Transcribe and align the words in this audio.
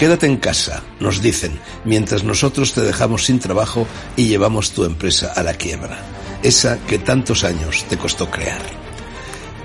Quédate 0.00 0.24
en 0.24 0.38
casa, 0.38 0.82
nos 0.98 1.20
dicen, 1.20 1.60
mientras 1.84 2.24
nosotros 2.24 2.72
te 2.72 2.80
dejamos 2.80 3.26
sin 3.26 3.38
trabajo 3.38 3.86
y 4.16 4.28
llevamos 4.28 4.70
tu 4.70 4.84
empresa 4.84 5.30
a 5.36 5.42
la 5.42 5.52
quiebra, 5.52 5.98
esa 6.42 6.78
que 6.86 6.98
tantos 6.98 7.44
años 7.44 7.84
te 7.86 7.98
costó 7.98 8.30
crear. 8.30 8.62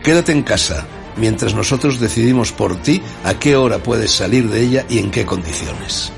Quédate 0.03 0.33
en 0.33 0.43
casa, 0.43 0.87
mientras 1.15 1.55
nosotros 1.55 2.01
decidimos 2.01 2.51
por 2.51 2.75
ti 2.81 3.01
a 3.23 3.35
qué 3.35 3.55
hora 3.55 3.77
puedes 3.77 4.11
salir 4.11 4.49
de 4.49 4.61
ella 4.61 4.85
y 4.89 4.99
en 4.99 5.09
qué 5.09 5.25
condiciones. 5.25 6.11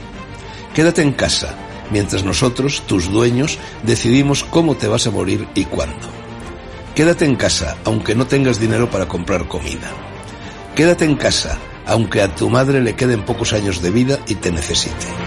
Quédate 0.74 1.04
en 1.04 1.12
casa, 1.12 1.54
mientras 1.92 2.24
nosotros, 2.24 2.82
tus 2.88 3.12
dueños, 3.12 3.60
decidimos 3.84 4.44
cómo 4.44 4.76
te 4.76 4.88
vas 4.88 5.06
a 5.06 5.12
morir 5.12 5.48
y 5.54 5.66
cuándo. 5.66 6.08
Quédate 6.96 7.26
en 7.26 7.36
casa, 7.36 7.78
aunque 7.86 8.16
no 8.16 8.26
tengas 8.26 8.60
dinero 8.60 8.90
para 8.90 9.08
comprar 9.08 9.48
comida. 9.48 9.92
Quédate 10.76 11.06
en 11.06 11.18
casa, 11.18 11.60
aunque 11.88 12.22
a 12.22 12.34
tu 12.34 12.50
madre 12.50 12.82
le 12.82 12.96
queden 12.96 13.24
pocos 13.24 13.54
años 13.54 13.82
de 13.82 13.92
vida 13.92 14.20
y 14.28 14.36
te 14.36 14.52
necesite. 14.52 15.27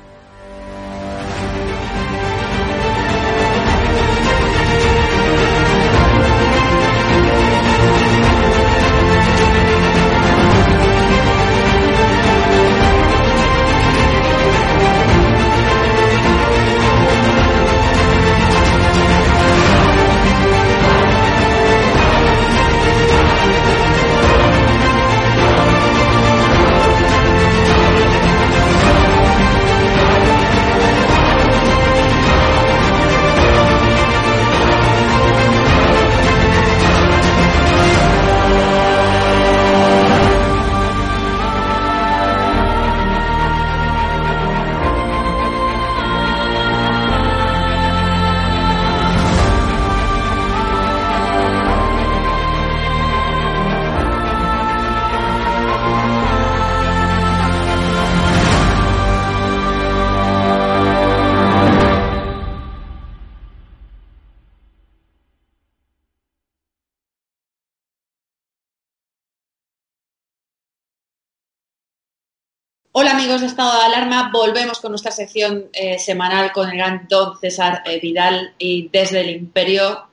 Hola 72.93 73.11
amigos 73.11 73.39
de 73.39 73.47
Estado 73.47 73.79
de 73.79 73.85
Alarma, 73.85 74.31
volvemos 74.33 74.81
con 74.81 74.91
nuestra 74.91 75.11
sección 75.13 75.67
eh, 75.71 75.97
semanal 75.97 76.51
con 76.51 76.69
el 76.69 76.75
gran 76.75 77.07
don 77.07 77.39
César 77.39 77.83
eh, 77.85 78.01
Vidal 78.01 78.53
y 78.57 78.89
desde 78.89 79.21
el 79.21 79.29
Imperio 79.29 80.07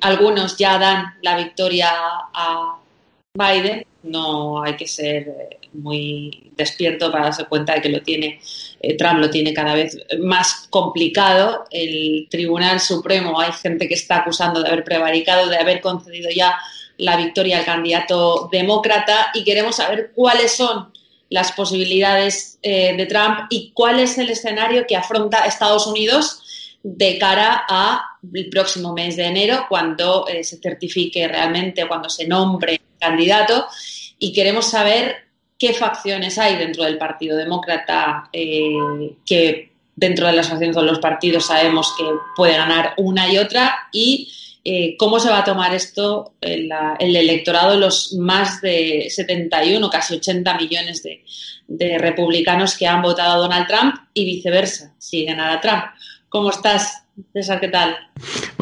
algunos 0.00 0.56
ya 0.56 0.78
dan 0.78 1.14
la 1.20 1.36
victoria 1.36 1.90
a 1.92 2.78
Biden, 3.34 3.84
no 4.04 4.62
hay 4.62 4.76
que 4.76 4.88
ser 4.88 5.28
eh, 5.28 5.58
muy 5.74 6.50
despierto 6.56 7.12
para 7.12 7.24
darse 7.24 7.44
cuenta 7.44 7.74
de 7.74 7.82
que 7.82 7.90
lo 7.90 8.00
tiene, 8.00 8.40
Trump 8.96 9.18
lo 9.18 9.28
tiene 9.28 9.52
cada 9.52 9.74
vez 9.74 9.98
más 10.18 10.68
complicado, 10.70 11.66
el 11.70 12.28
Tribunal 12.30 12.80
Supremo 12.80 13.38
hay 13.40 13.52
gente 13.52 13.86
que 13.86 13.94
está 13.94 14.20
acusando 14.20 14.62
de 14.62 14.68
haber 14.68 14.84
prevaricado, 14.84 15.50
de 15.50 15.58
haber 15.58 15.82
concedido 15.82 16.30
ya 16.34 16.58
la 16.96 17.18
victoria 17.18 17.58
al 17.58 17.66
candidato 17.66 18.48
demócrata 18.50 19.32
y 19.34 19.44
queremos 19.44 19.76
saber 19.76 20.12
cuáles 20.14 20.52
son 20.52 20.92
las 21.32 21.52
posibilidades 21.52 22.58
eh, 22.62 22.94
de 22.94 23.06
Trump 23.06 23.46
y 23.48 23.72
cuál 23.72 24.00
es 24.00 24.18
el 24.18 24.28
escenario 24.28 24.86
que 24.86 24.96
afronta 24.96 25.46
Estados 25.46 25.86
Unidos 25.86 26.42
de 26.82 27.16
cara 27.18 27.64
al 27.68 28.00
próximo 28.50 28.92
mes 28.92 29.16
de 29.16 29.24
enero, 29.24 29.64
cuando 29.68 30.26
eh, 30.28 30.44
se 30.44 30.58
certifique 30.58 31.26
realmente, 31.26 31.88
cuando 31.88 32.10
se 32.10 32.26
nombre 32.26 32.82
candidato. 33.00 33.66
Y 34.18 34.32
queremos 34.34 34.66
saber 34.66 35.16
qué 35.58 35.72
facciones 35.72 36.38
hay 36.38 36.56
dentro 36.56 36.84
del 36.84 36.98
Partido 36.98 37.36
Demócrata, 37.36 38.28
eh, 38.32 39.16
que 39.24 39.72
dentro 39.96 40.26
de 40.26 40.34
las 40.34 40.48
facciones 40.48 40.76
de 40.76 40.82
los 40.82 40.98
partidos 40.98 41.46
sabemos 41.46 41.94
que 41.96 42.04
puede 42.36 42.56
ganar 42.56 42.92
una 42.98 43.32
y 43.32 43.38
otra, 43.38 43.88
y 43.90 44.30
eh, 44.64 44.96
cómo 44.96 45.18
se 45.18 45.28
va 45.28 45.40
a 45.40 45.44
tomar 45.44 45.74
esto 45.74 46.34
el, 46.40 46.70
el, 47.00 47.16
electorado, 47.16 47.76
los 47.76 48.14
más 48.14 48.60
de 48.60 49.08
71, 49.10 49.90
casi 49.90 50.14
80 50.14 50.56
millones 50.56 51.02
de, 51.02 51.24
de, 51.66 51.98
republicanos 51.98 52.76
que 52.76 52.86
han 52.86 53.02
votado 53.02 53.32
a 53.32 53.38
Donald 53.38 53.66
Trump 53.66 53.94
y 54.14 54.24
viceversa, 54.24 54.94
si 54.98 55.24
ganara 55.24 55.60
Trump. 55.60 55.84
¿Cómo 56.28 56.50
estás, 56.50 57.04
César? 57.32 57.60
¿Qué 57.60 57.68
tal? 57.68 57.96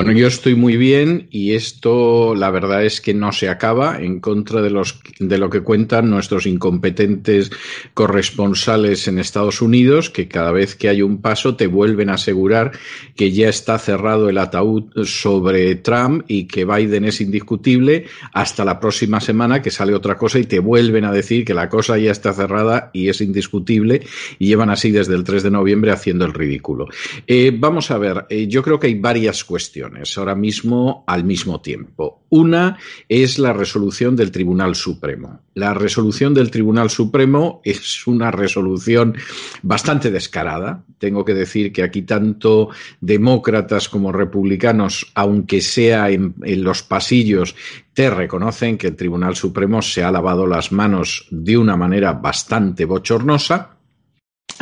Bueno, 0.03 0.19
yo 0.19 0.29
estoy 0.29 0.55
muy 0.55 0.79
bien 0.79 1.29
y 1.31 1.53
esto 1.53 2.35
la 2.35 2.51
verdad 2.51 2.87
es 2.87 3.03
que 3.03 3.13
no 3.13 3.33
se 3.33 3.51
acaba 3.51 4.01
en 4.01 4.21
contra 4.21 4.63
de, 4.63 4.71
los, 4.71 4.99
de 5.19 5.37
lo 5.37 5.51
que 5.51 5.61
cuentan 5.61 6.09
nuestros 6.09 6.47
incompetentes 6.47 7.51
corresponsales 7.93 9.07
en 9.09 9.19
Estados 9.19 9.61
Unidos, 9.61 10.09
que 10.09 10.27
cada 10.27 10.53
vez 10.53 10.75
que 10.75 10.89
hay 10.89 11.03
un 11.03 11.21
paso 11.21 11.55
te 11.55 11.67
vuelven 11.67 12.09
a 12.09 12.15
asegurar 12.15 12.73
que 13.15 13.31
ya 13.31 13.51
está 13.51 13.79
cerrado 13.79 14.31
el 14.31 14.39
ataúd 14.39 15.05
sobre 15.05 15.75
Trump 15.75 16.25
y 16.27 16.47
que 16.47 16.65
Biden 16.65 17.05
es 17.05 17.21
indiscutible 17.21 18.07
hasta 18.33 18.65
la 18.65 18.81
próxima 18.81 19.21
semana 19.21 19.61
que 19.61 19.71
sale 19.71 19.93
otra 19.93 20.17
cosa 20.17 20.39
y 20.39 20.45
te 20.45 20.61
vuelven 20.61 21.05
a 21.05 21.13
decir 21.13 21.45
que 21.45 21.53
la 21.53 21.69
cosa 21.69 21.99
ya 21.99 22.11
está 22.11 22.33
cerrada 22.33 22.89
y 22.95 23.11
es 23.11 23.21
indiscutible 23.21 24.01
y 24.39 24.47
llevan 24.47 24.71
así 24.71 24.93
desde 24.93 25.15
el 25.15 25.25
3 25.25 25.43
de 25.43 25.51
noviembre 25.51 25.91
haciendo 25.91 26.25
el 26.25 26.33
ridículo. 26.33 26.87
Eh, 27.27 27.53
vamos 27.55 27.91
a 27.91 27.99
ver, 27.99 28.25
eh, 28.31 28.47
yo 28.47 28.63
creo 28.63 28.81
que 28.81 28.87
hay 28.87 28.95
varias 28.95 29.45
cuestiones. 29.45 29.90
Cuestiones 29.91 30.19
ahora 30.19 30.35
mismo 30.35 31.05
al 31.07 31.25
mismo 31.25 31.61
tiempo. 31.61 32.23
Una 32.31 32.79
es 33.09 33.39
la 33.39 33.53
resolución 33.53 34.15
del 34.15 34.31
Tribunal 34.31 34.75
Supremo. 34.75 35.41
La 35.55 35.75
resolución 35.75 36.33
del 36.33 36.51
Tribunal 36.51 36.91
Supremo 36.91 37.61
es 37.65 38.07
una 38.07 38.31
resolución 38.31 39.17
bastante 39.63 40.11
descarada. 40.11 40.85
Tengo 40.99 41.25
que 41.25 41.35
decir 41.35 41.73
que 41.73 41.83
aquí 41.83 42.03
tanto 42.03 42.71
demócratas 43.01 43.89
como 43.89 44.13
republicanos, 44.13 45.11
aunque 45.15 45.61
sea 45.61 46.11
en 46.11 46.35
los 46.41 46.83
pasillos, 46.83 47.57
te 47.93 48.11
reconocen 48.11 48.79
que 48.79 48.89
el 48.89 48.97
Tribunal 48.97 49.35
Supremo 49.35 49.83
se 49.83 50.05
ha 50.05 50.13
lavado 50.13 50.47
las 50.47 50.71
manos 50.71 51.27
de 51.31 51.59
una 51.59 51.77
manera 51.77 52.13
bastante 52.13 52.85
bochornosa 52.85 53.80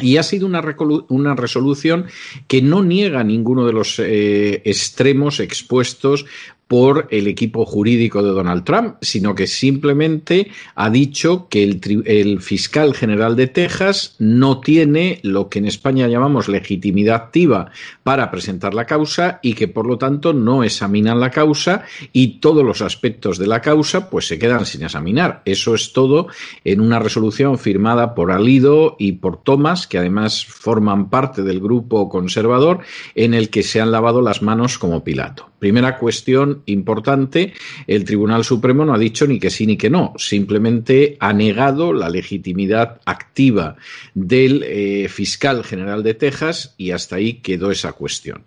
y 0.00 0.16
ha 0.16 0.22
sido 0.22 0.46
una, 0.46 0.62
una, 1.08 1.34
resolución 1.34 2.06
que 2.46 2.62
no 2.62 2.82
niega 2.82 3.24
ninguno 3.24 3.66
de 3.66 3.72
los 3.72 3.98
eh, 3.98 4.62
extremos 4.64 5.40
expuestos 5.40 6.26
por 6.68 7.08
el 7.10 7.26
equipo 7.26 7.64
jurídico 7.64 8.22
de 8.22 8.30
Donald 8.30 8.62
Trump, 8.62 8.96
sino 9.00 9.34
que 9.34 9.46
simplemente 9.46 10.50
ha 10.74 10.90
dicho 10.90 11.48
que 11.48 11.64
el, 11.64 12.40
fiscal 12.40 12.94
general 12.94 13.34
de 13.36 13.46
Texas 13.46 14.14
no 14.18 14.60
tiene 14.60 15.18
lo 15.22 15.48
que 15.48 15.58
en 15.58 15.66
España 15.66 16.06
llamamos 16.06 16.46
legitimidad 16.46 17.16
activa 17.16 17.70
para 18.02 18.30
presentar 18.30 18.74
la 18.74 18.84
causa 18.84 19.40
y 19.42 19.54
que 19.54 19.66
por 19.66 19.86
lo 19.86 19.96
tanto 19.96 20.34
no 20.34 20.62
examinan 20.62 21.20
la 21.20 21.30
causa 21.30 21.84
y 22.12 22.38
todos 22.40 22.64
los 22.64 22.82
aspectos 22.82 23.38
de 23.38 23.46
la 23.46 23.62
causa 23.62 24.10
pues 24.10 24.28
se 24.28 24.38
quedan 24.38 24.66
sin 24.66 24.82
examinar. 24.82 25.42
Eso 25.46 25.74
es 25.74 25.94
todo 25.94 26.28
en 26.64 26.82
una 26.82 26.98
resolución 26.98 27.58
firmada 27.58 28.14
por 28.14 28.30
Alido 28.30 28.96
y 28.98 29.12
por 29.12 29.42
Thomas, 29.42 29.86
que 29.86 29.98
además 29.98 30.44
forman 30.44 31.08
parte 31.08 31.42
del 31.42 31.60
grupo 31.60 32.10
conservador 32.10 32.80
en 33.14 33.32
el 33.32 33.48
que 33.48 33.62
se 33.62 33.80
han 33.80 33.90
lavado 33.90 34.20
las 34.20 34.42
manos 34.42 34.78
como 34.78 35.02
Pilato. 35.02 35.48
Primera 35.58 35.98
cuestión 35.98 36.62
importante, 36.66 37.52
el 37.86 38.04
Tribunal 38.04 38.44
Supremo 38.44 38.84
no 38.84 38.94
ha 38.94 38.98
dicho 38.98 39.26
ni 39.26 39.38
que 39.38 39.50
sí 39.50 39.66
ni 39.66 39.76
que 39.76 39.90
no, 39.90 40.12
simplemente 40.16 41.16
ha 41.20 41.32
negado 41.32 41.92
la 41.92 42.08
legitimidad 42.08 43.00
activa 43.04 43.76
del 44.14 44.62
eh, 44.64 45.08
fiscal 45.08 45.64
general 45.64 46.02
de 46.02 46.14
Texas 46.14 46.74
y 46.76 46.92
hasta 46.92 47.16
ahí 47.16 47.34
quedó 47.34 47.70
esa 47.70 47.92
cuestión. 47.92 48.42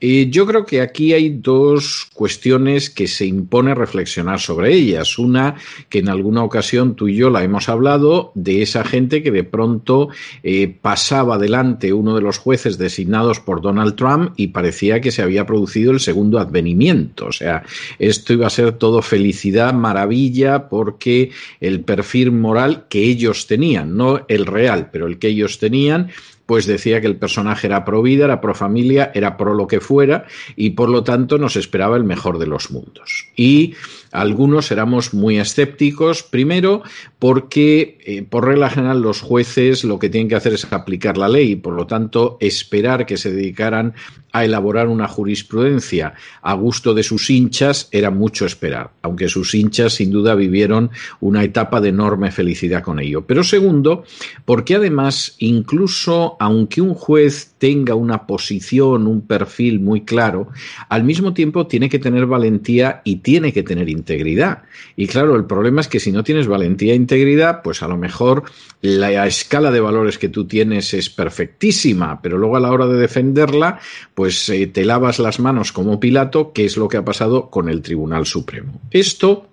Eh, 0.00 0.28
yo 0.30 0.46
creo 0.46 0.64
que 0.64 0.80
aquí 0.80 1.12
hay 1.12 1.30
dos 1.30 2.08
cuestiones 2.12 2.90
que 2.90 3.06
se 3.06 3.26
impone 3.26 3.74
reflexionar 3.74 4.40
sobre 4.40 4.72
ellas. 4.74 5.18
Una, 5.18 5.56
que 5.88 5.98
en 5.98 6.08
alguna 6.08 6.44
ocasión 6.44 6.94
tú 6.94 7.08
y 7.08 7.16
yo 7.16 7.30
la 7.30 7.42
hemos 7.42 7.68
hablado, 7.68 8.32
de 8.34 8.62
esa 8.62 8.84
gente 8.84 9.22
que 9.22 9.30
de 9.30 9.44
pronto 9.44 10.08
eh, 10.42 10.74
pasaba 10.80 11.38
delante 11.38 11.92
uno 11.92 12.14
de 12.14 12.22
los 12.22 12.38
jueces 12.38 12.78
designados 12.78 13.40
por 13.40 13.60
Donald 13.60 13.96
Trump 13.96 14.32
y 14.36 14.48
parecía 14.48 15.00
que 15.00 15.10
se 15.10 15.22
había 15.22 15.46
producido 15.46 15.92
el 15.92 16.00
segundo 16.00 16.38
advenimiento. 16.52 17.26
O 17.26 17.32
sea, 17.32 17.62
esto 17.98 18.32
iba 18.32 18.46
a 18.46 18.50
ser 18.50 18.72
todo 18.72 19.02
felicidad, 19.02 19.72
maravilla, 19.72 20.68
porque 20.68 21.30
el 21.60 21.80
perfil 21.80 22.32
moral 22.32 22.86
que 22.88 23.00
ellos 23.00 23.46
tenían, 23.46 23.96
no 23.96 24.24
el 24.28 24.46
real, 24.46 24.90
pero 24.92 25.06
el 25.06 25.18
que 25.18 25.28
ellos 25.28 25.58
tenían, 25.58 26.10
pues 26.46 26.66
decía 26.66 27.00
que 27.00 27.06
el 27.06 27.16
personaje 27.16 27.66
era 27.66 27.84
pro 27.84 28.02
vida, 28.02 28.24
era 28.24 28.40
pro 28.40 28.54
familia, 28.54 29.10
era 29.14 29.36
pro 29.36 29.54
lo 29.54 29.66
que 29.66 29.80
fuera, 29.80 30.26
y 30.56 30.70
por 30.70 30.90
lo 30.90 31.02
tanto 31.02 31.38
nos 31.38 31.56
esperaba 31.56 31.96
el 31.96 32.04
mejor 32.04 32.38
de 32.38 32.46
los 32.46 32.70
mundos. 32.70 33.28
Y 33.36 33.74
algunos 34.12 34.70
éramos 34.70 35.14
muy 35.14 35.38
escépticos, 35.38 36.22
primero 36.22 36.82
porque 37.18 37.98
eh, 38.04 38.22
por 38.22 38.46
regla 38.46 38.70
general 38.70 39.00
los 39.00 39.20
jueces 39.20 39.84
lo 39.84 39.98
que 39.98 40.10
tienen 40.10 40.28
que 40.28 40.36
hacer 40.36 40.52
es 40.52 40.70
aplicar 40.72 41.16
la 41.18 41.28
ley 41.28 41.56
por 41.56 41.74
lo 41.74 41.86
tanto 41.86 42.36
esperar 42.40 43.06
que 43.06 43.16
se 43.16 43.32
dedicaran 43.32 43.94
a 44.32 44.44
elaborar 44.44 44.88
una 44.88 45.06
jurisprudencia 45.08 46.14
a 46.40 46.54
gusto 46.54 46.94
de 46.94 47.02
sus 47.02 47.28
hinchas 47.30 47.88
era 47.92 48.10
mucho 48.10 48.46
esperar, 48.46 48.92
aunque 49.02 49.28
sus 49.28 49.54
hinchas 49.54 49.94
sin 49.94 50.10
duda 50.10 50.34
vivieron 50.34 50.90
una 51.20 51.44
etapa 51.44 51.80
de 51.80 51.90
enorme 51.90 52.30
felicidad 52.30 52.82
con 52.82 52.98
ello. 52.98 53.26
Pero 53.26 53.44
segundo, 53.44 54.04
porque 54.44 54.76
además 54.76 55.36
incluso 55.38 56.36
aunque 56.40 56.80
un 56.80 56.94
juez 56.94 57.54
tenga 57.58 57.94
una 57.94 58.26
posición, 58.26 59.06
un 59.06 59.20
perfil 59.20 59.80
muy 59.80 60.02
claro, 60.02 60.48
al 60.88 61.04
mismo 61.04 61.34
tiempo 61.34 61.66
tiene 61.66 61.88
que 61.88 61.98
tener 61.98 62.26
valentía 62.26 63.02
y 63.04 63.16
tiene 63.16 63.52
que 63.52 63.62
tener 63.62 63.88
integridad. 64.02 64.62
Y 64.96 65.06
claro, 65.06 65.36
el 65.36 65.44
problema 65.44 65.80
es 65.80 65.88
que 65.88 66.00
si 66.00 66.10
no 66.10 66.24
tienes 66.24 66.48
valentía 66.48 66.92
e 66.92 66.96
integridad, 66.96 67.62
pues 67.62 67.82
a 67.82 67.88
lo 67.88 67.96
mejor 67.96 68.42
la 68.80 69.26
escala 69.26 69.70
de 69.70 69.80
valores 69.80 70.18
que 70.18 70.28
tú 70.28 70.46
tienes 70.46 70.92
es 70.92 71.08
perfectísima, 71.08 72.20
pero 72.20 72.36
luego 72.36 72.56
a 72.56 72.60
la 72.60 72.72
hora 72.72 72.86
de 72.86 72.98
defenderla, 72.98 73.78
pues 74.14 74.48
eh, 74.48 74.66
te 74.66 74.84
lavas 74.84 75.20
las 75.20 75.38
manos 75.38 75.72
como 75.72 76.00
Pilato, 76.00 76.52
que 76.52 76.64
es 76.64 76.76
lo 76.76 76.88
que 76.88 76.96
ha 76.96 77.04
pasado 77.04 77.48
con 77.48 77.68
el 77.68 77.80
Tribunal 77.80 78.26
Supremo. 78.26 78.80
Esto 78.90 79.51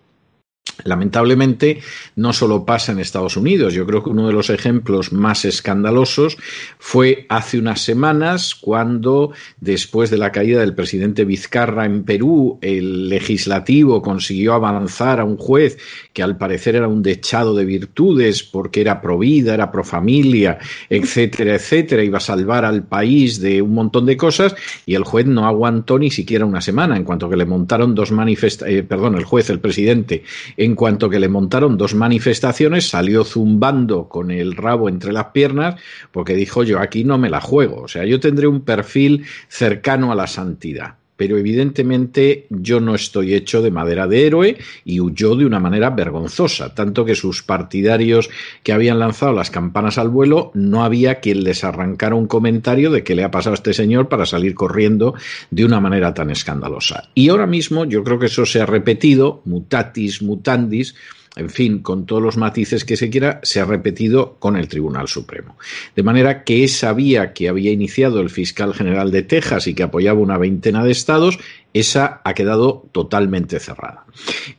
Lamentablemente, 0.84 1.80
no 2.16 2.34
solo 2.34 2.66
pasa 2.66 2.92
en 2.92 3.00
Estados 3.00 3.38
Unidos. 3.38 3.74
Yo 3.74 3.86
creo 3.86 4.04
que 4.04 4.10
uno 4.10 4.28
de 4.28 4.34
los 4.34 4.50
ejemplos 4.50 5.12
más 5.12 5.46
escandalosos 5.46 6.38
fue 6.78 7.26
hace 7.30 7.60
unas 7.60 7.82
semanas 7.82 8.56
cuando, 8.56 9.32
después 9.60 10.10
de 10.10 10.18
la 10.18 10.32
caída 10.32 10.60
del 10.60 10.76
presidente 10.76 11.26
Vizcarra 11.26 11.86
en 11.86 12.04
Perú, 12.04 12.60
el 12.62 13.10
legislativo 13.10 14.02
consiguió 14.02 14.54
avanzar 14.54 15.20
a 15.20 15.26
un 15.26 15.38
juez 15.38 15.78
que 16.14 16.24
al 16.24 16.38
parecer 16.38 16.76
era 16.76 16.88
un 16.88 17.04
dechado 17.04 17.56
de 17.56 17.66
virtudes 17.66 18.44
porque 18.44 18.82
era 18.82 19.02
pro 19.02 19.18
vida, 19.18 19.54
era 19.54 19.72
pro 19.72 19.84
familia, 19.84 20.60
etcétera, 20.90 21.56
etcétera, 21.56 22.04
iba 22.04 22.18
a 22.18 22.22
salvar 22.22 22.66
al 22.66 22.84
país 22.84 23.40
de 23.40 23.62
un 23.62 23.74
montón 23.74 24.06
de 24.06 24.18
cosas 24.18 24.56
y 24.86 24.96
el 24.96 25.04
juez 25.04 25.26
no 25.26 25.46
aguantó 25.46 26.00
ni 26.00 26.12
siquiera 26.12 26.46
una 26.46 26.62
semana 26.62 26.98
en 26.98 27.04
cuanto 27.04 27.30
que 27.30 27.38
le 27.38 27.46
montaron 27.46 27.96
dos 27.96 28.12
manifestaciones, 28.12 28.80
eh, 28.80 28.84
perdón, 28.84 29.16
el 29.16 29.26
juez, 29.26 29.50
el 29.50 29.60
presidente, 29.60 30.24
en 30.58 30.69
cuanto 30.76 31.10
que 31.10 31.20
le 31.20 31.30
montaron 31.30 31.78
dos 31.78 31.96
manifestaciones, 31.96 32.90
salió 32.90 33.24
zumbando 33.24 34.08
con 34.08 34.32
el 34.32 34.56
rabo 34.56 34.90
entre 34.90 35.12
las 35.12 35.26
piernas 35.26 35.76
porque 36.12 36.36
dijo 36.36 36.64
yo 36.64 36.80
aquí 36.80 37.04
no 37.04 37.18
me 37.18 37.30
la 37.30 37.42
juego. 37.42 37.82
O 37.82 37.88
sea, 37.88 38.06
yo 38.06 38.20
tendré 38.20 38.48
un 38.48 38.62
perfil 38.62 39.26
cercano 39.48 40.12
a 40.12 40.16
la 40.16 40.28
santidad 40.28 40.99
pero 41.20 41.38
evidentemente 41.38 42.48
yo 42.50 42.80
no 42.80 42.96
estoy 42.96 43.34
hecho 43.34 43.62
de 43.62 43.72
madera 43.72 44.08
de 44.08 44.26
héroe 44.26 44.58
y 44.86 45.02
huyó 45.02 45.36
de 45.36 45.46
una 45.46 45.60
manera 45.60 45.90
vergonzosa, 45.90 46.74
tanto 46.74 47.04
que 47.04 47.14
sus 47.14 47.44
partidarios 47.44 48.30
que 48.64 48.72
habían 48.72 49.00
lanzado 49.00 49.34
las 49.34 49.52
campanas 49.52 49.98
al 49.98 50.08
vuelo 50.08 50.50
no 50.54 50.82
había 50.82 51.16
quien 51.16 51.44
les 51.44 51.66
arrancara 51.66 52.16
un 52.16 52.28
comentario 52.28 52.90
de 52.90 53.04
qué 53.04 53.16
le 53.16 53.26
ha 53.26 53.32
pasado 53.32 53.56
a 53.56 53.56
este 53.56 53.74
señor 53.74 54.08
para 54.08 54.26
salir 54.26 54.56
corriendo 54.56 55.14
de 55.52 55.66
una 55.66 55.82
manera 55.82 56.14
tan 56.14 56.30
escandalosa. 56.30 57.10
Y 57.16 57.28
ahora 57.28 57.48
mismo 57.48 57.84
yo 57.84 58.02
creo 58.06 58.18
que 58.18 58.28
eso 58.28 58.46
se 58.46 58.62
ha 58.62 58.66
repetido, 58.66 59.42
mutatis 59.44 60.22
mutandis, 60.22 60.96
en 61.36 61.50
fin, 61.50 61.80
con 61.80 62.06
todos 62.06 62.22
los 62.22 62.38
matices 62.38 62.84
que 62.84 62.98
se 62.98 63.10
quiera, 63.10 63.40
se 63.44 63.60
ha 63.60 63.66
repetido 63.66 64.36
con 64.40 64.58
el 64.58 64.68
Tribunal 64.68 65.08
Supremo. 65.08 65.58
De 65.96 66.04
manera 66.04 66.44
que 66.44 66.64
esa 66.64 66.92
vía 66.94 67.34
que 67.34 67.50
había 67.50 67.72
iniciado 67.72 68.20
el 68.20 68.30
fiscal 68.30 68.74
general 68.74 69.12
de 69.12 69.24
Texas 69.24 69.68
y 69.68 69.74
que 69.74 69.84
apoyaba 69.84 70.20
una 70.20 70.38
veintena 70.38 70.84
de 70.84 70.92
estados, 70.92 71.40
esa 71.72 72.22
ha 72.24 72.34
quedado 72.34 72.88
totalmente 72.92 73.60
cerrada. 73.60 74.06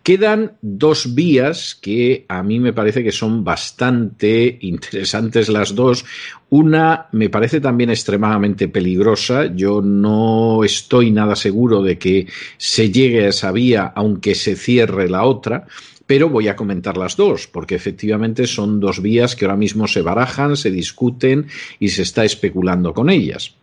Quedan 0.04 0.52
dos 0.62 1.14
vías 1.14 1.74
que 1.74 2.24
a 2.28 2.42
mí 2.44 2.60
me 2.60 2.72
parece 2.72 3.02
que 3.02 3.10
son 3.10 3.42
bastante 3.42 4.58
interesantes 4.60 5.48
las 5.48 5.74
dos. 5.74 6.04
Una 6.50 7.08
me 7.10 7.28
parece 7.28 7.60
también 7.60 7.90
extremadamente 7.90 8.68
peligrosa. 8.68 9.46
Yo 9.54 9.82
no 9.82 10.62
estoy 10.62 11.10
nada 11.10 11.34
seguro 11.34 11.82
de 11.82 11.98
que 11.98 12.26
se 12.56 12.90
llegue 12.90 13.24
a 13.24 13.28
esa 13.28 13.50
vía 13.50 13.92
aunque 13.94 14.36
se 14.36 14.54
cierre 14.54 15.10
la 15.10 15.24
otra 15.24 15.66
pero 16.10 16.28
voy 16.28 16.48
a 16.48 16.56
comentar 16.56 16.96
las 16.96 17.16
dos, 17.16 17.46
porque 17.46 17.76
efectivamente 17.76 18.48
son 18.48 18.80
dos 18.80 19.00
vías 19.00 19.36
que 19.36 19.44
ahora 19.44 19.56
mismo 19.56 19.86
se 19.86 20.02
barajan, 20.02 20.56
se 20.56 20.72
discuten 20.72 21.46
y 21.78 21.90
se 21.90 22.02
está 22.02 22.24
especulando 22.24 22.92
con 22.94 23.10
ellas. 23.10 23.54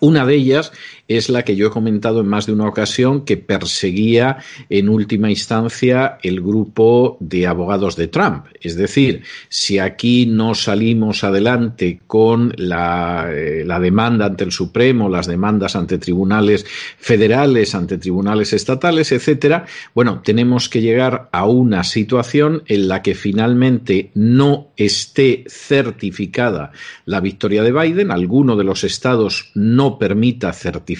Una 0.00 0.26
de 0.26 0.34
ellas 0.34 0.70
es 1.08 1.28
la 1.28 1.44
que 1.44 1.56
yo 1.56 1.68
he 1.68 1.70
comentado 1.70 2.20
en 2.20 2.26
más 2.26 2.46
de 2.46 2.52
una 2.52 2.66
ocasión 2.66 3.24
que 3.24 3.36
perseguía 3.36 4.38
en 4.68 4.88
última 4.88 5.30
instancia 5.30 6.18
el 6.22 6.40
grupo 6.40 7.16
de 7.20 7.46
abogados 7.46 7.96
de 7.96 8.08
Trump. 8.08 8.46
Es 8.60 8.76
decir, 8.76 9.22
si 9.48 9.78
aquí 9.78 10.26
no 10.26 10.54
salimos 10.54 11.22
adelante 11.22 12.00
con 12.06 12.52
la, 12.56 13.28
eh, 13.30 13.64
la 13.64 13.78
demanda 13.78 14.26
ante 14.26 14.44
el 14.44 14.52
Supremo, 14.52 15.08
las 15.08 15.26
demandas 15.26 15.76
ante 15.76 15.98
tribunales 15.98 16.66
federales, 16.98 17.74
ante 17.74 17.98
tribunales 17.98 18.52
estatales, 18.52 19.12
etcétera, 19.12 19.66
bueno, 19.94 20.22
tenemos 20.24 20.68
que 20.68 20.80
llegar 20.80 21.28
a 21.30 21.46
una 21.46 21.84
situación 21.84 22.62
en 22.66 22.88
la 22.88 23.02
que 23.02 23.14
finalmente 23.14 24.10
no 24.14 24.68
esté 24.76 25.44
certificada 25.48 26.72
la 27.04 27.20
victoria 27.20 27.62
de 27.62 27.72
Biden, 27.72 28.10
alguno 28.10 28.56
de 28.56 28.64
los 28.64 28.82
estados 28.82 29.50
no 29.54 29.98
permita 29.98 30.52
certificar 30.52 30.95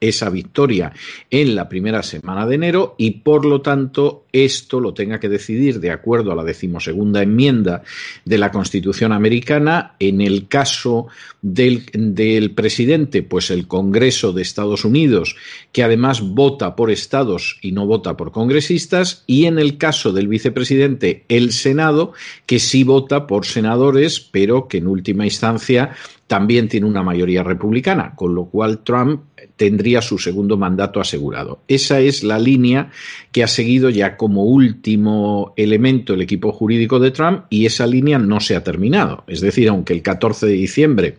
esa 0.00 0.30
victoria 0.30 0.92
en 1.30 1.54
la 1.54 1.68
primera 1.68 2.02
semana 2.02 2.46
de 2.46 2.54
enero 2.54 2.94
y 2.98 3.10
por 3.22 3.44
lo 3.44 3.60
tanto 3.62 4.26
esto 4.32 4.80
lo 4.80 4.94
tenga 4.94 5.20
que 5.20 5.28
decidir 5.28 5.80
de 5.80 5.90
acuerdo 5.90 6.32
a 6.32 6.34
la 6.34 6.44
decimosegunda 6.44 7.22
enmienda 7.22 7.82
de 8.24 8.38
la 8.38 8.50
Constitución 8.50 9.12
americana. 9.12 9.94
En 9.98 10.20
el 10.20 10.48
caso 10.48 11.08
del, 11.42 11.86
del 11.92 12.52
presidente, 12.52 13.22
pues 13.22 13.50
el 13.50 13.66
Congreso 13.66 14.32
de 14.32 14.42
Estados 14.42 14.84
Unidos, 14.84 15.36
que 15.72 15.82
además 15.82 16.20
vota 16.20 16.76
por 16.76 16.90
estados 16.90 17.58
y 17.62 17.72
no 17.72 17.86
vota 17.86 18.16
por 18.16 18.32
congresistas, 18.32 19.24
y 19.26 19.46
en 19.46 19.58
el 19.58 19.78
caso 19.78 20.12
del 20.12 20.28
vicepresidente, 20.28 21.24
el 21.28 21.52
Senado, 21.52 22.12
que 22.46 22.58
sí 22.58 22.84
vota 22.84 23.26
por 23.26 23.46
senadores, 23.46 24.20
pero 24.20 24.68
que 24.68 24.78
en 24.78 24.86
última 24.86 25.24
instancia 25.24 25.94
también 26.26 26.68
tiene 26.68 26.86
una 26.86 27.02
mayoría 27.02 27.42
republicana, 27.42 28.14
con 28.14 28.36
lo 28.36 28.44
cual 28.44 28.84
Trump 28.84 29.22
tendría 29.56 30.02
su 30.02 30.18
segundo 30.18 30.56
mandato 30.56 31.00
asegurado. 31.00 31.62
Esa 31.68 32.00
es 32.00 32.22
la 32.22 32.38
línea 32.38 32.90
que 33.32 33.42
ha 33.42 33.48
seguido 33.48 33.90
ya 33.90 34.16
como 34.16 34.44
último 34.44 35.52
elemento 35.56 36.14
el 36.14 36.22
equipo 36.22 36.52
jurídico 36.52 36.98
de 36.98 37.10
Trump 37.10 37.44
y 37.50 37.66
esa 37.66 37.86
línea 37.86 38.18
no 38.18 38.40
se 38.40 38.56
ha 38.56 38.64
terminado. 38.64 39.24
Es 39.26 39.40
decir, 39.40 39.68
aunque 39.68 39.92
el 39.92 40.02
14 40.02 40.46
de 40.46 40.52
diciembre 40.52 41.18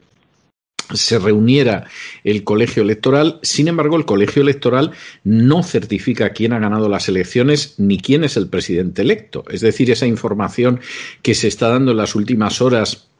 se 0.94 1.20
reuniera 1.20 1.88
el 2.24 2.44
colegio 2.44 2.84
electoral. 2.84 3.40
Sin 3.42 3.68
embargo, 3.68 3.98
el 3.98 4.06
colegio 4.06 4.42
electoral 4.42 4.92
no 5.24 5.64
certifica 5.64 6.32
quién 6.32 6.54
ha 6.54 6.60
ganado 6.60 6.90
las 6.90 7.08
elecciones 7.08 7.76
ni 7.78 7.98
quién 7.98 8.24
es 8.24 8.38
el 8.38 8.48
presidente 8.48 9.02
electo. 9.02 9.44
Es 9.50 9.62
decir, 9.62 9.92
esa 9.92 10.08
información 10.08 10.80
que 11.22 11.34
se 11.34 11.48
está 11.48 11.70
dando 11.70 11.92
en 11.92 11.98
las 11.98 12.16
últimas 12.16 12.62
horas 12.62 13.11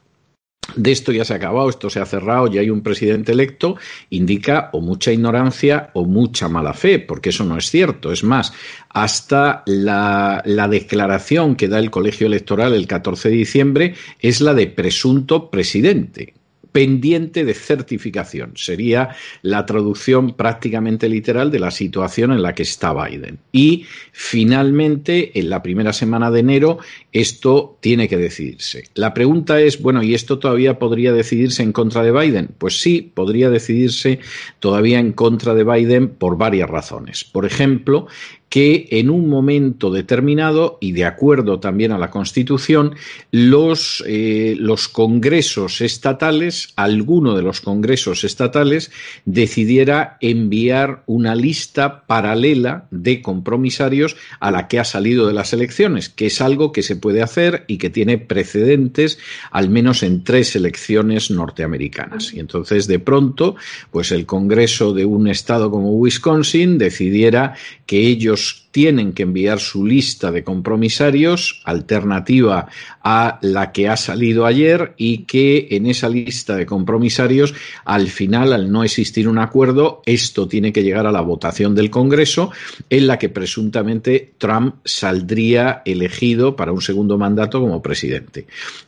de 0.76 0.92
esto 0.92 1.12
ya 1.12 1.24
se 1.24 1.32
ha 1.32 1.36
acabado, 1.36 1.68
esto 1.68 1.90
se 1.90 2.00
ha 2.00 2.06
cerrado, 2.06 2.46
ya 2.46 2.60
hay 2.60 2.70
un 2.70 2.82
presidente 2.82 3.32
electo, 3.32 3.76
indica 4.10 4.70
o 4.72 4.80
mucha 4.80 5.12
ignorancia 5.12 5.90
o 5.92 6.04
mucha 6.04 6.48
mala 6.48 6.72
fe, 6.72 6.98
porque 6.98 7.30
eso 7.30 7.44
no 7.44 7.58
es 7.58 7.70
cierto. 7.70 8.12
Es 8.12 8.24
más, 8.24 8.52
hasta 8.88 9.62
la, 9.66 10.42
la, 10.46 10.68
declaración 10.68 11.56
que 11.56 11.68
da 11.68 11.78
el 11.78 11.90
colegio 11.90 12.26
electoral 12.26 12.74
el 12.74 12.86
14 12.86 13.28
de 13.28 13.34
diciembre 13.34 13.94
es 14.20 14.40
la 14.40 14.54
de 14.54 14.66
presunto 14.68 15.50
presidente 15.50 16.34
pendiente 16.72 17.44
de 17.44 17.54
certificación. 17.54 18.52
Sería 18.56 19.14
la 19.42 19.64
traducción 19.66 20.34
prácticamente 20.34 21.08
literal 21.08 21.50
de 21.50 21.60
la 21.60 21.70
situación 21.70 22.32
en 22.32 22.42
la 22.42 22.54
que 22.54 22.62
está 22.62 22.92
Biden. 22.92 23.38
Y 23.52 23.86
finalmente, 24.12 25.38
en 25.38 25.50
la 25.50 25.62
primera 25.62 25.92
semana 25.92 26.30
de 26.30 26.40
enero, 26.40 26.78
esto 27.12 27.76
tiene 27.80 28.08
que 28.08 28.16
decidirse. 28.16 28.84
La 28.94 29.12
pregunta 29.14 29.60
es, 29.60 29.80
bueno, 29.80 30.02
¿y 30.02 30.14
esto 30.14 30.38
todavía 30.38 30.78
podría 30.78 31.12
decidirse 31.12 31.62
en 31.62 31.72
contra 31.72 32.02
de 32.02 32.12
Biden? 32.12 32.48
Pues 32.58 32.80
sí, 32.80 33.12
podría 33.14 33.50
decidirse 33.50 34.20
todavía 34.58 34.98
en 34.98 35.12
contra 35.12 35.54
de 35.54 35.64
Biden 35.64 36.08
por 36.08 36.38
varias 36.38 36.70
razones. 36.70 37.24
Por 37.24 37.44
ejemplo, 37.44 38.06
que 38.52 38.86
en 38.90 39.08
un 39.08 39.30
momento 39.30 39.90
determinado, 39.90 40.76
y 40.78 40.92
de 40.92 41.06
acuerdo 41.06 41.58
también 41.58 41.90
a 41.90 41.96
la 41.96 42.10
Constitución, 42.10 42.94
los, 43.30 44.04
eh, 44.06 44.56
los 44.58 44.88
congresos 44.88 45.80
estatales, 45.80 46.74
alguno 46.76 47.34
de 47.34 47.40
los 47.40 47.62
congresos 47.62 48.24
estatales, 48.24 48.90
decidiera 49.24 50.18
enviar 50.20 51.02
una 51.06 51.34
lista 51.34 52.02
paralela 52.06 52.88
de 52.90 53.22
compromisarios 53.22 54.16
a 54.38 54.50
la 54.50 54.68
que 54.68 54.78
ha 54.78 54.84
salido 54.84 55.26
de 55.26 55.32
las 55.32 55.54
elecciones, 55.54 56.10
que 56.10 56.26
es 56.26 56.42
algo 56.42 56.72
que 56.72 56.82
se 56.82 56.96
puede 56.96 57.22
hacer 57.22 57.64
y 57.68 57.78
que 57.78 57.88
tiene 57.88 58.18
precedentes 58.18 59.18
al 59.50 59.70
menos 59.70 60.02
en 60.02 60.24
tres 60.24 60.54
elecciones 60.56 61.30
norteamericanas. 61.30 62.34
Y 62.34 62.40
entonces, 62.40 62.86
de 62.86 62.98
pronto, 62.98 63.56
pues 63.90 64.12
el 64.12 64.26
Congreso 64.26 64.92
de 64.92 65.06
un 65.06 65.26
estado 65.26 65.70
como 65.70 65.92
Wisconsin 65.92 66.76
decidiera 66.76 67.54
que 67.86 68.06
ellos 68.06 68.41
Bush 68.42 68.61
tienen 68.72 69.12
que 69.12 69.22
enviar 69.22 69.60
su 69.60 69.86
lista 69.86 70.32
de 70.32 70.42
compromisarios, 70.42 71.60
alternativa 71.64 72.68
a 73.02 73.38
la 73.42 73.70
que 73.70 73.88
ha 73.88 73.96
salido 73.96 74.46
ayer, 74.46 74.94
y 74.96 75.18
que 75.18 75.68
en 75.70 75.86
esa 75.86 76.08
lista 76.08 76.56
de 76.56 76.66
compromisarios, 76.66 77.54
al 77.84 78.08
final, 78.08 78.52
al 78.52 78.72
no 78.72 78.82
existir 78.82 79.28
un 79.28 79.38
acuerdo, 79.38 80.02
esto 80.06 80.48
tiene 80.48 80.72
que 80.72 80.82
llegar 80.82 81.06
a 81.06 81.12
la 81.12 81.20
votación 81.20 81.74
del 81.74 81.90
Congreso, 81.90 82.50
en 82.90 83.06
la 83.06 83.18
que 83.18 83.28
presuntamente 83.28 84.32
Trump 84.38 84.76
saldría 84.84 85.82
elegido 85.84 86.56
para 86.56 86.72
un 86.72 86.80
segundo 86.80 87.18
mandato 87.18 87.60
como 87.60 87.82
presidente. 87.82 88.46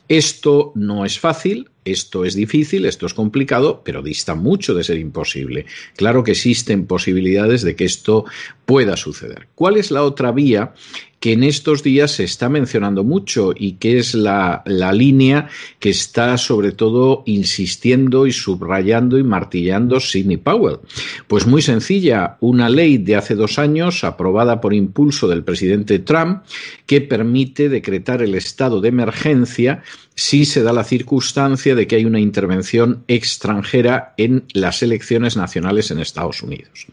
Esto 0.08 0.72
no 0.74 1.04
es 1.04 1.18
fácil, 1.18 1.70
esto 1.84 2.24
es 2.24 2.34
difícil, 2.34 2.86
esto 2.86 3.06
es 3.06 3.14
complicado, 3.14 3.82
pero 3.84 4.02
dista 4.02 4.34
mucho 4.34 4.74
de 4.74 4.84
ser 4.84 4.98
imposible. 4.98 5.66
Claro 5.96 6.24
que 6.24 6.32
existen 6.32 6.86
posibilidades 6.86 7.62
de 7.62 7.76
que 7.76 7.84
esto 7.84 8.24
pueda 8.64 8.96
suceder. 8.96 9.48
¿Cuál 9.54 9.73
es 9.76 9.90
la 9.90 10.02
otra 10.02 10.32
vía 10.32 10.72
que 11.24 11.32
en 11.32 11.42
estos 11.42 11.82
días 11.82 12.10
se 12.10 12.24
está 12.24 12.50
mencionando 12.50 13.02
mucho 13.02 13.54
y 13.56 13.76
que 13.76 13.98
es 13.98 14.12
la, 14.12 14.62
la, 14.66 14.92
línea 14.92 15.48
que 15.78 15.88
está 15.88 16.36
sobre 16.36 16.72
todo 16.72 17.22
insistiendo 17.24 18.26
y 18.26 18.32
subrayando 18.32 19.16
y 19.16 19.22
martillando 19.22 20.00
Sidney 20.00 20.36
Powell. 20.36 20.80
Pues 21.26 21.46
muy 21.46 21.62
sencilla, 21.62 22.36
una 22.40 22.68
ley 22.68 22.98
de 22.98 23.16
hace 23.16 23.36
dos 23.36 23.58
años 23.58 24.04
aprobada 24.04 24.60
por 24.60 24.74
impulso 24.74 25.26
del 25.26 25.44
presidente 25.44 25.98
Trump 25.98 26.42
que 26.84 27.00
permite 27.00 27.70
decretar 27.70 28.20
el 28.20 28.34
estado 28.34 28.82
de 28.82 28.88
emergencia 28.88 29.82
si 30.16 30.44
se 30.44 30.62
da 30.62 30.72
la 30.72 30.84
circunstancia 30.84 31.74
de 31.74 31.86
que 31.86 31.96
hay 31.96 32.04
una 32.04 32.20
intervención 32.20 33.04
extranjera 33.08 34.14
en 34.16 34.44
las 34.52 34.82
elecciones 34.82 35.36
nacionales 35.36 35.90
en 35.90 35.98
Estados 35.98 36.42
Unidos. 36.42 36.86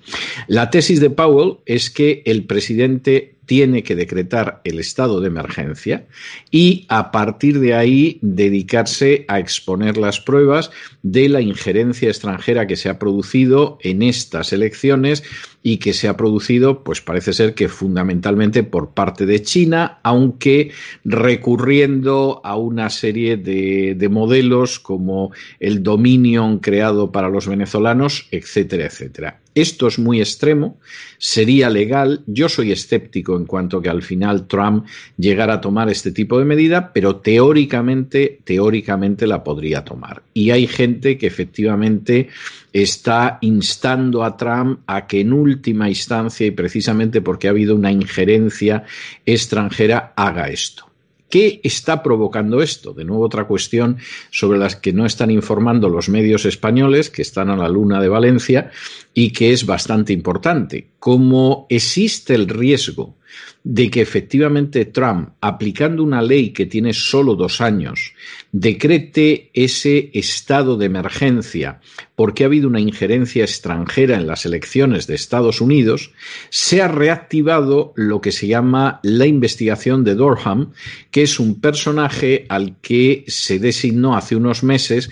La 0.48 0.70
tesis 0.70 1.00
de 1.00 1.10
Powell 1.10 1.58
es 1.66 1.90
que 1.90 2.24
el 2.26 2.46
presidente 2.46 3.36
tiene 3.46 3.84
que 3.84 3.96
decretar 3.96 4.62
el 4.64 4.80
estado 4.80 5.20
de 5.20 5.28
emergencia 5.28 6.06
y 6.52 6.86
a 6.88 7.12
partir 7.12 7.60
de 7.60 7.74
ahí 7.74 8.18
dedicarse 8.22 9.26
a 9.28 9.40
exponer 9.40 9.98
las 9.98 10.22
pruebas 10.22 10.72
de 11.04 11.30
la 11.30 11.42
injerencia 11.42 12.10
extranjera 12.10 12.68
que 12.68 12.76
se 12.76 12.90
ha 12.90 13.00
producido 13.00 13.78
en 13.82 14.02
estas 14.04 14.54
elecciones 14.54 15.24
y 15.64 15.78
que 15.78 15.94
se 15.94 16.08
ha 16.08 16.18
producido, 16.18 16.84
pues 16.84 17.02
parece 17.02 17.34
ser 17.34 17.54
que 17.54 17.70
fundamentalmente 17.70 18.64
por 18.64 18.92
parte 18.92 19.26
de 19.26 19.42
China, 19.42 20.00
aunque 20.04 20.72
recurriendo 21.04 22.42
a 22.44 22.56
una 22.56 22.90
serie 22.90 23.38
de, 23.38 23.96
de 23.96 24.10
modelos 24.10 24.80
como 24.80 25.32
el 25.60 25.84
Dominion 25.84 26.60
creado 26.60 27.12
para 27.12 27.30
los 27.30 27.48
venezolanos, 27.48 28.28
etcétera, 28.32 28.86
etcétera. 28.86 29.41
Esto 29.54 29.88
es 29.88 30.00
muy 30.00 30.22
extremo, 30.22 30.80
sería 31.18 31.70
legal. 31.70 32.24
Yo 32.26 32.48
soy 32.48 32.72
escéptico 32.72 33.36
en 33.36 33.46
cuanto 33.46 33.82
que 33.82 33.90
al 33.90 34.02
final 34.02 34.48
Trump 34.48 34.86
llegara 35.18 35.56
a 35.56 35.62
tomar 35.62 35.90
este 35.90 36.12
tipo 36.12 36.40
de 36.40 36.46
medida, 36.46 36.94
pero 36.94 37.18
teóricamente, 37.18 38.40
teóricamente 38.44 39.28
la 39.28 39.44
podría 39.44 39.84
tomar. 39.84 40.24
Y 40.34 40.52
hay 40.52 40.68
gente 40.68 41.18
que 41.18 41.28
efectivamente 41.28 42.30
está 42.72 43.40
instando 43.42 44.24
a 44.24 44.38
Trump 44.38 44.80
a 44.88 45.06
que 45.06 45.20
en 45.20 45.34
última 45.34 45.90
instancia, 45.90 46.48
y 46.48 46.52
precisamente 46.52 47.22
porque 47.22 47.48
ha 47.48 47.52
habido 47.52 47.76
una 47.76 47.92
injerencia 47.92 48.84
extranjera, 49.26 50.14
haga 50.16 50.48
esto. 50.50 50.91
¿Qué 51.32 51.62
está 51.64 52.04
provocando 52.04 52.62
esto? 52.62 52.94
De 52.94 53.06
nuevo, 53.06 53.24
otra 53.24 53.48
cuestión 53.48 53.98
sobre 54.32 54.60
las 54.60 54.76
que 54.76 54.92
no 54.92 55.06
están 55.06 55.32
informando 55.32 55.88
los 55.88 56.10
medios 56.10 56.46
españoles, 56.46 57.10
que 57.10 57.22
están 57.22 57.50
a 57.50 57.56
la 57.56 57.70
luna 57.70 58.02
de 58.02 58.10
Valencia, 58.10 58.70
y 59.14 59.32
que 59.32 59.54
es 59.54 59.66
bastante 59.66 60.12
importante. 60.12 60.90
Como 61.00 61.68
existe 61.70 62.36
el 62.36 62.50
riesgo 62.50 63.16
de 63.64 63.90
que 63.90 64.02
efectivamente 64.02 64.86
Trump, 64.86 65.30
aplicando 65.42 66.04
una 66.04 66.22
ley 66.22 66.50
que 66.50 66.66
tiene 66.66 66.94
solo 66.94 67.36
dos 67.36 67.62
años, 67.62 68.14
decrete 68.52 69.52
ese 69.54 70.10
estado 70.14 70.78
de 70.78 70.88
emergencia 70.88 71.80
porque 72.16 72.44
ha 72.44 72.48
habido 72.48 72.68
una 72.68 72.80
injerencia 72.80 73.44
extranjera 73.44 74.16
en 74.16 74.28
las 74.28 74.46
elecciones 74.46 75.08
de 75.08 75.16
Estados 75.16 75.62
Unidos, 75.62 76.12
se 76.50 76.82
ha 76.82 76.88
reactivado 76.88 77.94
lo 77.96 78.22
que 78.22 78.32
se 78.32 78.48
llama 78.48 79.00
la 79.04 79.26
investigación 79.26 80.04
de 80.04 80.16
Durham, 80.16 80.72
que 81.10 81.24
es 81.24 81.40
un 81.40 81.60
personaje 81.60 82.46
al 82.50 82.78
que 82.82 83.24
se 83.28 83.60
designó 83.60 84.16
hace 84.16 84.36
unos 84.36 84.64
meses 84.64 85.10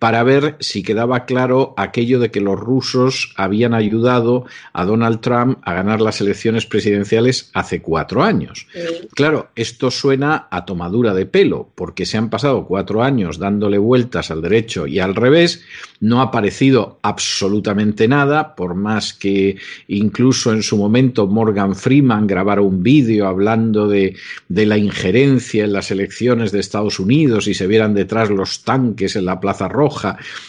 para 0.00 0.24
ver 0.24 0.56
si 0.60 0.82
quedaba 0.82 1.26
claro 1.26 1.74
aquello 1.76 2.18
de 2.20 2.30
que 2.30 2.40
los 2.40 2.58
rusos 2.58 3.34
habían 3.36 3.74
ayudado 3.74 4.46
a 4.72 4.86
Donald 4.86 5.20
Trump 5.20 5.58
a 5.62 5.74
ganar 5.74 6.00
las 6.00 6.22
elecciones 6.22 6.64
presidenciales 6.64 7.50
hace 7.52 7.82
cuatro 7.82 8.22
años. 8.22 8.66
Claro, 9.14 9.50
esto 9.54 9.90
suena 9.90 10.48
a 10.50 10.64
tomadura 10.64 11.12
de 11.12 11.26
pelo, 11.26 11.68
porque 11.74 12.06
se 12.06 12.16
han 12.16 12.30
pasado 12.30 12.64
cuatro 12.66 13.02
años 13.02 13.38
dándole 13.38 13.76
vueltas 13.76 14.30
al 14.30 14.40
derecho 14.40 14.86
y 14.86 15.00
al 15.00 15.14
revés, 15.14 15.62
no 16.00 16.20
ha 16.20 16.24
aparecido 16.24 16.98
absolutamente 17.02 18.08
nada, 18.08 18.54
por 18.54 18.74
más 18.74 19.12
que 19.12 19.58
incluso 19.86 20.50
en 20.50 20.62
su 20.62 20.78
momento 20.78 21.26
Morgan 21.26 21.76
Freeman 21.76 22.26
grabara 22.26 22.62
un 22.62 22.82
vídeo 22.82 23.28
hablando 23.28 23.86
de, 23.86 24.16
de 24.48 24.64
la 24.64 24.78
injerencia 24.78 25.64
en 25.64 25.74
las 25.74 25.90
elecciones 25.90 26.52
de 26.52 26.60
Estados 26.60 26.98
Unidos 26.98 27.48
y 27.48 27.52
se 27.52 27.66
vieran 27.66 27.92
detrás 27.92 28.30
los 28.30 28.64
tanques 28.64 29.14
en 29.14 29.26
la 29.26 29.40
Plaza 29.40 29.68
Roja 29.68 29.89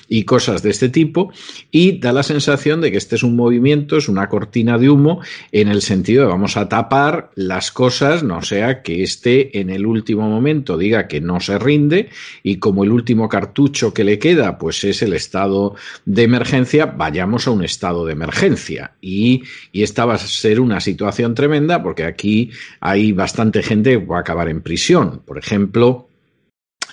y 0.08 0.24
cosas 0.24 0.64
de 0.64 0.70
este 0.70 0.90
tipo, 0.90 1.32
y 1.72 2.00
da 2.00 2.12
la 2.12 2.24
sensación 2.24 2.82
de 2.82 2.92
que 2.92 2.98
este 2.98 3.16
es 3.16 3.24
un 3.24 3.36
movimiento, 3.36 3.98
es 3.98 4.10
una 4.10 4.30
cortina 4.30 4.78
de 4.78 4.90
humo, 4.90 5.22
en 5.52 5.68
el 5.68 5.82
sentido 5.82 6.24
de 6.24 6.30
vamos 6.30 6.58
a 6.58 6.70
tapar 6.70 7.32
las 7.36 7.72
cosas, 7.72 8.24
no 8.24 8.42
sea 8.42 8.82
que 8.82 9.04
este 9.04 9.60
en 9.60 9.70
el 9.70 9.86
último 9.86 10.30
momento 10.30 10.78
diga 10.78 11.08
que 11.08 11.22
no 11.22 11.40
se 11.40 11.58
rinde, 11.60 12.10
y 12.44 12.58
como 12.58 12.84
el 12.84 12.92
último 12.92 13.30
cartucho 13.30 13.94
que 13.94 14.04
le 14.04 14.20
queda, 14.20 14.58
pues 14.58 14.84
es 14.84 15.02
el 15.02 15.14
estado 15.14 15.76
de 16.06 16.24
emergencia, 16.24 16.86
vayamos 16.86 17.48
a 17.48 17.52
un 17.52 17.64
estado 17.64 18.06
de 18.06 18.14
emergencia. 18.14 18.94
Y, 19.02 19.44
y 19.72 19.84
esta 19.84 20.06
va 20.06 20.16
a 20.16 20.18
ser 20.18 20.60
una 20.60 20.80
situación 20.80 21.36
tremenda, 21.36 21.82
porque 21.82 22.04
aquí 22.04 22.52
hay 22.80 23.12
bastante 23.12 23.64
gente 23.64 23.92
que 23.92 24.06
va 24.06 24.18
a 24.18 24.22
acabar 24.22 24.50
en 24.50 24.62
prisión. 24.62 25.22
Por 25.26 25.38
ejemplo, 25.38 26.08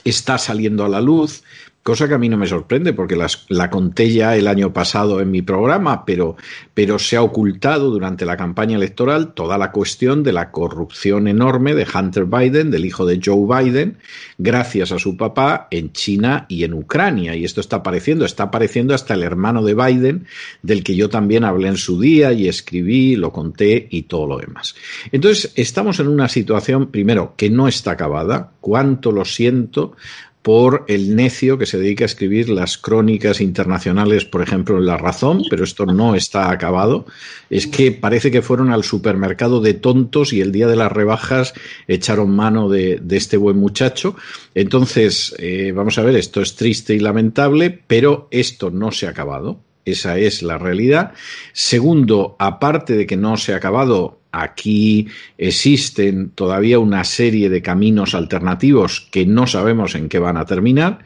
está 0.05 0.39
saliendo 0.39 0.85
a 0.85 0.89
la 0.89 1.01
luz 1.01 1.43
cosa 1.89 2.07
que 2.07 2.13
a 2.13 2.19
mí 2.19 2.29
no 2.29 2.37
me 2.37 2.47
sorprende 2.47 2.93
porque 2.93 3.17
las, 3.17 3.47
la 3.49 3.71
conté 3.71 4.13
ya 4.13 4.37
el 4.37 4.47
año 4.47 4.75
pasado 4.75 5.23
en 5.23 5.31
mi 5.31 5.41
programa, 5.41 6.05
pero, 6.05 6.37
pero 6.75 6.99
se 6.99 7.17
ha 7.17 7.23
ocultado 7.23 7.89
durante 7.89 8.27
la 8.27 8.37
campaña 8.37 8.77
electoral 8.77 9.33
toda 9.33 9.57
la 9.57 9.73
cuestión 9.73 10.23
de 10.23 10.35
la 10.35 10.51
corrupción 10.51 11.29
enorme 11.29 11.75
de 11.75 11.87
Hunter 11.87 12.27
Biden, 12.27 12.71
del 12.71 12.85
hijo 12.85 13.07
de 13.07 13.19
Joe 13.25 13.65
Biden, 13.65 13.97
gracias 14.37 14.93
a 14.93 14.99
su 14.99 15.17
papá 15.17 15.67
en 15.71 15.93
China 15.93 16.45
y 16.51 16.65
en 16.65 16.75
Ucrania. 16.75 17.35
Y 17.35 17.47
esto 17.47 17.63
está 17.63 17.77
apareciendo, 17.77 18.27
está 18.27 18.43
apareciendo 18.43 18.95
hasta 18.95 19.15
el 19.15 19.23
hermano 19.23 19.65
de 19.65 19.73
Biden, 19.75 20.27
del 20.61 20.85
que 20.85 20.95
yo 20.95 21.09
también 21.09 21.45
hablé 21.45 21.69
en 21.69 21.79
su 21.79 21.99
día 21.99 22.35
y 22.35 22.49
escribí, 22.49 23.17
lo 23.17 23.33
conté 23.33 23.89
y 23.91 24.03
todo 24.03 24.27
lo 24.27 24.37
demás. 24.37 24.75
Entonces, 25.11 25.55
estamos 25.57 26.01
en 26.01 26.09
una 26.09 26.29
situación, 26.29 26.91
primero, 26.91 27.33
que 27.35 27.49
no 27.49 27.67
está 27.67 27.93
acabada, 27.93 28.53
cuánto 28.61 29.11
lo 29.11 29.25
siento, 29.25 29.97
por 30.43 30.85
el 30.89 31.17
necio 31.17 31.59
que 31.59 31.67
se 31.67 31.79
dedica 31.79 32.05
a 32.05 32.07
escribir 32.07 32.49
las 32.49 32.79
crónicas 32.79 33.41
internacionales, 33.41 34.25
por 34.25 34.41
ejemplo, 34.41 34.79
en 34.79 34.87
La 34.87 34.97
Razón, 34.97 35.43
pero 35.51 35.65
esto 35.65 35.85
no 35.85 36.15
está 36.15 36.51
acabado. 36.51 37.07
Es 37.51 37.67
que 37.67 37.93
parece 37.93 38.31
que 38.31 38.43
fueron 38.43 38.71
al 38.71 38.85
supermercado 38.85 39.61
de 39.61 39.75
tontos 39.75 40.33
y 40.33 40.41
el 40.41 40.53
día 40.53 40.67
de 40.67 40.77
las 40.77 40.93
rebajas 40.93 41.55
echaron 41.87 42.35
mano 42.35 42.69
de, 42.69 43.03
este 43.11 43.37
buen 43.37 43.57
muchacho. 43.57 44.17
Entonces, 44.55 45.35
eh, 45.39 45.73
vamos 45.75 45.99
a 45.99 46.03
ver, 46.03 46.17
esto 46.17 46.41
es 46.41 46.55
triste 46.55 46.95
y 46.95 47.01
lamentable, 47.01 47.79
pero 47.87 48.29
esto 48.31 48.71
no 48.71 48.93
se 48.93 49.07
ha 49.07 49.11
acabado. 49.11 49.61
Esa 49.85 50.19
es 50.19 50.43
la 50.43 50.59
realidad. 50.59 51.13
Segundo, 51.53 52.37
aparte 52.39 52.95
de 52.95 53.07
que 53.07 53.17
no 53.17 53.37
se 53.37 53.55
ha 53.55 53.57
acabado, 53.57 54.18
Aquí 54.31 55.09
existen 55.39 56.31
todavía 56.31 56.79
una 56.79 57.05
serie 57.05 57.49
de 57.49 57.63
caminos 57.63 58.15
alternativos 58.15 59.09
que 59.11 59.25
no 59.25 59.47
sabemos 59.47 59.95
en 59.95 60.09
qué 60.09 60.19
van 60.19 60.37
a 60.37 60.45
terminar. 60.45 61.01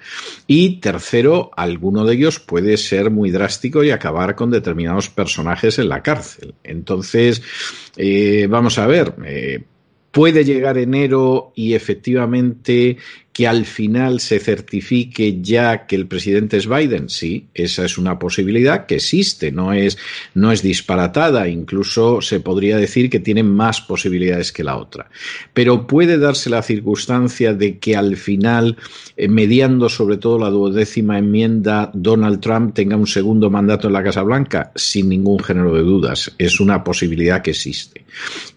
Y 0.46 0.80
tercero, 0.80 1.50
alguno 1.56 2.04
de 2.04 2.14
ellos 2.14 2.40
puede 2.40 2.76
ser 2.76 3.10
muy 3.10 3.30
drástico 3.30 3.84
y 3.84 3.90
acabar 3.90 4.34
con 4.34 4.50
determinados 4.50 5.08
personajes 5.08 5.78
en 5.78 5.88
la 5.88 6.02
cárcel. 6.02 6.54
Entonces, 6.64 7.42
eh, 7.96 8.46
vamos 8.50 8.78
a 8.78 8.86
ver. 8.86 9.14
Eh, 9.24 9.64
puede 10.12 10.44
llegar 10.44 10.78
enero 10.78 11.52
y 11.56 11.74
efectivamente 11.74 12.98
que 13.32 13.48
al 13.48 13.64
final 13.64 14.20
se 14.20 14.38
certifique 14.38 15.40
ya 15.40 15.86
que 15.86 15.96
el 15.96 16.06
presidente 16.06 16.58
es 16.58 16.68
Biden? 16.68 17.08
Sí, 17.08 17.46
esa 17.54 17.84
es 17.84 17.96
una 17.96 18.18
posibilidad 18.18 18.86
que 18.86 18.96
existe, 18.96 19.50
no 19.50 19.72
es, 19.72 19.96
no 20.34 20.52
es 20.52 20.62
disparatada, 20.62 21.48
incluso 21.48 22.20
se 22.20 22.40
podría 22.40 22.76
decir 22.76 23.08
que 23.08 23.20
tiene 23.20 23.42
más 23.42 23.80
posibilidades 23.80 24.52
que 24.52 24.64
la 24.64 24.76
otra. 24.76 25.08
Pero 25.54 25.86
puede 25.86 26.18
darse 26.18 26.50
la 26.50 26.62
circunstancia 26.62 27.54
de 27.54 27.78
que 27.78 27.96
al 27.96 28.16
final, 28.16 28.76
eh, 29.16 29.28
mediando 29.28 29.88
sobre 29.88 30.18
todo 30.18 30.38
la 30.38 30.50
duodécima 30.50 31.18
enmienda, 31.18 31.90
Donald 31.94 32.40
Trump 32.40 32.74
tenga 32.74 32.96
un 32.96 33.06
segundo 33.06 33.48
mandato 33.48 33.86
en 33.86 33.94
la 33.94 34.04
Casa 34.04 34.22
Blanca, 34.22 34.72
sin 34.74 35.08
ningún 35.08 35.38
género 35.38 35.74
de 35.74 35.82
dudas. 35.82 36.32
Es 36.38 36.60
una 36.60 36.84
posibilidad 36.84 37.40
que 37.40 37.52
existe. 37.52 38.04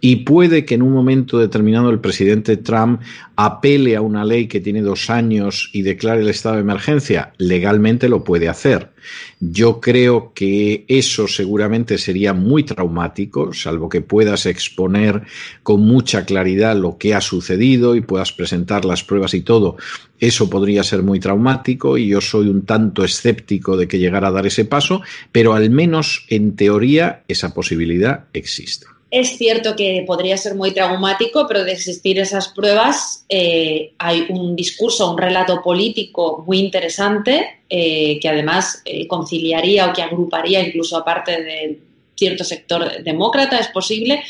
Y 0.01 0.17
puede 0.17 0.65
que 0.65 0.75
en 0.75 0.81
un 0.81 0.91
momento 0.91 1.39
determinado 1.39 1.89
el 1.89 1.99
presidente 1.99 2.57
Trump 2.57 3.01
apele 3.35 3.95
a 3.95 4.01
una 4.01 4.23
ley 4.23 4.47
que 4.47 4.61
tiene 4.61 4.81
dos 4.81 5.09
años 5.09 5.69
y 5.73 5.81
declare 5.81 6.21
el 6.21 6.29
estado 6.29 6.55
de 6.55 6.61
emergencia, 6.61 7.33
legalmente 7.37 8.09
lo 8.09 8.23
puede 8.23 8.47
hacer. 8.47 8.91
Yo 9.39 9.81
creo 9.81 10.31
que 10.33 10.85
eso 10.87 11.27
seguramente 11.27 11.97
sería 11.97 12.33
muy 12.33 12.63
traumático, 12.63 13.53
salvo 13.53 13.89
que 13.89 14.01
puedas 14.01 14.45
exponer 14.45 15.23
con 15.63 15.81
mucha 15.81 16.25
claridad 16.25 16.75
lo 16.75 16.97
que 16.97 17.13
ha 17.13 17.21
sucedido 17.21 17.95
y 17.95 18.01
puedas 18.01 18.31
presentar 18.31 18.85
las 18.85 19.03
pruebas 19.03 19.33
y 19.33 19.41
todo. 19.41 19.77
Eso 20.19 20.49
podría 20.49 20.83
ser 20.83 21.03
muy 21.03 21.19
traumático 21.19 21.97
y 21.97 22.07
yo 22.07 22.21
soy 22.21 22.47
un 22.47 22.65
tanto 22.65 23.03
escéptico 23.03 23.77
de 23.77 23.87
que 23.87 23.99
llegara 23.99 24.29
a 24.29 24.31
dar 24.31 24.47
ese 24.47 24.65
paso, 24.65 25.01
pero 25.31 25.53
al 25.53 25.69
menos 25.69 26.25
en 26.29 26.55
teoría 26.55 27.23
esa 27.27 27.53
posibilidad 27.53 28.25
existe. 28.33 28.94
Es 29.11 29.37
cierto 29.37 29.75
que 29.75 30.03
podría 30.05 30.35
ser 30.35 30.55
muy 30.55 30.71
traumático, 30.71 31.45
pero 31.47 31.63
de 31.63 31.71
existir 31.73 32.19
esas 32.19 32.49
pruebas 32.49 33.25
eh, 33.29 33.93
hay 33.97 34.25
un 34.29 34.55
discurso, 34.55 35.11
un 35.11 35.17
relato 35.17 35.61
político 35.61 36.43
muy 36.45 36.59
interesante 36.59 37.61
eh, 37.69 38.19
que 38.19 38.27
además 38.27 38.81
eh, 38.83 39.07
conciliaría 39.07 39.87
o 39.87 39.93
que 39.93 40.01
agruparía 40.01 40.67
incluso 40.67 40.97
aparte 40.97 41.43
de 41.43 41.79
cierto 42.15 42.43
sector 42.43 43.03
demócrata, 43.03 43.59
es 43.59 43.67
posible, 43.67 44.23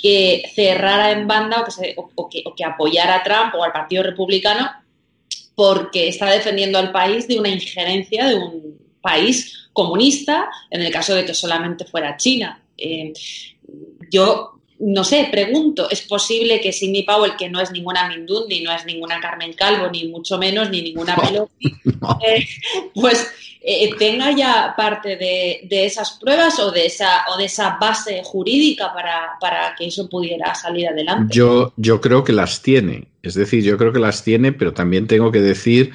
que 0.00 0.42
cerrara 0.54 1.10
en 1.10 1.26
banda 1.26 1.64
o 1.96 2.28
que, 2.28 2.42
o 2.44 2.54
que 2.54 2.64
apoyara 2.64 3.16
a 3.16 3.22
Trump 3.22 3.54
o 3.56 3.64
al 3.64 3.72
Partido 3.72 4.02
Republicano 4.02 4.70
porque 5.54 6.08
está 6.08 6.30
defendiendo 6.30 6.78
al 6.78 6.92
país 6.92 7.28
de 7.28 7.38
una 7.38 7.48
injerencia 7.48 8.26
de 8.26 8.34
un 8.36 8.78
país 9.00 9.68
comunista, 9.72 10.48
en 10.70 10.82
el 10.82 10.92
caso 10.92 11.14
de 11.14 11.24
que 11.24 11.34
solamente 11.34 11.84
fuera 11.84 12.16
China. 12.16 12.60
Yo 14.14 14.54
no 14.78 15.02
sé, 15.02 15.28
pregunto, 15.30 15.88
¿es 15.90 16.02
posible 16.02 16.60
que 16.60 16.72
Sidney 16.72 17.02
Powell, 17.02 17.36
que 17.36 17.48
no 17.48 17.60
es 17.60 17.72
ninguna 17.72 18.08
Mindundi, 18.08 18.62
no 18.62 18.72
es 18.72 18.84
ninguna 18.84 19.20
Carmen 19.20 19.52
Calvo, 19.54 19.88
ni 19.90 20.06
mucho 20.08 20.38
menos, 20.38 20.70
ni 20.70 20.82
ninguna 20.82 21.16
Pelosi, 21.16 21.74
eh, 22.26 22.46
pues 22.94 23.28
eh, 23.60 23.90
tenga 23.98 24.30
ya 24.32 24.74
parte 24.76 25.16
de, 25.16 25.66
esas 25.70 26.12
pruebas 26.20 26.58
o 26.60 26.70
de 26.70 26.86
esa, 26.86 27.24
o 27.32 27.38
de 27.38 27.46
esa 27.46 27.76
base 27.80 28.22
jurídica 28.24 28.92
para, 28.92 29.32
para, 29.40 29.74
que 29.76 29.86
eso 29.86 30.08
pudiera 30.08 30.54
salir 30.54 30.88
adelante? 30.88 31.34
Yo, 31.34 31.72
yo 31.76 32.00
creo 32.00 32.22
que 32.22 32.32
las 32.32 32.62
tiene, 32.62 33.08
es 33.22 33.34
decir, 33.34 33.64
yo 33.64 33.76
creo 33.78 33.92
que 33.92 34.00
las 34.00 34.22
tiene, 34.22 34.52
pero 34.52 34.74
también 34.74 35.08
tengo 35.08 35.32
que 35.32 35.40
decir 35.40 35.92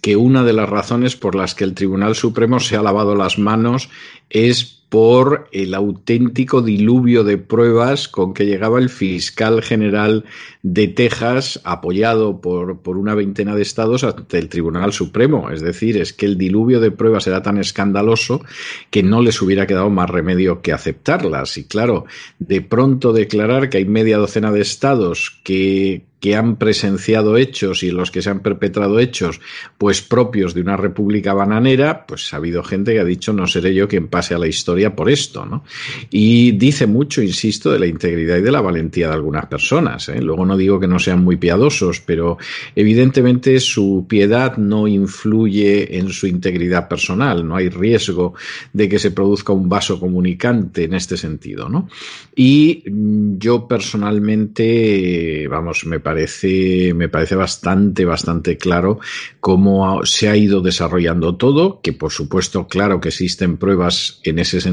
que 0.00 0.16
una 0.16 0.42
de 0.42 0.52
las 0.52 0.68
razones 0.68 1.16
por 1.16 1.34
las 1.34 1.54
que 1.54 1.64
el 1.64 1.74
Tribunal 1.74 2.14
Supremo 2.14 2.60
se 2.60 2.76
ha 2.76 2.82
lavado 2.82 3.14
las 3.14 3.38
manos 3.38 3.90
es 4.30 4.81
por 4.92 5.48
el 5.52 5.72
auténtico 5.72 6.60
diluvio 6.60 7.24
de 7.24 7.38
pruebas 7.38 8.08
con 8.08 8.34
que 8.34 8.44
llegaba 8.44 8.78
el 8.78 8.90
fiscal 8.90 9.62
general 9.62 10.26
de 10.62 10.86
Texas, 10.86 11.62
apoyado 11.64 12.42
por, 12.42 12.80
por, 12.80 12.98
una 12.98 13.14
veintena 13.14 13.56
de 13.56 13.62
estados, 13.62 14.04
ante 14.04 14.36
el 14.36 14.50
Tribunal 14.50 14.92
Supremo. 14.92 15.48
Es 15.50 15.62
decir, 15.62 15.96
es 15.96 16.12
que 16.12 16.26
el 16.26 16.36
diluvio 16.36 16.78
de 16.78 16.90
pruebas 16.90 17.26
era 17.26 17.42
tan 17.42 17.56
escandaloso 17.56 18.44
que 18.90 19.02
no 19.02 19.22
les 19.22 19.40
hubiera 19.40 19.66
quedado 19.66 19.88
más 19.88 20.10
remedio 20.10 20.60
que 20.60 20.74
aceptarlas. 20.74 21.56
Y 21.56 21.64
claro, 21.64 22.04
de 22.38 22.60
pronto 22.60 23.14
declarar 23.14 23.70
que 23.70 23.78
hay 23.78 23.86
media 23.86 24.18
docena 24.18 24.52
de 24.52 24.60
estados 24.60 25.40
que, 25.42 26.04
que 26.22 26.36
han 26.36 26.54
presenciado 26.54 27.36
hechos 27.36 27.82
y 27.82 27.90
los 27.90 28.12
que 28.12 28.22
se 28.22 28.30
han 28.30 28.40
perpetrado 28.40 29.00
hechos, 29.00 29.40
pues 29.76 30.02
propios 30.02 30.54
de 30.54 30.60
una 30.60 30.76
república 30.76 31.34
bananera, 31.34 32.06
pues 32.06 32.32
ha 32.32 32.36
habido 32.36 32.62
gente 32.62 32.92
que 32.92 33.00
ha 33.00 33.04
dicho 33.04 33.32
no 33.32 33.48
seré 33.48 33.74
yo 33.74 33.88
quien 33.88 34.06
pase 34.06 34.32
a 34.32 34.38
la 34.38 34.46
historia 34.46 34.81
por 34.90 35.10
esto, 35.10 35.44
¿no? 35.46 35.64
Y 36.10 36.52
dice 36.52 36.86
mucho, 36.86 37.22
insisto, 37.22 37.70
de 37.70 37.78
la 37.78 37.86
integridad 37.86 38.38
y 38.38 38.42
de 38.42 38.50
la 38.50 38.60
valentía 38.60 39.08
de 39.08 39.14
algunas 39.14 39.46
personas. 39.46 40.08
¿eh? 40.08 40.20
Luego 40.20 40.44
no 40.44 40.56
digo 40.56 40.78
que 40.78 40.86
no 40.86 40.98
sean 40.98 41.22
muy 41.24 41.36
piadosos, 41.36 42.00
pero 42.00 42.38
evidentemente 42.74 43.58
su 43.60 44.06
piedad 44.08 44.56
no 44.56 44.88
influye 44.88 45.98
en 45.98 46.10
su 46.10 46.26
integridad 46.26 46.88
personal. 46.88 47.46
No 47.46 47.56
hay 47.56 47.68
riesgo 47.68 48.34
de 48.72 48.88
que 48.88 48.98
se 48.98 49.10
produzca 49.10 49.52
un 49.52 49.68
vaso 49.68 49.98
comunicante 49.98 50.84
en 50.84 50.94
este 50.94 51.16
sentido, 51.16 51.68
¿no? 51.68 51.88
Y 52.34 52.84
mm, 52.90 53.38
yo 53.38 53.66
personalmente, 53.68 55.46
vamos, 55.48 55.84
me 55.86 56.00
parece 56.00 56.92
me 56.94 57.08
parece 57.08 57.34
bastante, 57.34 58.04
bastante 58.04 58.56
claro 58.56 58.98
cómo 59.40 60.04
se 60.04 60.28
ha 60.28 60.36
ido 60.36 60.60
desarrollando 60.60 61.36
todo, 61.36 61.80
que 61.80 61.92
por 61.92 62.10
supuesto, 62.10 62.66
claro 62.66 63.00
que 63.00 63.08
existen 63.08 63.56
pruebas 63.56 64.20
en 64.24 64.38
ese 64.38 64.60
sentido 64.60 64.71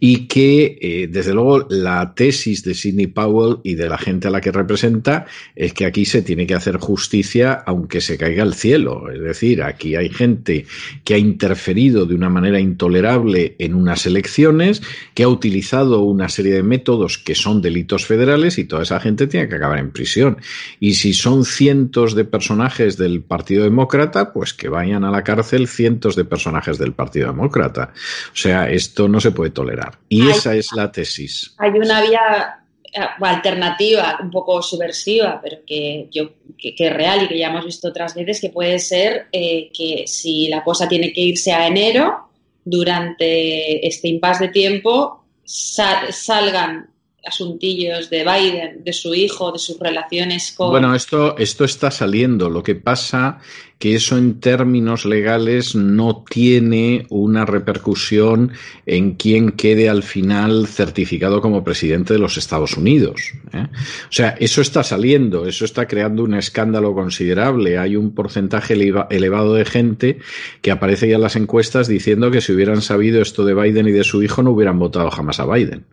y 0.00 0.26
que, 0.26 0.78
eh, 0.80 1.08
desde 1.10 1.32
luego, 1.32 1.66
la 1.70 2.14
tesis 2.14 2.62
de 2.64 2.74
Sidney 2.74 3.06
Powell 3.06 3.58
y 3.64 3.74
de 3.74 3.88
la 3.88 3.98
gente 3.98 4.28
a 4.28 4.30
la 4.30 4.40
que 4.40 4.52
representa 4.52 5.26
es 5.56 5.72
que 5.72 5.86
aquí 5.86 6.04
se 6.04 6.22
tiene 6.22 6.46
que 6.46 6.54
hacer 6.54 6.76
justicia 6.76 7.52
aunque 7.66 8.00
se 8.00 8.18
caiga 8.18 8.42
el 8.42 8.54
cielo. 8.54 9.10
Es 9.10 9.20
decir, 9.20 9.62
aquí 9.62 9.96
hay 9.96 10.10
gente 10.10 10.66
que 11.04 11.14
ha 11.14 11.18
interferido 11.18 12.06
de 12.06 12.14
una 12.14 12.28
manera 12.28 12.60
intolerable 12.60 13.56
en 13.58 13.74
unas 13.74 14.06
elecciones, 14.06 14.82
que 15.14 15.22
ha 15.22 15.28
utilizado 15.28 16.00
una 16.02 16.28
serie 16.28 16.54
de 16.54 16.62
métodos 16.62 17.18
que 17.18 17.34
son 17.34 17.62
delitos 17.62 18.06
federales 18.06 18.58
y 18.58 18.64
toda 18.64 18.82
esa 18.82 19.00
gente 19.00 19.26
tiene 19.26 19.48
que 19.48 19.56
acabar 19.56 19.78
en 19.78 19.90
prisión. 19.90 20.38
Y 20.78 20.94
si 20.94 21.12
son 21.12 21.44
cientos 21.44 22.14
de 22.14 22.24
personajes 22.24 22.96
del 22.96 23.22
Partido 23.22 23.64
Demócrata, 23.64 24.32
pues 24.32 24.54
que 24.54 24.68
vayan 24.68 25.04
a 25.04 25.10
la 25.10 25.22
cárcel 25.22 25.68
cientos 25.68 26.16
de 26.16 26.24
personajes 26.24 26.78
del 26.78 26.92
Partido 26.92 27.28
Demócrata. 27.28 27.92
O 28.32 28.36
sea, 28.36 28.70
esto 28.90 29.08
no 29.08 29.20
se 29.20 29.30
puede 29.30 29.50
tolerar. 29.50 29.98
Y 30.08 30.28
esa 30.28 30.54
es 30.56 30.72
la 30.72 30.90
tesis. 30.90 31.54
Hay 31.58 31.70
una 31.70 32.02
vía 32.02 32.58
eh, 32.92 33.00
alternativa, 33.20 34.18
un 34.20 34.30
poco 34.30 34.60
subversiva, 34.60 35.40
pero 35.40 35.58
que, 35.64 36.08
yo, 36.10 36.32
que, 36.58 36.74
es 36.76 36.92
real 36.92 37.22
y 37.22 37.28
que 37.28 37.38
ya 37.38 37.50
hemos 37.50 37.64
visto 37.64 37.88
otras 37.88 38.16
veces, 38.16 38.40
que 38.40 38.50
puede 38.50 38.80
ser 38.80 39.28
eh, 39.30 39.70
que 39.72 40.04
si 40.08 40.48
la 40.48 40.64
cosa 40.64 40.88
tiene 40.88 41.12
que 41.12 41.20
irse 41.20 41.52
a 41.52 41.68
enero, 41.68 42.28
durante 42.64 43.86
este 43.86 44.08
impasse 44.08 44.46
de 44.46 44.52
tiempo, 44.52 45.24
salgan 45.44 46.90
asuntillos 47.24 48.10
de 48.10 48.24
Biden, 48.24 48.84
de 48.84 48.92
su 48.92 49.14
hijo, 49.14 49.52
de 49.52 49.58
sus 49.58 49.78
relaciones 49.78 50.52
con... 50.52 50.70
Bueno, 50.70 50.94
esto, 50.94 51.36
esto 51.38 51.64
está 51.64 51.90
saliendo. 51.90 52.48
Lo 52.48 52.62
que 52.62 52.74
pasa 52.74 53.40
que 53.80 53.94
eso 53.94 54.18
en 54.18 54.40
términos 54.40 55.06
legales 55.06 55.74
no 55.74 56.22
tiene 56.28 57.06
una 57.08 57.46
repercusión 57.46 58.52
en 58.84 59.14
quien 59.14 59.52
quede 59.52 59.88
al 59.88 60.02
final 60.02 60.66
certificado 60.66 61.40
como 61.40 61.64
presidente 61.64 62.12
de 62.12 62.18
los 62.18 62.36
Estados 62.36 62.76
Unidos. 62.76 63.32
¿eh? 63.54 63.66
O 63.72 64.12
sea, 64.12 64.36
eso 64.38 64.60
está 64.60 64.84
saliendo, 64.84 65.46
eso 65.46 65.64
está 65.64 65.88
creando 65.88 66.22
un 66.24 66.34
escándalo 66.34 66.92
considerable. 66.92 67.78
Hay 67.78 67.96
un 67.96 68.14
porcentaje 68.14 68.74
elevado 68.74 69.54
de 69.54 69.64
gente 69.64 70.18
que 70.60 70.70
aparece 70.70 71.08
ya 71.08 71.16
en 71.16 71.22
las 71.22 71.36
encuestas 71.36 71.88
diciendo 71.88 72.30
que 72.30 72.42
si 72.42 72.52
hubieran 72.52 72.82
sabido 72.82 73.22
esto 73.22 73.46
de 73.46 73.54
Biden 73.54 73.88
y 73.88 73.92
de 73.92 74.04
su 74.04 74.22
hijo 74.22 74.42
no 74.42 74.50
hubieran 74.50 74.78
votado 74.78 75.10
jamás 75.10 75.40
a 75.40 75.46
Biden. 75.46 75.86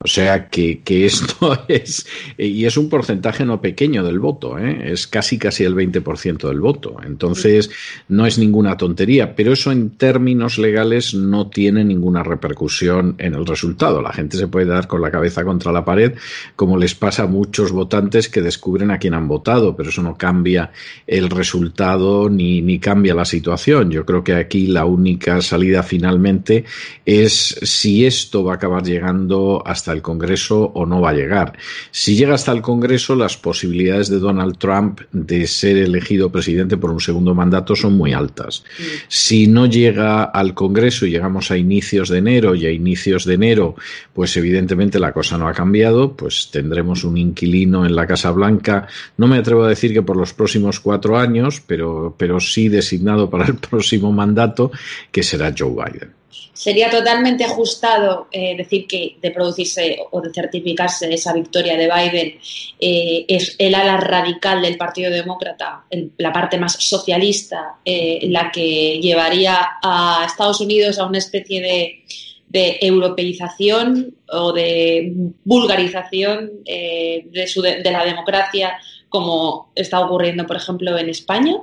O 0.00 0.06
sea 0.06 0.48
que, 0.48 0.80
que, 0.82 1.06
esto 1.06 1.64
es, 1.68 2.06
y 2.36 2.66
es 2.66 2.76
un 2.76 2.88
porcentaje 2.88 3.44
no 3.44 3.60
pequeño 3.60 4.04
del 4.04 4.20
voto, 4.20 4.56
¿eh? 4.56 4.92
es 4.92 5.08
casi 5.08 5.38
casi 5.38 5.64
el 5.64 5.74
20% 5.74 6.46
del 6.46 6.60
voto. 6.60 6.98
Entonces, 7.04 7.68
no 8.06 8.24
es 8.24 8.38
ninguna 8.38 8.76
tontería, 8.76 9.34
pero 9.34 9.54
eso 9.54 9.72
en 9.72 9.90
términos 9.90 10.56
legales 10.56 11.14
no 11.14 11.48
tiene 11.48 11.84
ninguna 11.84 12.22
repercusión 12.22 13.16
en 13.18 13.34
el 13.34 13.44
resultado. 13.44 14.00
La 14.00 14.12
gente 14.12 14.36
se 14.36 14.46
puede 14.46 14.66
dar 14.66 14.86
con 14.86 15.02
la 15.02 15.10
cabeza 15.10 15.42
contra 15.42 15.72
la 15.72 15.84
pared, 15.84 16.14
como 16.54 16.78
les 16.78 16.94
pasa 16.94 17.24
a 17.24 17.26
muchos 17.26 17.72
votantes 17.72 18.28
que 18.28 18.40
descubren 18.40 18.92
a 18.92 18.98
quién 19.00 19.14
han 19.14 19.26
votado, 19.26 19.74
pero 19.74 19.88
eso 19.88 20.04
no 20.04 20.16
cambia 20.16 20.70
el 21.08 21.28
resultado 21.28 22.30
ni, 22.30 22.62
ni 22.62 22.78
cambia 22.78 23.16
la 23.16 23.24
situación. 23.24 23.90
Yo 23.90 24.06
creo 24.06 24.22
que 24.22 24.34
aquí 24.34 24.68
la 24.68 24.84
única 24.84 25.42
salida 25.42 25.82
finalmente 25.82 26.64
es 27.04 27.58
si 27.62 28.06
esto 28.06 28.44
va 28.44 28.52
a 28.52 28.56
acabar 28.56 28.84
llegando 28.84 29.60
hasta 29.66 29.87
el 29.92 30.02
Congreso 30.02 30.72
o 30.74 30.86
no 30.86 31.00
va 31.00 31.10
a 31.10 31.14
llegar. 31.14 31.58
Si 31.90 32.16
llega 32.16 32.34
hasta 32.34 32.52
el 32.52 32.62
Congreso, 32.62 33.14
las 33.14 33.36
posibilidades 33.36 34.08
de 34.08 34.18
Donald 34.18 34.58
Trump 34.58 35.00
de 35.12 35.46
ser 35.46 35.76
elegido 35.76 36.30
presidente 36.30 36.76
por 36.76 36.90
un 36.90 37.00
segundo 37.00 37.34
mandato 37.34 37.76
son 37.76 37.94
muy 37.94 38.12
altas. 38.12 38.64
Si 39.08 39.46
no 39.46 39.66
llega 39.66 40.24
al 40.24 40.54
Congreso 40.54 41.06
y 41.06 41.10
llegamos 41.10 41.50
a 41.50 41.56
inicios 41.56 42.08
de 42.08 42.18
enero 42.18 42.54
y 42.54 42.66
a 42.66 42.70
inicios 42.70 43.24
de 43.24 43.34
enero, 43.34 43.74
pues 44.12 44.36
evidentemente 44.36 44.98
la 44.98 45.12
cosa 45.12 45.38
no 45.38 45.48
ha 45.48 45.52
cambiado, 45.52 46.16
pues 46.16 46.50
tendremos 46.50 47.04
un 47.04 47.16
inquilino 47.16 47.86
en 47.86 47.94
la 47.94 48.06
Casa 48.06 48.30
Blanca, 48.30 48.86
no 49.16 49.26
me 49.26 49.38
atrevo 49.38 49.64
a 49.64 49.68
decir 49.68 49.92
que 49.92 50.02
por 50.02 50.16
los 50.16 50.34
próximos 50.34 50.80
cuatro 50.80 51.18
años, 51.18 51.62
pero, 51.66 52.14
pero 52.16 52.40
sí 52.40 52.68
designado 52.68 53.30
para 53.30 53.46
el 53.46 53.54
próximo 53.70 54.12
mandato, 54.12 54.70
que 55.12 55.22
será 55.22 55.54
Joe 55.56 55.70
Biden 55.70 56.17
sería 56.52 56.90
totalmente 56.90 57.44
ajustado 57.44 58.28
eh, 58.32 58.56
decir 58.56 58.86
que 58.86 59.16
de 59.20 59.30
producirse 59.30 59.98
o 60.10 60.20
de 60.20 60.32
certificarse 60.32 61.12
esa 61.12 61.32
victoria 61.32 61.76
de 61.76 61.86
Biden 61.86 62.38
eh, 62.80 63.24
es 63.28 63.54
el 63.58 63.74
ala 63.74 63.96
radical 63.98 64.62
del 64.62 64.76
Partido 64.76 65.10
Demócrata, 65.10 65.84
la 66.16 66.32
parte 66.32 66.58
más 66.58 66.72
socialista, 66.74 67.76
eh, 67.84 68.20
la 68.28 68.50
que 68.50 68.98
llevaría 69.00 69.78
a 69.82 70.24
Estados 70.26 70.60
Unidos 70.60 70.98
a 70.98 71.06
una 71.06 71.18
especie 71.18 71.60
de, 71.60 72.04
de 72.48 72.78
europeización 72.80 74.14
o 74.30 74.52
de 74.52 75.12
vulgarización 75.44 76.62
de, 76.64 77.22
de 77.32 77.90
la 77.90 78.04
democracia 78.04 78.78
como 79.08 79.72
está 79.74 80.00
ocurriendo, 80.00 80.46
por 80.46 80.56
ejemplo, 80.56 80.96
en 80.98 81.08
España? 81.08 81.56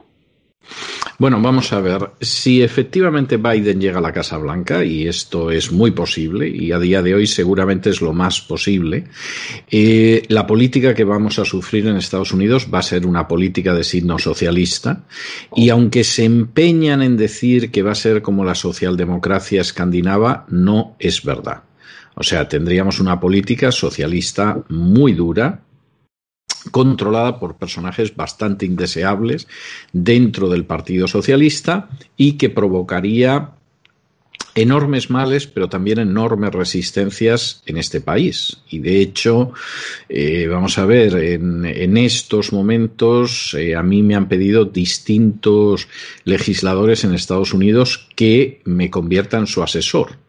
Bueno, 1.17 1.41
vamos 1.41 1.71
a 1.71 1.79
ver. 1.79 2.11
Si 2.19 2.61
efectivamente 2.61 3.37
Biden 3.37 3.79
llega 3.79 3.99
a 3.99 4.01
la 4.01 4.11
Casa 4.11 4.37
Blanca, 4.37 4.83
y 4.83 5.07
esto 5.07 5.49
es 5.49 5.71
muy 5.71 5.91
posible, 5.91 6.49
y 6.49 6.73
a 6.73 6.79
día 6.79 7.01
de 7.01 7.15
hoy 7.15 7.25
seguramente 7.25 7.89
es 7.89 8.01
lo 8.01 8.11
más 8.11 8.41
posible, 8.41 9.05
eh, 9.71 10.23
la 10.27 10.45
política 10.45 10.93
que 10.93 11.05
vamos 11.05 11.39
a 11.39 11.45
sufrir 11.45 11.87
en 11.87 11.95
Estados 11.95 12.33
Unidos 12.33 12.67
va 12.73 12.79
a 12.79 12.83
ser 12.83 13.05
una 13.05 13.29
política 13.29 13.73
de 13.73 13.85
signo 13.85 14.19
socialista, 14.19 15.05
y 15.55 15.69
aunque 15.69 16.03
se 16.03 16.25
empeñan 16.25 17.01
en 17.01 17.15
decir 17.15 17.71
que 17.71 17.81
va 17.81 17.93
a 17.93 17.95
ser 17.95 18.21
como 18.21 18.43
la 18.43 18.55
socialdemocracia 18.55 19.61
escandinava, 19.61 20.45
no 20.49 20.97
es 20.99 21.23
verdad. 21.23 21.63
O 22.15 22.23
sea, 22.23 22.49
tendríamos 22.49 22.99
una 22.99 23.21
política 23.21 23.71
socialista 23.71 24.63
muy 24.67 25.13
dura, 25.13 25.61
controlada 26.71 27.39
por 27.39 27.57
personajes 27.57 28.15
bastante 28.15 28.65
indeseables 28.65 29.47
dentro 29.93 30.49
del 30.49 30.65
Partido 30.65 31.07
Socialista 31.07 31.89
y 32.17 32.33
que 32.33 32.49
provocaría 32.49 33.51
enormes 34.55 35.09
males, 35.09 35.47
pero 35.47 35.67
también 35.67 35.99
enormes 35.99 36.51
resistencias 36.53 37.61
en 37.65 37.77
este 37.77 37.99
país. 37.99 38.57
Y 38.69 38.79
de 38.79 39.01
hecho, 39.01 39.51
eh, 40.07 40.47
vamos 40.47 40.77
a 40.77 40.85
ver, 40.85 41.15
en, 41.15 41.97
estos 41.97 42.53
momentos 42.53 43.53
eh, 43.53 43.75
a 43.75 43.83
mí 43.83 44.01
me 44.01 44.15
han 44.15 44.29
pedido 44.29 44.65
distintos 44.65 45.87
legisladores 46.23 47.03
en 47.03 47.13
Estados 47.13 47.53
Unidos 47.53 48.07
que 48.15 48.61
me 48.63 48.89
conviertan 48.89 49.45
su 49.45 49.61
asesor 49.61 50.24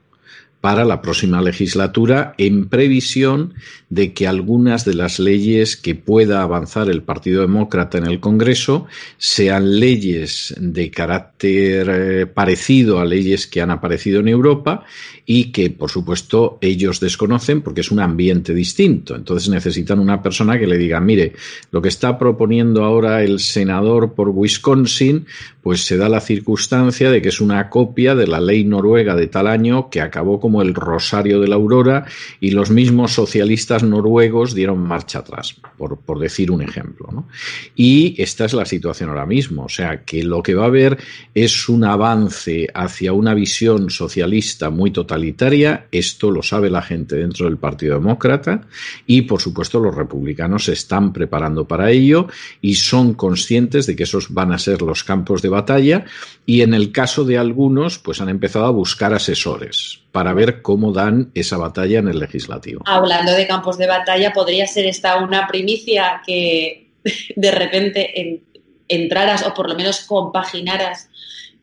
para 0.61 0.85
la 0.85 1.01
próxima 1.01 1.41
legislatura 1.43 2.35
en 2.39 2.69
previsión 2.69 3.55
de 3.89 4.13
que 4.13 4.27
algunas 4.27 4.85
de 4.85 4.95
las 4.95 5.21
leyes 5.21 5.77
que 5.77 5.95
pueda 5.95 6.43
avanzar 6.43 6.91
el 6.91 7.03
Partido 7.03 7.43
Demócrata 7.43 7.99
en 7.99 8.07
el 8.07 8.19
Congreso 8.19 8.87
sean 9.17 9.79
leyes 9.79 10.55
de 10.59 10.91
carácter 10.91 11.89
eh, 11.89 12.27
parecido 12.27 12.99
a 12.99 13.05
leyes 13.05 13.47
que 13.47 13.61
han 13.61 13.71
aparecido 13.71 14.21
en 14.21 14.29
Europa 14.29 14.85
y 15.25 15.53
que, 15.53 15.71
por 15.71 15.91
supuesto, 15.91 16.59
ellos 16.61 17.01
desconocen 17.01 17.63
porque 17.63 17.81
es 17.81 17.91
un 17.91 18.01
ambiente 18.01 18.55
distinto. 18.55 19.15
Entonces 19.15 19.49
necesitan 19.49 19.99
una 19.99 20.23
persona 20.23 20.59
que 20.59 20.67
le 20.67 20.79
diga, 20.79 21.01
mire, 21.01 21.35
lo 21.71 21.83
que 21.83 21.89
está 21.89 22.19
proponiendo 22.19 22.85
ahora 22.85 23.23
el 23.23 23.41
senador 23.41 24.15
por 24.15 24.31
Wisconsin, 24.31 25.27
pues 25.63 25.85
se 25.85 25.97
da 25.97 26.09
la 26.09 26.21
circunstancia 26.21 27.11
de 27.11 27.21
que 27.21 27.29
es 27.29 27.41
una 27.41 27.69
copia 27.71 28.15
de 28.15 28.29
la 28.29 28.41
ley 28.41 28.65
noruega 28.65 29.17
de 29.17 29.27
tal 29.27 29.49
año 29.49 29.91
que 29.91 30.01
acabó 30.01 30.39
como 30.47 30.63
el 30.63 30.75
Rosario 30.77 31.41
de 31.41 31.49
la 31.49 31.57
Aurora 31.57 32.07
y 32.39 32.53
los 32.53 32.71
mismos 32.71 33.13
socialistas 33.13 33.83
noruegos 33.83 34.55
dieron 34.55 34.79
marcha 34.79 35.19
atrás, 35.19 35.57
por, 35.77 35.99
por 35.99 36.21
decir 36.21 36.53
un 36.53 36.63
ejemplo. 36.63 37.27
Y 37.75 38.15
esta 38.23 38.45
es 38.45 38.53
la 38.53 38.65
situación 38.65 39.11
ahora 39.11 39.27
mismo, 39.27 39.65
o 39.65 39.69
sea 39.69 40.05
que 40.05 40.23
lo 40.23 40.45
que 40.45 40.55
va 40.55 40.63
a 40.63 40.67
haber 40.69 40.99
es 41.35 41.69
un 41.69 41.83
avance 41.83 42.69
hacia 42.73 43.13
una 43.13 43.35
visión 43.35 43.91
socialista 43.91 44.71
muy 44.71 44.93
totalitaria, 44.93 45.89
esto 45.91 46.31
lo 46.31 46.45
sabe 46.45 46.71
la 46.71 46.83
gente 46.83 47.17
dentro 47.17 47.47
del 47.47 47.59
Partido 47.59 47.95
Demócrata 47.95 48.69
y 49.05 49.23
por 49.23 49.41
supuesto 49.41 49.81
los 49.81 49.97
republicanos 49.97 50.67
se 50.67 50.75
están 50.75 51.13
preparando 51.13 51.67
para 51.67 51.91
ello 51.91 52.29
y 52.61 52.77
son 52.77 53.15
conscientes 53.15 53.89
de 53.89 53.97
que 53.97 54.05
esos 54.05 54.33
van 54.33 54.53
a 54.53 54.59
ser 54.59 54.81
los 54.83 55.03
campos 55.03 55.43
de 55.43 55.49
batalla 55.49 56.05
y 56.47 56.61
en 56.61 56.73
el 56.73 56.93
caso 56.93 57.25
de 57.25 57.37
algunos 57.37 57.99
pues 57.99 58.21
han 58.21 58.29
empezado 58.29 58.67
a 58.67 58.71
buscar 58.71 59.13
asesores 59.13 60.06
para 60.17 60.33
ver 60.33 60.63
cómo 60.63 60.93
dan 60.93 61.31
esa 61.35 61.59
batalla 61.59 61.99
en 61.99 62.09
el 62.09 62.19
legislativo. 62.19 62.81
Hablando 62.87 63.33
de 63.33 63.47
campos 63.47 63.77
de 63.77 63.87
batalla, 63.87 64.33
podría 64.33 64.67
ser 64.67 64.87
esta 64.87 65.19
una 65.23 65.47
primicia 65.47 66.23
que 66.27 66.91
de 67.37 67.51
repente 67.51 68.43
entraras 68.89 69.47
o 69.47 69.53
por 69.53 69.69
lo 69.69 69.75
menos 69.75 70.01
compaginaras 70.07 71.11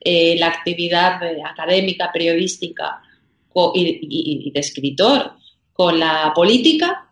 eh, 0.01 0.35
la 0.37 0.49
actividad 0.49 1.23
eh, 1.23 1.41
académica, 1.43 2.11
periodística 2.13 3.01
y, 3.73 4.51
de 4.51 4.59
escritor 4.59 5.31
con 5.73 5.99
la 5.99 6.31
política 6.35 7.09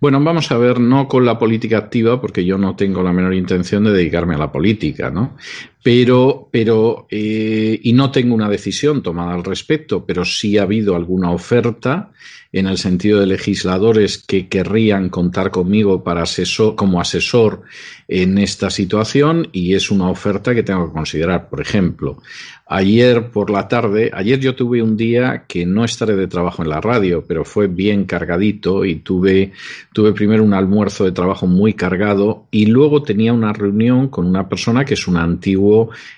bueno, 0.00 0.20
vamos 0.22 0.50
a 0.50 0.58
ver, 0.58 0.80
no 0.80 1.08
con 1.08 1.24
la 1.24 1.38
política 1.38 1.78
activa, 1.78 2.20
porque 2.20 2.44
yo 2.44 2.58
no 2.58 2.76
tengo 2.76 3.02
la 3.02 3.12
menor 3.12 3.32
intención 3.32 3.84
de 3.84 3.92
dedicarme 3.92 4.34
a 4.34 4.38
la 4.38 4.52
política, 4.52 5.10
¿no? 5.10 5.36
Pero, 5.84 6.48
pero, 6.50 7.06
eh, 7.10 7.78
y 7.82 7.92
no 7.92 8.10
tengo 8.10 8.34
una 8.34 8.48
decisión 8.48 9.02
tomada 9.02 9.34
al 9.34 9.44
respecto, 9.44 10.06
pero 10.06 10.24
sí 10.24 10.56
ha 10.56 10.62
habido 10.62 10.96
alguna 10.96 11.30
oferta 11.30 12.10
en 12.54 12.68
el 12.68 12.78
sentido 12.78 13.18
de 13.18 13.26
legisladores 13.26 14.16
que 14.16 14.48
querrían 14.48 15.08
contar 15.08 15.50
conmigo 15.50 16.04
para 16.04 16.22
asesor, 16.22 16.76
como 16.76 17.00
asesor 17.00 17.62
en 18.06 18.38
esta 18.38 18.70
situación 18.70 19.48
y 19.50 19.74
es 19.74 19.90
una 19.90 20.08
oferta 20.08 20.54
que 20.54 20.62
tengo 20.62 20.86
que 20.86 20.92
considerar. 20.92 21.48
Por 21.48 21.60
ejemplo, 21.60 22.22
ayer 22.66 23.30
por 23.32 23.50
la 23.50 23.66
tarde, 23.66 24.12
ayer 24.14 24.38
yo 24.38 24.54
tuve 24.54 24.80
un 24.82 24.96
día 24.96 25.46
que 25.48 25.66
no 25.66 25.84
estaré 25.84 26.14
de 26.14 26.28
trabajo 26.28 26.62
en 26.62 26.68
la 26.68 26.80
radio, 26.80 27.24
pero 27.26 27.44
fue 27.44 27.66
bien 27.66 28.04
cargadito 28.04 28.84
y 28.84 29.00
tuve, 29.00 29.50
tuve 29.92 30.12
primero 30.12 30.44
un 30.44 30.54
almuerzo 30.54 31.04
de 31.04 31.10
trabajo 31.10 31.48
muy 31.48 31.74
cargado 31.74 32.46
y 32.52 32.66
luego 32.66 33.02
tenía 33.02 33.32
una 33.32 33.52
reunión 33.52 34.06
con 34.06 34.26
una 34.26 34.48
persona 34.48 34.84
que 34.84 34.94
es 34.94 35.08
un 35.08 35.16
antiguo 35.16 35.73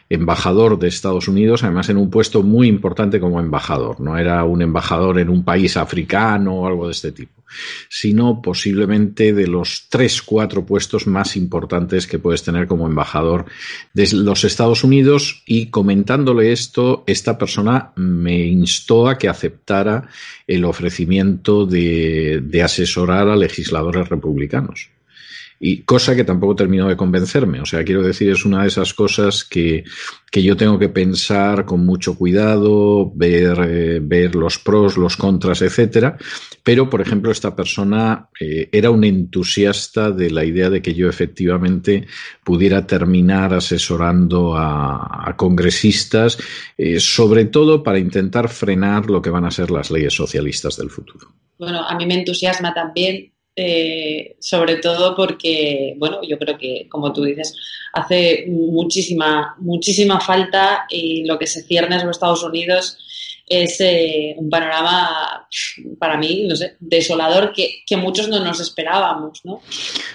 embajador 0.08 0.78
de 0.78 0.88
Estados 0.88 1.28
Unidos, 1.28 1.64
además 1.64 1.88
en 1.88 1.96
un 1.96 2.10
puesto 2.10 2.42
muy 2.42 2.68
importante 2.68 3.18
como 3.18 3.40
embajador. 3.40 4.00
No 4.00 4.16
era 4.16 4.44
un 4.44 4.62
embajador 4.62 5.18
en 5.18 5.28
un 5.28 5.44
país 5.44 5.76
africano 5.76 6.54
o 6.54 6.66
algo 6.66 6.86
de 6.86 6.92
este 6.92 7.12
tipo, 7.12 7.42
sino 7.88 8.40
posiblemente 8.40 9.32
de 9.32 9.46
los 9.46 9.86
tres, 9.88 10.22
cuatro 10.22 10.64
puestos 10.64 11.06
más 11.06 11.36
importantes 11.36 12.06
que 12.06 12.18
puedes 12.18 12.42
tener 12.42 12.66
como 12.66 12.86
embajador 12.86 13.46
de 13.94 14.08
los 14.12 14.44
Estados 14.44 14.84
Unidos. 14.84 15.42
Y 15.46 15.66
comentándole 15.66 16.52
esto, 16.52 17.02
esta 17.06 17.36
persona 17.36 17.92
me 17.96 18.46
instó 18.46 19.08
a 19.08 19.18
que 19.18 19.28
aceptara 19.28 20.08
el 20.46 20.64
ofrecimiento 20.64 21.66
de, 21.66 22.40
de 22.44 22.62
asesorar 22.62 23.28
a 23.28 23.36
legisladores 23.36 24.08
republicanos. 24.08 24.95
Y 25.58 25.82
cosa 25.82 26.14
que 26.14 26.24
tampoco 26.24 26.54
terminó 26.54 26.88
de 26.88 26.96
convencerme. 26.96 27.60
O 27.60 27.66
sea, 27.66 27.84
quiero 27.84 28.02
decir, 28.02 28.30
es 28.30 28.44
una 28.44 28.62
de 28.62 28.68
esas 28.68 28.92
cosas 28.92 29.44
que, 29.44 29.84
que 30.30 30.42
yo 30.42 30.56
tengo 30.56 30.78
que 30.78 30.88
pensar 30.88 31.64
con 31.64 31.86
mucho 31.86 32.14
cuidado, 32.16 33.10
ver, 33.14 33.58
eh, 33.66 34.00
ver 34.02 34.34
los 34.34 34.58
pros, 34.58 34.98
los 34.98 35.16
contras, 35.16 35.62
etcétera. 35.62 36.18
Pero, 36.62 36.90
por 36.90 37.00
ejemplo, 37.00 37.30
esta 37.30 37.56
persona 37.56 38.28
eh, 38.38 38.68
era 38.72 38.90
un 38.90 39.04
entusiasta 39.04 40.10
de 40.10 40.30
la 40.30 40.44
idea 40.44 40.68
de 40.68 40.82
que 40.82 40.94
yo 40.94 41.08
efectivamente 41.08 42.06
pudiera 42.44 42.86
terminar 42.86 43.54
asesorando 43.54 44.54
a, 44.56 45.34
congresistas, 45.36 46.38
eh, 46.76 47.00
sobre 47.00 47.46
todo 47.46 47.82
para 47.82 47.98
intentar 47.98 48.48
frenar 48.48 49.08
lo 49.08 49.22
que 49.22 49.30
van 49.30 49.44
a 49.44 49.50
ser 49.50 49.70
las 49.70 49.90
leyes 49.90 50.14
socialistas 50.14 50.76
del 50.76 50.90
futuro. 50.90 51.28
Bueno, 51.58 51.86
a 51.86 51.96
mí 51.96 52.04
me 52.04 52.14
entusiasma 52.14 52.74
también 52.74 53.32
eh, 53.56 54.36
sobre 54.38 54.76
todo 54.76 55.16
porque, 55.16 55.94
bueno, 55.96 56.20
yo 56.22 56.38
creo 56.38 56.58
que, 56.58 56.86
como 56.90 57.12
tú 57.12 57.24
dices, 57.24 57.56
hace 57.94 58.44
muchísima, 58.48 59.56
muchísima 59.58 60.20
falta 60.20 60.86
y 60.90 61.24
lo 61.24 61.38
que 61.38 61.46
se 61.46 61.62
cierne 61.62 62.04
los 62.04 62.16
Estados 62.16 62.42
Unidos 62.42 62.98
es 63.46 63.80
eh, 63.80 64.34
un 64.36 64.50
panorama, 64.50 65.46
para 66.00 66.18
mí, 66.18 66.46
no 66.48 66.56
sé, 66.56 66.76
desolador 66.80 67.52
que, 67.52 67.84
que, 67.86 67.96
muchos 67.96 68.28
no 68.28 68.40
nos 68.44 68.58
esperábamos, 68.58 69.40
¿no? 69.44 69.60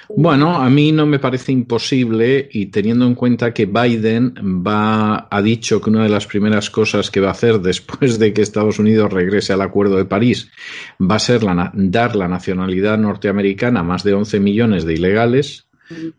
Bueno, 0.09 0.57
a 0.57 0.69
mí 0.69 0.91
no 0.91 1.05
me 1.05 1.17
parece 1.17 1.53
imposible 1.53 2.49
y 2.51 2.65
teniendo 2.65 3.05
en 3.05 3.15
cuenta 3.15 3.53
que 3.53 3.67
Biden 3.67 4.33
va, 4.67 5.29
ha 5.31 5.41
dicho 5.41 5.79
que 5.79 5.89
una 5.89 6.03
de 6.03 6.09
las 6.09 6.27
primeras 6.27 6.69
cosas 6.69 7.09
que 7.09 7.21
va 7.21 7.29
a 7.29 7.31
hacer 7.31 7.59
después 7.61 8.19
de 8.19 8.33
que 8.33 8.41
Estados 8.41 8.79
Unidos 8.79 9.13
regrese 9.13 9.53
al 9.53 9.61
Acuerdo 9.61 9.95
de 9.95 10.05
París 10.05 10.49
va 10.99 11.15
a 11.15 11.19
ser 11.19 11.43
la, 11.43 11.71
dar 11.73 12.17
la 12.17 12.27
nacionalidad 12.27 12.97
norteamericana 12.97 13.79
a 13.79 13.83
más 13.83 14.03
de 14.03 14.13
11 14.13 14.41
millones 14.41 14.83
de 14.83 14.93
ilegales, 14.93 15.67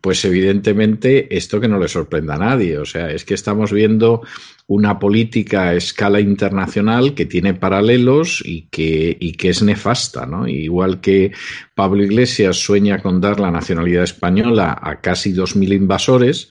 pues 0.00 0.24
evidentemente 0.24 1.34
esto 1.36 1.60
que 1.60 1.68
no 1.68 1.78
le 1.78 1.88
sorprenda 1.88 2.34
a 2.34 2.38
nadie. 2.38 2.78
O 2.78 2.84
sea, 2.84 3.10
es 3.10 3.24
que 3.24 3.34
estamos 3.34 3.72
viendo 3.72 4.22
una 4.66 4.98
política 4.98 5.68
a 5.68 5.74
escala 5.74 6.20
internacional 6.20 7.14
que 7.14 7.26
tiene 7.26 7.54
paralelos 7.54 8.42
y 8.44 8.68
que, 8.70 9.16
y 9.18 9.32
que 9.32 9.50
es 9.50 9.62
nefasta, 9.62 10.24
¿no? 10.26 10.46
Igual 10.48 11.00
que 11.00 11.32
Pablo 11.74 12.04
Iglesias 12.04 12.56
sueña 12.56 13.02
con 13.02 13.20
dar 13.20 13.40
la 13.40 13.50
nacionalidad 13.50 14.04
española 14.04 14.78
a 14.80 15.00
casi 15.00 15.32
2.000 15.32 15.74
invasores, 15.74 16.50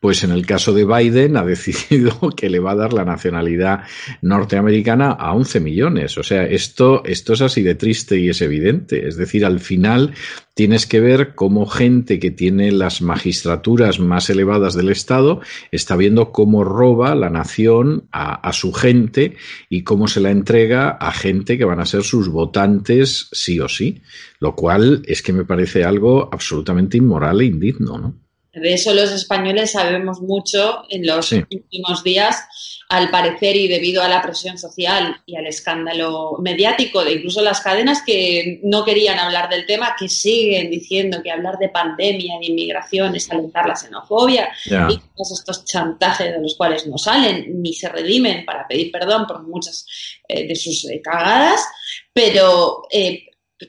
pues 0.00 0.24
en 0.24 0.30
el 0.30 0.46
caso 0.46 0.72
de 0.72 0.84
Biden 0.84 1.36
ha 1.36 1.44
decidido 1.46 2.18
que 2.36 2.50
le 2.50 2.58
va 2.58 2.72
a 2.72 2.76
dar 2.76 2.92
la 2.92 3.04
nacionalidad 3.04 3.84
norteamericana 4.22 5.10
a 5.10 5.32
11 5.34 5.60
millones. 5.60 6.18
O 6.18 6.22
sea, 6.22 6.44
esto, 6.44 7.02
esto 7.04 7.34
es 7.34 7.40
así 7.40 7.62
de 7.62 7.74
triste 7.74 8.18
y 8.18 8.30
es 8.30 8.40
evidente. 8.42 9.06
Es 9.06 9.16
decir, 9.16 9.44
al 9.44 9.60
final 9.60 10.12
tienes 10.54 10.86
que 10.86 11.00
ver 11.00 11.34
cómo 11.34 11.66
gente 11.66 12.18
que 12.18 12.30
tiene 12.30 12.72
las 12.72 13.02
magistraturas 13.02 13.98
más 13.98 14.30
elevadas 14.30 14.74
del 14.74 14.88
Estado 14.88 15.40
está 15.72 15.96
viendo 15.96 16.32
cómo 16.32 16.64
roba 16.64 17.14
la 17.14 17.28
a, 18.12 18.34
a, 18.34 18.52
su 18.52 18.72
gente 18.72 19.36
y 19.68 19.84
cómo 19.84 20.08
se 20.08 20.20
la 20.20 20.30
entrega 20.30 20.90
a 20.90 21.12
gente 21.12 21.56
que 21.56 21.64
van 21.64 21.80
a 21.80 21.86
ser 21.86 22.02
sus 22.02 22.28
votantes 22.28 23.28
sí 23.32 23.60
o 23.60 23.68
sí, 23.68 24.02
lo 24.40 24.54
cual 24.54 25.02
es 25.06 25.22
que 25.22 25.32
me 25.32 25.44
parece 25.44 25.84
algo 25.84 26.28
absolutamente 26.32 26.96
inmoral 26.96 27.40
e 27.40 27.46
indigno, 27.46 27.98
¿no? 27.98 28.23
De 28.54 28.72
eso 28.72 28.94
los 28.94 29.10
españoles 29.10 29.72
sabemos 29.72 30.20
mucho 30.20 30.84
en 30.88 31.06
los 31.06 31.28
sí. 31.28 31.42
últimos 31.50 32.04
días, 32.04 32.46
al 32.88 33.10
parecer 33.10 33.56
y 33.56 33.66
debido 33.66 34.02
a 34.02 34.08
la 34.08 34.22
presión 34.22 34.58
social 34.58 35.16
y 35.26 35.36
al 35.36 35.46
escándalo 35.46 36.36
mediático 36.40 37.04
de 37.04 37.14
incluso 37.14 37.42
las 37.42 37.60
cadenas 37.60 38.02
que 38.04 38.60
no 38.62 38.84
querían 38.84 39.18
hablar 39.18 39.48
del 39.48 39.66
tema, 39.66 39.96
que 39.98 40.08
siguen 40.08 40.70
diciendo 40.70 41.20
que 41.22 41.30
hablar 41.30 41.58
de 41.58 41.70
pandemia, 41.70 42.38
de 42.38 42.46
inmigración 42.46 43.16
es 43.16 43.30
alentar 43.30 43.66
la 43.66 43.76
xenofobia 43.76 44.48
yeah. 44.66 44.88
y 44.90 44.98
todos 45.16 45.32
estos 45.32 45.64
chantajes 45.64 46.32
de 46.32 46.40
los 46.40 46.54
cuales 46.54 46.86
no 46.86 46.98
salen 46.98 47.62
ni 47.62 47.72
se 47.74 47.88
redimen 47.88 48.44
para 48.44 48.68
pedir 48.68 48.92
perdón 48.92 49.26
por 49.26 49.42
muchas 49.42 49.86
eh, 50.28 50.46
de 50.46 50.54
sus 50.54 50.84
eh, 50.84 51.00
cagadas, 51.02 51.66
pero 52.12 52.82
eh, 52.90 53.26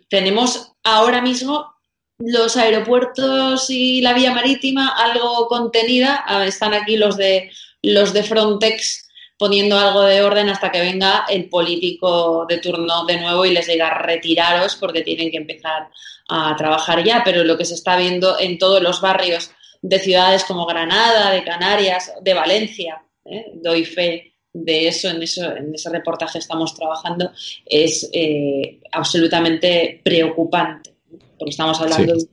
tenemos 0.10 0.74
ahora 0.84 1.22
mismo 1.22 1.75
los 2.18 2.56
aeropuertos 2.56 3.70
y 3.70 4.02
la 4.02 4.14
vía 4.14 4.34
marítima 4.34 4.90
algo 4.90 5.48
contenida. 5.48 6.24
Ah, 6.26 6.46
están 6.46 6.74
aquí 6.74 6.98
los 6.98 7.18
de 7.18 7.52
los 7.82 8.14
de 8.14 8.24
Frontex 8.24 9.08
poniendo 9.38 9.78
algo 9.78 10.04
de 10.04 10.24
orden 10.24 10.50
hasta 10.50 10.72
que 10.72 10.80
venga 10.80 11.26
el 11.30 11.50
político 11.50 12.46
de 12.48 12.58
turno 12.58 13.06
de 13.06 13.20
nuevo 13.20 13.46
y 13.46 13.52
les 13.52 13.68
diga 13.68 13.90
retiraros 13.90 14.76
porque 14.78 15.02
tienen 15.02 15.30
que 15.30 15.38
empezar 15.38 15.90
a 16.30 16.56
trabajar 16.56 17.04
ya. 17.04 17.22
Pero 17.24 17.44
lo 17.44 17.58
que 17.58 17.66
se 17.66 17.76
está 17.76 17.98
viendo 17.98 18.40
en 18.40 18.58
todos 18.58 18.82
los 18.82 19.02
barrios 19.02 19.52
de 19.82 20.00
ciudades 20.00 20.46
como 20.46 20.66
Granada, 20.66 21.32
de 21.32 21.44
Canarias, 21.44 22.14
de 22.22 22.34
Valencia, 22.34 23.04
¿eh? 23.26 23.52
doy 23.56 23.86
fe 23.86 24.32
de 24.54 24.88
eso 24.88 25.10
en, 25.10 25.22
eso, 25.22 25.44
en 25.54 25.76
ese 25.76 25.90
reportaje 25.90 26.40
estamos 26.40 26.74
trabajando, 26.74 27.32
es 27.66 28.10
eh, 28.14 28.80
absolutamente 28.94 30.00
preocupante 30.02 30.95
porque 31.38 31.52
estamos 31.52 31.80
hablando 31.82 32.20
sí. 32.20 32.30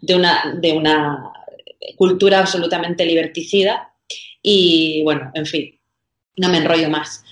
de, 0.00 0.14
una, 0.14 0.54
de 0.60 0.72
una 0.72 1.32
cultura 1.96 2.40
absolutamente 2.40 3.04
liberticida 3.04 3.92
y 4.42 5.02
bueno, 5.04 5.30
en 5.34 5.46
fin, 5.46 5.80
no 6.36 6.48
me 6.48 6.58
enrollo 6.58 6.90
más. 6.90 7.24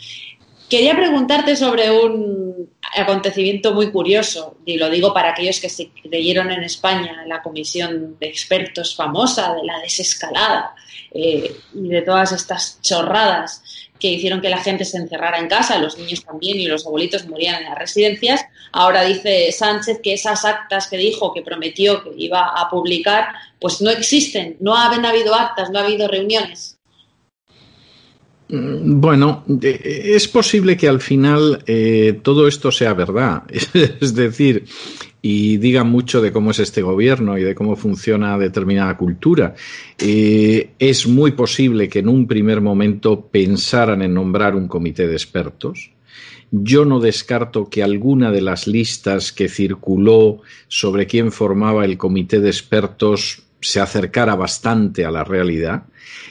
Quería 0.69 0.97
preguntarte 0.97 1.55
sobre 1.57 1.91
un 1.91 2.71
acontecimiento 2.97 3.75
muy 3.75 3.91
curioso, 3.91 4.57
y 4.65 4.79
lo 4.79 4.89
digo 4.91 5.13
para 5.13 5.31
aquellos 5.31 5.61
que 5.61 5.69
se 5.69 5.91
creyeron 5.91 6.51
en 6.51 6.63
España 6.63 7.21
en 7.23 7.29
la 7.29 7.43
comisión 7.43 8.19
de 8.19 8.27
expertos 8.27 8.97
famosa 8.97 9.55
de 9.55 9.65
la 9.65 9.79
desescalada 9.81 10.75
eh, 11.13 11.55
y 11.75 11.89
de 11.89 12.03
todas 12.03 12.33
estas 12.33 12.81
chorradas 12.81 13.62
que 14.03 14.09
hicieron 14.09 14.41
que 14.41 14.49
la 14.49 14.59
gente 14.59 14.85
se 14.85 14.97
encerrara 14.97 15.39
en 15.39 15.47
casa, 15.47 15.79
los 15.79 15.97
niños 15.97 16.25
también 16.25 16.59
y 16.59 16.67
los 16.67 16.85
abuelitos 16.85 17.25
morían 17.29 17.63
en 17.63 17.69
las 17.69 17.79
residencias. 17.79 18.45
Ahora 18.73 19.05
dice 19.05 19.53
Sánchez 19.53 20.01
que 20.03 20.15
esas 20.15 20.45
actas 20.45 20.89
que 20.89 20.97
dijo, 20.97 21.33
que 21.33 21.43
prometió 21.43 22.03
que 22.03 22.11
iba 22.17 22.49
a 22.49 22.69
publicar, 22.69 23.29
pues 23.61 23.81
no 23.81 23.91
existen, 23.91 24.57
no 24.59 24.75
ha 24.75 24.87
habido 24.87 25.37
actas, 25.37 25.71
no 25.71 25.79
ha 25.79 25.85
habido 25.85 26.09
reuniones. 26.09 26.81
Bueno, 28.55 29.45
es 29.63 30.29
posible 30.29 30.77
que 30.77 30.87
al 30.87 31.01
final 31.01 31.63
eh, 31.67 32.21
todo 32.23 32.47
esto 32.47 32.71
sea 32.71 32.93
verdad. 32.93 33.45
Es 34.01 34.15
decir, 34.15 34.67
y 35.23 35.57
diga 35.57 35.85
mucho 35.85 36.21
de 36.21 36.33
cómo 36.33 36.51
es 36.51 36.59
este 36.59 36.83
gobierno 36.83 37.39
y 37.39 37.45
de 37.45 37.55
cómo 37.55 37.77
funciona 37.77 38.37
determinada 38.37 38.95
cultura. 38.99 39.55
Eh, 39.99 40.73
es 40.79 41.07
muy 41.07 41.31
posible 41.31 41.89
que 41.89 42.01
en 42.01 42.11
un 42.11 42.27
primer 42.27 42.61
momento 42.61 43.23
pensaran 43.23 44.03
en 44.03 44.13
nombrar 44.13 44.55
un 44.55 44.69
comité 44.69 45.07
de 45.07 45.15
expertos. 45.15 45.91
Yo 46.51 46.85
no 46.85 47.01
descarto 47.01 47.71
que 47.71 47.83
alguna 47.83 48.31
de 48.31 48.43
las 48.43 48.67
listas 48.67 49.33
que 49.33 49.49
circuló 49.49 50.43
sobre 50.69 51.07
quién 51.07 51.33
formaba 51.33 51.87
el 51.87 51.97
comité 51.97 52.39
de 52.41 52.51
expertos 52.51 53.45
se 53.63 53.81
acercara 53.81 54.35
bastante 54.35 55.07
a 55.07 55.11
la 55.11 55.25
realidad 55.25 55.85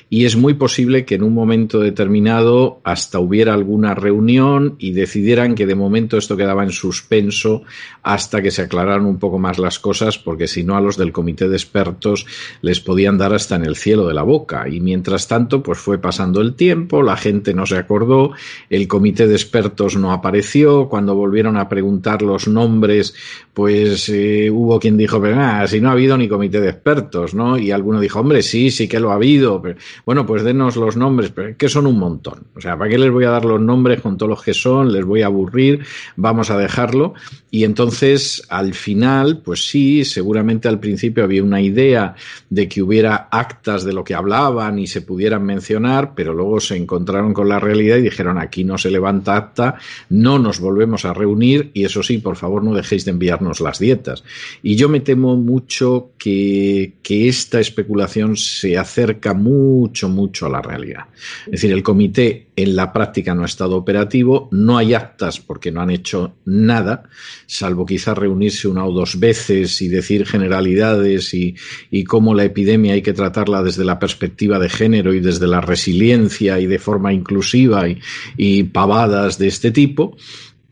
y 0.10 0.25
es 0.25 0.36
muy 0.36 0.55
posible 0.55 1.05
que 1.05 1.15
en 1.15 1.23
un 1.23 1.34
momento 1.34 1.79
determinado 1.79 2.81
hasta 2.84 3.19
hubiera 3.19 3.53
alguna 3.53 3.95
reunión 3.95 4.75
y 4.77 4.91
decidieran 4.91 5.55
que 5.55 5.65
de 5.65 5.75
momento 5.75 6.17
esto 6.17 6.36
quedaba 6.36 6.63
en 6.63 6.71
suspenso 6.71 7.63
hasta 8.03 8.41
que 8.41 8.51
se 8.51 8.63
aclararan 8.63 9.05
un 9.05 9.19
poco 9.19 9.39
más 9.39 9.57
las 9.57 9.79
cosas, 9.79 10.17
porque 10.17 10.47
si 10.47 10.63
no 10.63 10.75
a 10.75 10.81
los 10.81 10.97
del 10.97 11.13
comité 11.13 11.47
de 11.47 11.55
expertos 11.55 12.25
les 12.62 12.81
podían 12.81 13.17
dar 13.17 13.34
hasta 13.34 13.55
en 13.55 13.65
el 13.65 13.75
cielo 13.75 14.07
de 14.07 14.13
la 14.13 14.23
boca. 14.23 14.67
Y 14.67 14.81
mientras 14.81 15.27
tanto, 15.27 15.63
pues 15.63 15.79
fue 15.79 15.97
pasando 15.99 16.41
el 16.41 16.55
tiempo, 16.55 17.03
la 17.03 17.15
gente 17.15 17.53
no 17.53 17.65
se 17.65 17.77
acordó, 17.77 18.34
el 18.69 18.88
comité 18.88 19.27
de 19.27 19.36
expertos 19.36 19.95
no 19.95 20.12
apareció, 20.12 20.89
cuando 20.89 21.15
volvieron 21.15 21.57
a 21.57 21.69
preguntar 21.69 22.21
los 22.21 22.47
nombres, 22.47 23.13
pues 23.53 24.10
eh, 24.10 24.49
hubo 24.51 24.79
quien 24.79 24.97
dijo, 24.97 25.21
pero 25.21 25.67
si 25.67 25.79
no 25.79 25.89
ha 25.89 25.93
habido 25.93 26.17
ni 26.17 26.27
comité 26.27 26.60
de 26.60 26.69
expertos, 26.69 27.34
¿no? 27.34 27.57
Y 27.57 27.71
alguno 27.71 27.99
dijo, 27.99 28.19
hombre, 28.19 28.41
sí, 28.41 28.71
sí 28.71 28.88
que 28.88 28.99
lo 28.99 29.12
ha 29.12 29.15
habido. 29.15 29.61
Bueno, 30.06 30.26
pues 30.26 30.43
denos 30.43 30.76
los 30.76 30.97
nombres, 30.97 31.32
pero 31.32 31.56
que 31.58 31.69
son 31.69 31.88
un 31.88 32.00
montón. 32.00 32.47
O 32.56 32.62
sea, 32.62 32.78
¿para 32.78 32.89
qué 32.89 32.97
les 32.97 33.12
voy 33.12 33.26
a 33.26 33.30
dar 33.30 33.45
los 33.45 33.62
nombres 33.62 34.02
con 34.02 34.17
todos 34.17 34.30
los 34.30 34.43
que 34.43 34.54
son? 34.54 34.91
Les 34.91 35.06
voy 35.06 35.21
a 35.21 35.28
aburrir, 35.28 35.86
vamos 36.15 36.50
a 36.50 36.58
dejarlo. 36.58 37.13
Y 37.51 37.65
entonces, 37.65 38.43
al 38.49 38.73
final, 38.73 39.41
pues 39.43 39.69
sí, 39.69 40.05
seguramente 40.05 40.67
al 40.67 40.79
principio 40.79 41.23
había 41.23 41.43
una 41.43 41.61
idea 41.61 42.15
de 42.49 42.67
que 42.67 42.81
hubiera 42.81 43.27
actas 43.29 43.83
de 43.83 43.93
lo 43.93 44.03
que 44.03 44.15
hablaban 44.15 44.79
y 44.79 44.87
se 44.87 45.01
pudieran 45.01 45.43
mencionar, 45.43 46.13
pero 46.15 46.33
luego 46.33 46.59
se 46.59 46.77
encontraron 46.77 47.33
con 47.33 47.49
la 47.49 47.59
realidad 47.59 47.97
y 47.97 48.03
dijeron, 48.03 48.37
aquí 48.37 48.63
no 48.63 48.77
se 48.77 48.89
levanta 48.89 49.35
acta, 49.35 49.75
no 50.09 50.39
nos 50.39 50.59
volvemos 50.59 51.05
a 51.05 51.13
reunir 51.13 51.71
y 51.73 51.83
eso 51.83 52.01
sí, 52.01 52.19
por 52.19 52.37
favor, 52.37 52.63
no 52.63 52.73
dejéis 52.73 53.05
de 53.05 53.11
enviarnos 53.11 53.59
las 53.59 53.79
dietas. 53.79 54.23
Y 54.63 54.75
yo 54.75 54.87
me 54.87 55.01
temo 55.01 55.35
mucho 55.35 56.11
que, 56.17 56.93
que 57.03 57.27
esta 57.27 57.59
especulación 57.59 58.37
se 58.37 58.77
acerca 58.77 59.33
mucho 59.33 59.91
mucho, 60.09 60.45
a 60.45 60.49
la 60.49 60.61
realidad. 60.61 61.05
Es 61.45 61.51
decir, 61.51 61.71
el 61.71 61.83
comité 61.83 62.47
en 62.55 62.75
la 62.75 62.93
práctica 62.93 63.33
no 63.33 63.43
ha 63.43 63.45
estado 63.45 63.75
operativo, 63.75 64.47
no 64.51 64.77
hay 64.77 64.93
actas 64.93 65.39
porque 65.39 65.71
no 65.71 65.81
han 65.81 65.89
hecho 65.89 66.35
nada, 66.45 67.03
salvo 67.51 67.85
quizás 67.85 68.17
reunirse 68.17 68.69
una 68.69 68.85
o 68.85 68.93
dos 68.93 69.19
veces 69.19 69.81
y 69.81 69.89
decir 69.89 70.25
generalidades 70.25 71.33
y, 71.33 71.53
y 71.89 72.05
cómo 72.05 72.33
la 72.33 72.45
epidemia 72.45 72.93
hay 72.93 73.01
que 73.01 73.11
tratarla 73.11 73.61
desde 73.61 73.83
la 73.83 73.99
perspectiva 73.99 74.57
de 74.57 74.69
género 74.69 75.13
y 75.13 75.19
desde 75.19 75.47
la 75.47 75.59
resiliencia 75.59 76.61
y 76.61 76.65
de 76.65 76.79
forma 76.79 77.11
inclusiva 77.11 77.89
y, 77.89 77.99
y 78.37 78.63
pavadas 78.63 79.37
de 79.37 79.47
este 79.49 79.71
tipo. 79.71 80.15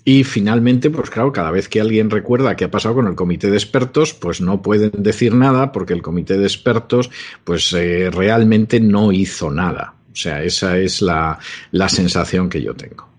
Y 0.06 0.24
finalmente, 0.24 0.90
pues 0.90 1.10
claro, 1.10 1.34
cada 1.34 1.52
vez 1.52 1.68
que 1.68 1.82
alguien 1.82 2.10
recuerda 2.10 2.56
qué 2.56 2.64
ha 2.64 2.72
pasado 2.72 2.96
con 2.96 3.08
el 3.08 3.16
comité 3.16 3.52
de 3.52 3.58
expertos, 3.58 4.14
pues 4.14 4.40
no 4.40 4.62
pueden 4.62 4.92
decir 5.04 5.36
nada 5.36 5.74
porque 5.74 5.92
el 5.92 6.02
comité 6.02 6.38
de 6.38 6.46
expertos, 6.46 7.12
pues 7.44 7.74
eh, 7.74 8.10
realmente 8.10 8.80
no 8.80 9.12
hizo 9.12 9.52
nada. 9.52 9.96
O 10.14 10.16
sea, 10.16 10.44
esa 10.44 10.78
es 10.78 11.02
la, 11.02 11.38
la 11.72 11.90
sensación 11.90 12.50
que 12.50 12.62
yo 12.62 12.74
tengo 12.74 13.10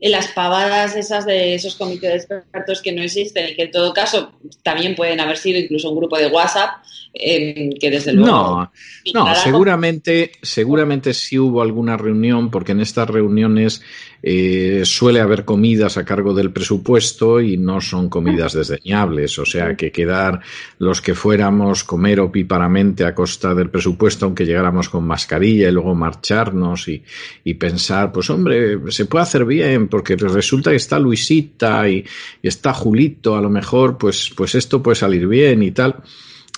en 0.00 0.12
las 0.12 0.28
pavadas 0.28 0.94
esas 0.94 1.26
de 1.26 1.54
esos 1.54 1.74
comités 1.74 2.28
de 2.28 2.36
expertos 2.36 2.82
que 2.82 2.92
no 2.92 3.02
existen 3.02 3.48
y 3.48 3.56
que 3.56 3.64
en 3.64 3.70
todo 3.70 3.92
caso 3.92 4.32
también 4.62 4.94
pueden 4.94 5.20
haber 5.20 5.36
sido 5.36 5.58
incluso 5.58 5.90
un 5.90 5.96
grupo 5.96 6.16
de 6.16 6.28
WhatsApp 6.28 6.82
eh, 7.14 7.70
que 7.80 7.90
desde 7.90 8.12
luego 8.12 8.30
no 8.32 8.72
no 9.14 9.34
seguramente 9.34 10.32
seguramente 10.40 11.14
sí 11.14 11.38
hubo 11.38 11.62
alguna 11.62 11.96
reunión 11.96 12.50
porque 12.50 12.72
en 12.72 12.80
estas 12.80 13.08
reuniones 13.08 13.82
eh, 14.22 14.82
suele 14.84 15.20
haber 15.20 15.44
comidas 15.44 15.96
a 15.96 16.04
cargo 16.04 16.34
del 16.34 16.50
presupuesto 16.50 17.40
y 17.40 17.56
no 17.56 17.80
son 17.80 18.08
comidas 18.08 18.52
desdeñables 18.52 19.38
o 19.38 19.44
sea 19.44 19.76
que 19.76 19.92
quedar 19.92 20.40
los 20.78 21.00
que 21.00 21.14
fuéramos 21.14 21.84
comer 21.84 22.20
opíparamente 22.20 23.04
a 23.04 23.14
costa 23.14 23.54
del 23.54 23.70
presupuesto 23.70 24.26
aunque 24.26 24.46
llegáramos 24.46 24.88
con 24.88 25.06
mascarilla 25.06 25.68
y 25.68 25.72
luego 25.72 25.94
marcharnos 25.94 26.88
y, 26.88 27.02
y 27.44 27.54
pensar 27.54 28.12
pues 28.12 28.30
hombre 28.30 28.78
se 28.90 29.06
puede 29.06 29.22
hacer 29.22 29.44
bien 29.44 29.88
porque 29.88 30.16
resulta 30.16 30.70
que 30.70 30.76
está 30.76 30.98
Luisita 30.98 31.88
y, 31.88 32.04
y, 32.42 32.48
está 32.48 32.72
Julito, 32.72 33.36
a 33.36 33.40
lo 33.40 33.50
mejor, 33.50 33.98
pues, 33.98 34.30
pues 34.36 34.54
esto 34.54 34.82
puede 34.82 34.96
salir 34.96 35.26
bien 35.26 35.62
y 35.62 35.70
tal. 35.70 35.96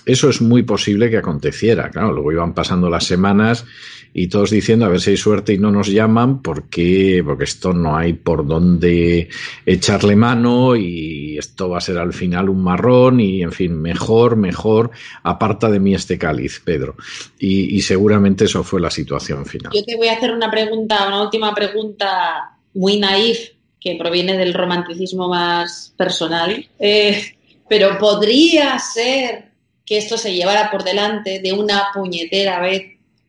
Eso 0.05 0.29
es 0.29 0.41
muy 0.41 0.63
posible 0.63 1.09
que 1.09 1.17
aconteciera. 1.17 1.89
Claro, 1.89 2.11
luego 2.11 2.31
iban 2.31 2.53
pasando 2.53 2.89
las 2.89 3.05
semanas 3.05 3.65
y 4.13 4.27
todos 4.27 4.49
diciendo 4.49 4.85
a 4.85 4.89
ver 4.89 4.99
si 4.99 5.11
hay 5.11 5.17
suerte 5.17 5.53
y 5.53 5.57
no 5.57 5.71
nos 5.71 5.87
llaman 5.87 6.41
porque, 6.41 7.21
porque 7.25 7.45
esto 7.45 7.73
no 7.73 7.95
hay 7.95 8.13
por 8.13 8.45
dónde 8.45 9.29
echarle 9.65 10.15
mano 10.15 10.75
y 10.75 11.37
esto 11.37 11.69
va 11.69 11.77
a 11.77 11.81
ser 11.81 11.97
al 11.97 12.13
final 12.13 12.49
un 12.49 12.61
marrón 12.61 13.19
y 13.19 13.41
en 13.41 13.51
fin, 13.51 13.73
mejor, 13.73 14.35
mejor, 14.35 14.91
aparta 15.23 15.69
de 15.69 15.79
mí 15.79 15.95
este 15.95 16.17
cáliz, 16.17 16.61
Pedro. 16.63 16.95
Y, 17.39 17.81
seguramente 17.81 18.45
eso 18.45 18.63
fue 18.63 18.79
la 18.79 18.91
situación 18.91 19.45
final. 19.45 19.71
Yo 19.73 19.83
te 19.83 19.95
voy 19.95 20.07
a 20.07 20.13
hacer 20.13 20.31
una 20.31 20.51
pregunta, 20.51 21.07
una 21.07 21.23
última 21.23 21.53
pregunta 21.55 22.57
muy 22.73 22.99
naif, 22.99 23.51
que 23.79 23.95
proviene 23.95 24.37
del 24.37 24.53
romanticismo 24.53 25.27
más 25.27 25.93
personal, 25.97 26.67
eh, 26.77 27.35
pero 27.67 27.97
podría 27.97 28.77
ser 28.77 29.45
que 29.83 29.97
esto 29.97 30.17
se 30.17 30.33
llevara 30.33 30.69
por 30.69 30.83
delante 30.83 31.39
de 31.39 31.51
una 31.51 31.87
puñetera 31.93 32.61
vez 32.61 32.83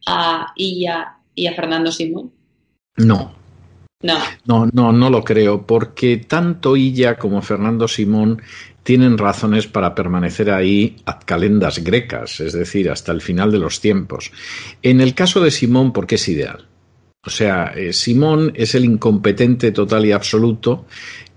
a 0.06 0.52
Illa 0.56 1.18
y 1.34 1.46
a 1.46 1.54
Fernando 1.54 1.90
Simón. 1.90 2.32
No. 2.96 3.34
No. 4.02 4.18
No, 4.44 4.68
no, 4.72 4.92
no 4.92 5.10
lo 5.10 5.22
creo, 5.22 5.64
porque 5.64 6.16
tanto 6.16 6.76
Illa 6.76 7.16
como 7.16 7.40
Fernando 7.40 7.86
Simón 7.86 8.42
tienen 8.82 9.16
razones 9.16 9.66
para 9.68 9.94
permanecer 9.94 10.50
ahí 10.50 10.96
ad 11.06 11.20
calendas 11.24 11.78
grecas, 11.84 12.40
es 12.40 12.52
decir, 12.52 12.90
hasta 12.90 13.12
el 13.12 13.20
final 13.20 13.52
de 13.52 13.58
los 13.58 13.80
tiempos. 13.80 14.32
En 14.82 15.00
el 15.00 15.14
caso 15.14 15.40
de 15.40 15.52
Simón, 15.52 15.92
porque 15.92 16.16
es 16.16 16.28
ideal. 16.28 16.66
O 17.24 17.30
sea, 17.30 17.72
eh, 17.76 17.92
Simón 17.92 18.52
es 18.56 18.74
el 18.74 18.84
incompetente 18.84 19.70
total 19.70 20.04
y 20.06 20.12
absoluto 20.12 20.86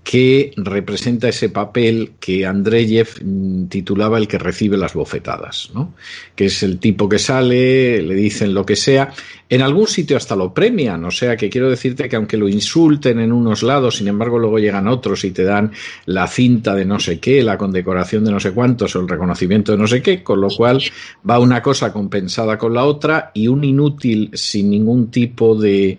que 0.06 0.52
representa 0.56 1.28
ese 1.28 1.48
papel 1.48 2.12
que 2.20 2.46
Andreyev 2.46 3.08
mm, 3.24 3.66
titulaba 3.66 4.18
el 4.18 4.28
que 4.28 4.38
recibe 4.38 4.76
las 4.76 4.94
bofetadas, 4.94 5.70
¿no? 5.74 5.94
que 6.36 6.44
es 6.44 6.62
el 6.62 6.78
tipo 6.78 7.08
que 7.08 7.18
sale, 7.18 8.00
le 8.02 8.14
dicen 8.14 8.54
lo 8.54 8.64
que 8.64 8.76
sea, 8.76 9.12
en 9.48 9.62
algún 9.62 9.88
sitio 9.88 10.16
hasta 10.16 10.36
lo 10.36 10.54
premian, 10.54 11.04
o 11.04 11.10
sea 11.10 11.36
que 11.36 11.50
quiero 11.50 11.70
decirte 11.70 12.08
que 12.08 12.16
aunque 12.16 12.36
lo 12.36 12.48
insulten 12.48 13.18
en 13.18 13.32
unos 13.32 13.64
lados, 13.64 13.96
sin 13.96 14.06
embargo 14.06 14.38
luego 14.38 14.58
llegan 14.60 14.86
otros 14.86 15.24
y 15.24 15.32
te 15.32 15.42
dan 15.42 15.72
la 16.04 16.28
cinta 16.28 16.74
de 16.74 16.84
no 16.84 17.00
sé 17.00 17.18
qué, 17.18 17.42
la 17.42 17.58
condecoración 17.58 18.24
de 18.24 18.30
no 18.30 18.38
sé 18.38 18.52
cuántos 18.52 18.94
o 18.94 19.00
el 19.00 19.08
reconocimiento 19.08 19.72
de 19.72 19.78
no 19.78 19.86
sé 19.86 20.02
qué, 20.02 20.22
con 20.22 20.40
lo 20.40 20.48
cual 20.48 20.82
va 21.28 21.38
una 21.38 21.62
cosa 21.62 21.92
compensada 21.92 22.58
con 22.58 22.74
la 22.74 22.84
otra 22.84 23.32
y 23.34 23.48
un 23.48 23.64
inútil 23.64 24.30
sin 24.34 24.70
ningún 24.70 25.10
tipo 25.10 25.54
de, 25.54 25.98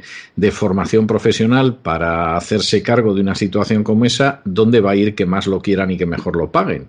formación 0.52 1.08
profesional 1.08 1.76
para 1.76 2.36
hacerse 2.36 2.82
cargo 2.82 3.14
de 3.14 3.22
una 3.22 3.36
situación 3.36 3.84
como 3.84 3.97
¿dónde 4.46 4.82
va 4.82 4.92
a 4.92 4.96
ir 4.96 5.16
que 5.16 5.26
más 5.26 5.48
lo 5.48 5.62
quieran 5.62 5.92
y 5.92 5.98
que 5.98 6.06
mejor 6.06 6.36
lo 6.36 6.52
paguen? 6.52 6.88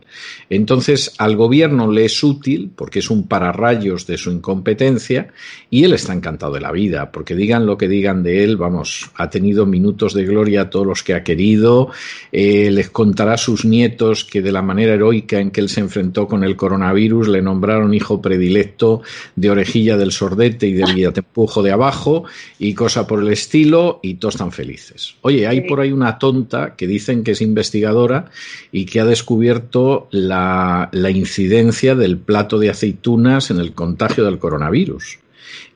Entonces, 0.51 1.15
al 1.19 1.37
gobierno 1.37 1.91
le 1.91 2.05
es 2.05 2.23
útil, 2.23 2.71
porque 2.75 3.01
es 3.01 3.11
un 3.11 3.27
pararrayos 3.27 4.07
de 4.07 4.17
su 4.17 4.31
incompetencia, 4.31 5.29
y 5.71 5.85
él 5.85 5.93
está 5.93 6.13
encantado 6.13 6.53
de 6.55 6.61
la 6.61 6.73
vida, 6.73 7.11
porque 7.13 7.35
digan 7.35 7.67
lo 7.67 7.77
que 7.77 7.89
digan 7.89 8.23
de 8.23 8.45
él, 8.45 8.57
vamos, 8.57 9.11
ha 9.17 9.31
tenido 9.31 9.67
minutos 9.67 10.15
de 10.15 10.25
gloria 10.25 10.63
a 10.63 10.71
todos 10.71 10.87
los 10.87 11.03
que 11.03 11.15
ha 11.15 11.25
querido, 11.25 11.91
eh, 12.33 12.71
les 12.71 12.91
contará 12.91 13.35
a 13.35 13.39
sus 13.39 13.65
nietos 13.65 14.25
que 14.25 14.43
de 14.43 14.53
la 14.53 14.63
manera 14.63 14.95
heroica 14.95 15.39
en 15.39 15.51
que 15.51 15.61
él 15.61 15.69
se 15.69 15.81
enfrentó 15.81 16.27
con 16.27 16.45
el 16.45 16.57
coronavirus, 16.57 17.29
le 17.29 17.43
nombraron 17.43 17.95
hijo 17.95 18.21
predilecto 18.21 19.03
de 19.37 19.51
orejilla 19.51 19.97
del 19.97 20.13
sordete 20.13 20.67
y 20.67 20.73
del 20.73 20.95
guiatempujo 20.95 21.63
de 21.63 21.73
abajo, 21.73 22.25
y 22.59 22.75
cosa 22.75 23.07
por 23.07 23.21
el 23.21 23.29
estilo, 23.29 24.01
y 24.03 24.15
todos 24.15 24.35
están 24.35 24.53
felices. 24.53 25.15
Oye, 25.23 25.47
hay 25.47 25.63
por 25.63 25.81
ahí 25.81 25.93
una 25.93 26.19
tonta 26.19 26.75
que 26.77 26.87
dice 26.87 26.98
dicen 26.99 27.23
que 27.23 27.33
es 27.33 27.41
investigadora 27.41 28.31
y 28.73 28.87
que 28.87 29.01
ha 29.01 29.05
descubierto 29.05 30.09
la, 30.11 30.89
la 30.93 31.11
incidencia 31.11 31.95
del 31.95 32.19
plato 32.19 32.59
de 32.59 32.71
aceitunas 32.71 33.51
en 33.51 33.61
el 33.61 33.73
contagio 33.73 34.25
del 34.25 34.39
coronavirus. 34.39 35.19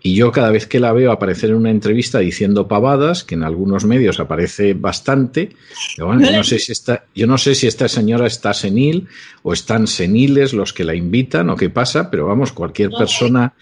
Y 0.03 0.15
yo 0.15 0.33
cada 0.33 0.51
vez 0.51 0.67
que 0.67 0.81
la 0.81 0.93
veo 0.93 1.13
aparecer 1.13 1.51
en 1.51 1.57
una 1.57 1.71
entrevista 1.71 2.19
diciendo 2.19 2.67
pavadas, 2.67 3.23
que 3.23 3.37
en 3.37 3.45
algunos 3.45 3.85
medios 3.85 4.19
aparece 4.19 4.75
bastante, 4.75 5.51
bueno, 5.97 6.27
yo, 6.27 6.33
no 6.33 6.43
sé 6.43 6.59
si 6.59 6.73
esta, 6.73 7.05
yo 7.15 7.27
no 7.29 7.39
sé 7.39 7.55
si 7.55 7.69
esta 7.69 7.89
señora 7.89 8.27
está 8.27 8.53
senil 8.53 9.07
o 9.45 9.53
están 9.53 9.87
seniles 9.87 10.53
los 10.53 10.73
que 10.73 10.85
la 10.85 10.95
invitan 10.95 11.51
o 11.51 11.57
qué 11.57 11.71
pasa, 11.71 12.11
pero 12.11 12.27
vamos, 12.27 12.51
cualquier 12.53 12.91
no, 12.91 12.99
persona 12.99 13.55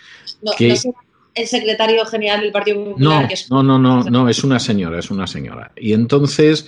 no, 0.42 0.52
que... 0.56 0.78
No 0.84 0.94
el 1.34 1.46
secretario 1.46 2.04
general 2.06 2.40
del 2.40 2.52
Partido 2.52 2.84
Popular. 2.84 3.22
No, 3.22 3.28
que 3.28 3.34
es... 3.34 3.50
no, 3.50 3.62
no, 3.62 3.78
no, 3.78 4.02
no, 4.04 4.28
es 4.28 4.42
una 4.42 4.58
señora, 4.58 4.98
es 4.98 5.10
una 5.10 5.26
señora. 5.26 5.72
Y 5.76 5.92
entonces 5.92 6.66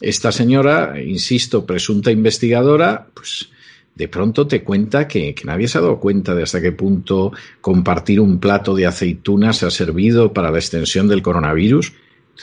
esta 0.00 0.32
señora, 0.32 1.00
insisto, 1.02 1.66
presunta 1.66 2.10
investigadora, 2.10 3.06
pues 3.12 3.50
de 3.94 4.08
pronto 4.08 4.46
te 4.46 4.62
cuenta 4.62 5.06
que, 5.06 5.34
nadie 5.44 5.68
se 5.68 5.78
ha 5.78 5.82
dado 5.82 6.00
cuenta 6.00 6.34
de 6.34 6.42
hasta 6.42 6.60
qué 6.60 6.72
punto 6.72 7.32
compartir 7.60 8.20
un 8.20 8.40
plato 8.40 8.74
de 8.74 8.86
aceitunas 8.86 9.62
ha 9.62 9.70
servido 9.70 10.32
para 10.32 10.50
la 10.50 10.58
extensión 10.58 11.06
del 11.06 11.22
coronavirus. 11.22 11.92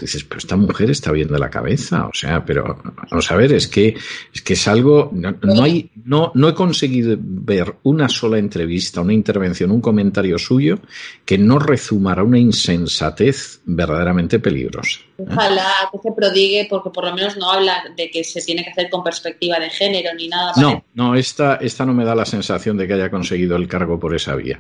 Dices, 0.02 0.24
pero 0.24 0.40
esta 0.40 0.56
mujer 0.56 0.90
está 0.90 1.12
bien 1.12 1.28
de 1.28 1.40
la 1.40 1.50
cabeza, 1.50 2.08
o 2.08 2.14
sea, 2.14 2.44
pero 2.46 2.80
vamos 3.10 3.32
a 3.32 3.36
ver, 3.36 3.54
es 3.54 3.68
que 3.68 3.96
es 4.34 4.42
que 4.42 4.54
es 4.54 4.68
algo, 4.68 5.12
no, 5.14 5.64
hay, 5.64 5.90
no, 6.06 6.32
no 6.36 6.50
he 6.50 6.54
conseguido 6.54 7.18
ver 7.20 7.76
una 7.84 8.10
sola 8.10 8.38
entrevista, 8.38 9.02
una 9.02 9.14
intervención, 9.14 9.72
un 9.72 9.82
comentario 9.82 10.38
suyo 10.38 10.80
que 11.26 11.38
no 11.38 11.60
rezumara 11.60 12.24
una 12.24 12.40
insensatez 12.40 13.62
verdaderamente 13.66 14.40
peligrosa. 14.40 15.00
¿eh? 15.18 15.26
Ojalá 15.30 15.72
que 15.92 16.00
se 16.00 16.12
prodigue, 16.12 16.68
porque 16.70 16.90
por 16.90 17.06
lo 17.06 17.14
menos 17.14 17.38
no 17.38 17.52
habla 17.52 17.84
de 17.96 18.10
que 18.10 18.24
se 18.24 18.42
tiene 18.42 18.64
que 18.64 18.70
hacer 18.70 18.90
con 18.90 19.04
perspectiva 19.04 19.60
de 19.60 19.70
género 19.70 20.14
ni 20.16 20.28
nada. 20.28 20.54
No, 20.58 20.86
no, 20.94 21.16
esta, 21.16 21.56
esta 21.56 21.86
no 21.86 21.94
me 21.94 22.06
da 22.06 22.16
la 22.16 22.26
sensación 22.26 22.78
de 22.78 22.88
que 22.88 22.94
haya 22.94 23.10
conseguido 23.10 23.56
el 23.56 23.68
cargo 23.68 24.00
por 24.00 24.16
esa 24.16 24.36
vía. 24.36 24.60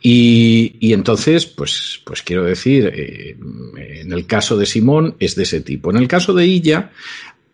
Y, 0.00 0.76
y 0.80 0.92
entonces, 0.92 1.46
pues, 1.46 2.00
pues 2.04 2.22
quiero 2.22 2.44
decir, 2.44 2.92
eh, 2.94 3.36
en 4.00 4.12
el 4.12 4.26
caso 4.26 4.56
de 4.56 4.66
Simón 4.72 5.16
es 5.18 5.36
de 5.36 5.44
ese 5.44 5.60
tipo. 5.60 5.90
En 5.90 5.96
el 5.96 6.08
caso 6.08 6.32
de 6.32 6.46
Illa, 6.46 6.90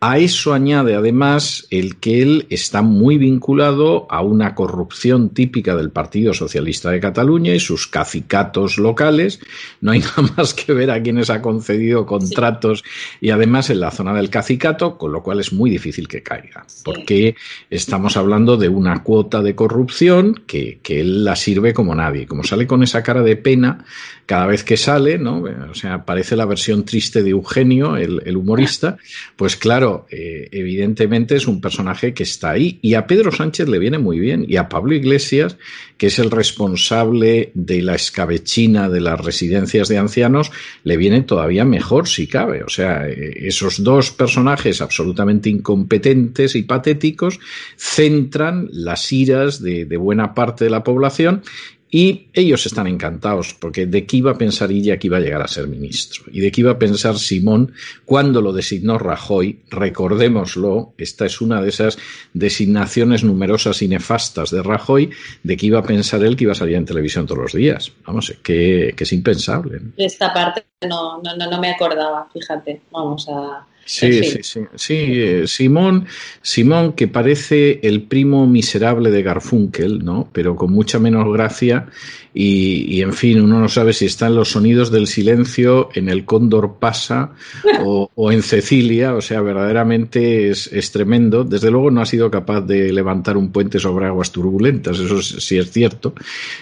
a 0.01 0.19
eso 0.19 0.55
añade 0.55 0.95
además 0.95 1.67
el 1.71 1.97
que 1.97 2.23
él 2.23 2.47
está 2.51 2.83
muy 2.83 3.19
vinculado 3.19 4.07
a 4.11 4.23
una 4.23 4.55
corrupción 4.55 5.31
típica 5.31 5.75
del 5.75 5.91
Partido 5.91 6.35
Socialista 6.35 6.93
de 6.93 7.01
Cataluña 7.01 7.53
y 7.53 7.59
sus 7.59 7.89
cacicatos 7.89 8.79
locales. 8.79 9.41
No 9.81 9.91
hay 9.91 9.99
nada 10.17 10.35
más 10.37 10.55
que 10.55 10.73
ver 10.73 10.93
a 10.93 11.03
quienes 11.03 11.31
ha 11.31 11.43
concedido 11.43 12.07
contratos 12.07 12.85
y 13.21 13.31
además 13.31 13.71
en 13.71 13.81
la 13.81 13.91
zona 13.91 14.15
del 14.15 14.31
cacicato, 14.31 14.97
con 14.99 15.11
lo 15.11 15.25
cual 15.25 15.41
es 15.41 15.53
muy 15.53 15.69
difícil 15.69 16.07
que 16.07 16.23
caiga, 16.23 16.65
porque 16.85 17.35
estamos 17.69 18.17
hablando 18.17 18.57
de 18.57 18.69
una 18.69 19.03
cuota 19.03 19.43
de 19.43 19.57
corrupción 19.57 20.45
que, 20.47 20.79
que 20.81 21.01
él 21.01 21.25
la 21.25 21.35
sirve 21.35 21.75
como 21.75 21.97
nadie. 21.97 22.29
Como 22.29 22.45
sale 22.45 22.69
con 22.69 22.85
esa 22.85 23.03
cara 23.03 23.23
de 23.23 23.35
pena, 23.35 23.85
cada 24.29 24.47
vez 24.47 24.63
que 24.63 24.77
sale, 24.77 25.17
¿no? 25.17 25.43
O 25.71 25.75
sea, 25.75 26.05
parece 26.05 26.37
la 26.37 26.45
versión 26.45 26.85
triste 26.85 27.23
de 27.23 27.31
Eugenio, 27.31 27.97
el, 27.97 28.37
humorista, 28.37 28.99
pues 29.37 29.57
claro, 29.57 30.07
eh, 30.11 30.51
evidentemente 30.53 31.35
es 31.35 31.47
un 31.47 31.63
personaje 31.63 32.13
que 32.13 32.25
está 32.25 32.51
ahí. 32.51 32.79
Y 32.83 32.93
a 32.93 33.07
Pedro 33.07 33.33
Sánchez 33.33 33.71
le 33.71 33.79
viene 33.79 33.97
muy 33.97 34.19
bien, 34.19 34.45
y 34.47 34.57
a 34.57 34.69
Pablo 34.69 34.93
Iglesias, 34.93 35.57
que 35.97 36.09
es 36.09 36.19
el 36.19 36.31
responsable 36.31 37.53
de 37.55 37.81
la 37.81 37.95
escabechina 37.95 38.91
de 38.91 39.01
las 39.01 39.19
residencias 39.19 39.89
de 39.89 39.97
ancianos, 39.97 40.53
le 40.85 40.99
viene 40.99 41.23
todavía 41.23 41.65
mejor 41.65 42.07
si 42.07 42.27
cabe. 42.27 42.63
O 42.65 42.69
sea, 42.69 43.09
eh, 43.09 43.47
esos 43.47 43.83
dos 43.83 44.11
personajes 44.11 44.83
absolutamente 44.83 45.49
incompetentes 45.49 46.55
y 46.55 46.65
patéticos 46.65 47.41
centran 47.79 48.69
las 48.73 49.11
iras 49.11 49.63
de 49.63 49.97
buena 49.97 50.35
parte 50.35 50.65
de 50.65 50.71
la 50.71 50.85
población 50.85 51.43
y 51.91 52.29
ellos 52.35 52.67
están 52.67 52.87
encantados, 52.87 53.55
porque 53.55 53.87
de 53.87 54.07
qué 54.07 54.19
iba 54.19 54.33
a 54.33 54.39
pensar 54.39 54.71
ella 54.71 54.99
que 54.99 55.07
iba 55.07 55.17
a 55.17 55.21
llegar 55.21 55.41
a 55.41 55.49
ser 55.49 55.69
ministro. 55.69 56.25
Y 56.31 56.41
de 56.41 56.53
qué 56.53 56.61
iba 56.61 56.73
a 56.73 56.79
pensar 56.79 57.19
Simón 57.19 57.73
cuando 58.05 58.43
lo 58.43 58.53
designó 58.53 58.99
Rajoy. 58.99 59.61
Recordémoslo, 59.71 60.93
esta 60.99 61.25
es 61.25 61.41
una 61.41 61.63
de 61.63 61.71
esas 61.71 61.99
designaciones 62.35 63.25
numerosas 63.25 63.81
y 63.81 63.89
nefastas 63.89 64.51
de 64.51 64.63
Rajoy, 64.63 65.11
de 65.43 65.57
qué 65.57 65.67
iba 65.67 65.79
a 65.79 65.85
pensar 65.85 66.23
él 66.23 66.37
que 66.37 66.45
iba 66.45 66.53
a 66.53 66.57
salir 66.57 66.77
en 66.77 66.85
televisión 66.85 67.27
todos 67.27 67.41
los 67.41 67.53
días. 67.55 67.93
Vamos, 68.07 68.35
que, 68.43 68.93
que 68.95 69.05
es 69.05 69.13
impensable. 69.13 69.81
Esta 69.97 70.33
parte 70.33 70.65
no, 70.89 71.23
no, 71.23 71.37
no 71.37 71.61
me 71.61 71.71
acordaba, 71.71 72.29
fíjate. 72.33 72.83
Vamos 72.91 73.27
a 73.31 73.67
Sí, 73.89 74.23
sí, 74.23 74.43
sí, 74.43 74.61
sí. 74.75 74.95
Eh, 74.95 75.45
Simón, 75.47 76.05
Simón, 76.43 76.93
que 76.93 77.09
parece 77.09 77.81
el 77.83 78.03
primo 78.03 78.47
miserable 78.47 79.11
de 79.11 79.23
Garfunkel, 79.23 80.05
¿no? 80.05 80.29
Pero 80.31 80.57
con 80.57 80.73
mucha 80.73 80.99
menos 80.99 81.33
gracia 81.33 81.87
y, 82.35 83.01
en 83.01 83.15
fin, 83.15 83.41
uno 83.41 83.59
no 83.59 83.69
sabe 83.69 83.93
si 83.93 84.05
está 84.05 84.27
en 84.27 84.37
los 84.37 84.51
sonidos 84.51 84.93
del 84.93 85.07
silencio, 85.07 85.89
en 85.95 86.09
el 86.09 86.25
cóndor 86.25 86.77
pasa 86.79 87.33
o, 87.85 88.31
en 88.31 88.43
Cecilia, 88.43 89.15
o 89.15 89.23
sea, 89.23 89.41
verdaderamente 89.41 90.51
es, 90.51 90.93
tremendo. 90.93 91.45
Desde 91.45 91.71
luego 91.71 91.91
no 91.91 92.03
ha 92.03 92.07
sido 92.07 92.31
capaz 92.31 92.61
de 92.61 92.93
levantar 92.93 93.37
un 93.37 93.51
puente 93.51 93.81
sobre 93.81 94.07
aguas 94.07 94.31
turbulentas, 94.31 94.99
eso 94.99 95.23
sí 95.23 95.59
es 95.59 95.71
cierto. 95.71 96.15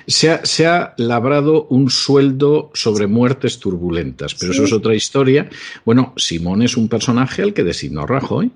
Se 0.06 0.30
ha, 0.30 0.46
se 0.46 0.66
ha 0.66 0.94
labrado 0.96 1.66
un 1.70 1.90
sueldo 1.90 2.70
sobre 2.72 3.08
muertes 3.08 3.58
turbulentas, 3.58 4.34
pero 4.34 4.52
eso 4.52 4.64
es 4.64 4.72
otra 4.72 4.94
historia. 4.94 5.50
Bueno, 5.84 6.14
Simón 6.16 6.62
es 6.62 6.76
un 6.76 6.88
personaje 6.88 7.15
al 7.18 7.54
que 7.54 7.64
designó 7.64 8.06
Rajoy. 8.06 8.50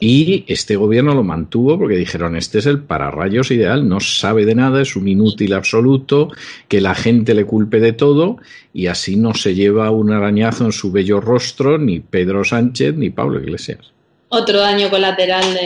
Y 0.00 0.44
este 0.48 0.74
gobierno 0.74 1.14
lo 1.14 1.22
mantuvo 1.22 1.78
porque 1.78 1.96
dijeron, 1.96 2.34
este 2.34 2.58
es 2.58 2.66
el 2.66 2.80
pararrayos 2.80 3.52
ideal, 3.52 3.88
no 3.88 4.00
sabe 4.00 4.44
de 4.44 4.56
nada, 4.56 4.82
es 4.82 4.96
un 4.96 5.06
inútil 5.06 5.52
absoluto, 5.52 6.32
que 6.66 6.80
la 6.80 6.96
gente 6.96 7.34
le 7.34 7.44
culpe 7.44 7.78
de 7.78 7.92
todo 7.92 8.38
y 8.72 8.88
así 8.88 9.14
no 9.14 9.32
se 9.34 9.54
lleva 9.54 9.92
un 9.92 10.10
arañazo 10.10 10.64
en 10.64 10.72
su 10.72 10.90
bello 10.90 11.20
rostro 11.20 11.78
ni 11.78 12.00
Pedro 12.00 12.44
Sánchez 12.44 12.96
ni 12.96 13.10
Pablo 13.10 13.40
Iglesias. 13.40 13.92
Otro 14.28 14.58
daño 14.58 14.90
colateral 14.90 15.56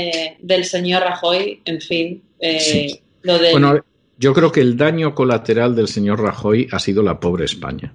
del 0.40 0.64
señor 0.64 1.02
Rajoy, 1.02 1.60
en 1.64 1.80
fin. 1.80 2.22
Eh, 2.40 3.00
bueno, 3.52 3.82
yo 4.18 4.34
creo 4.34 4.52
que 4.52 4.60
el 4.60 4.76
daño 4.76 5.14
colateral 5.14 5.74
del 5.74 5.88
señor 5.88 6.20
Rajoy 6.20 6.68
ha 6.70 6.78
sido 6.78 7.02
la 7.02 7.20
pobre 7.20 7.46
España. 7.46 7.94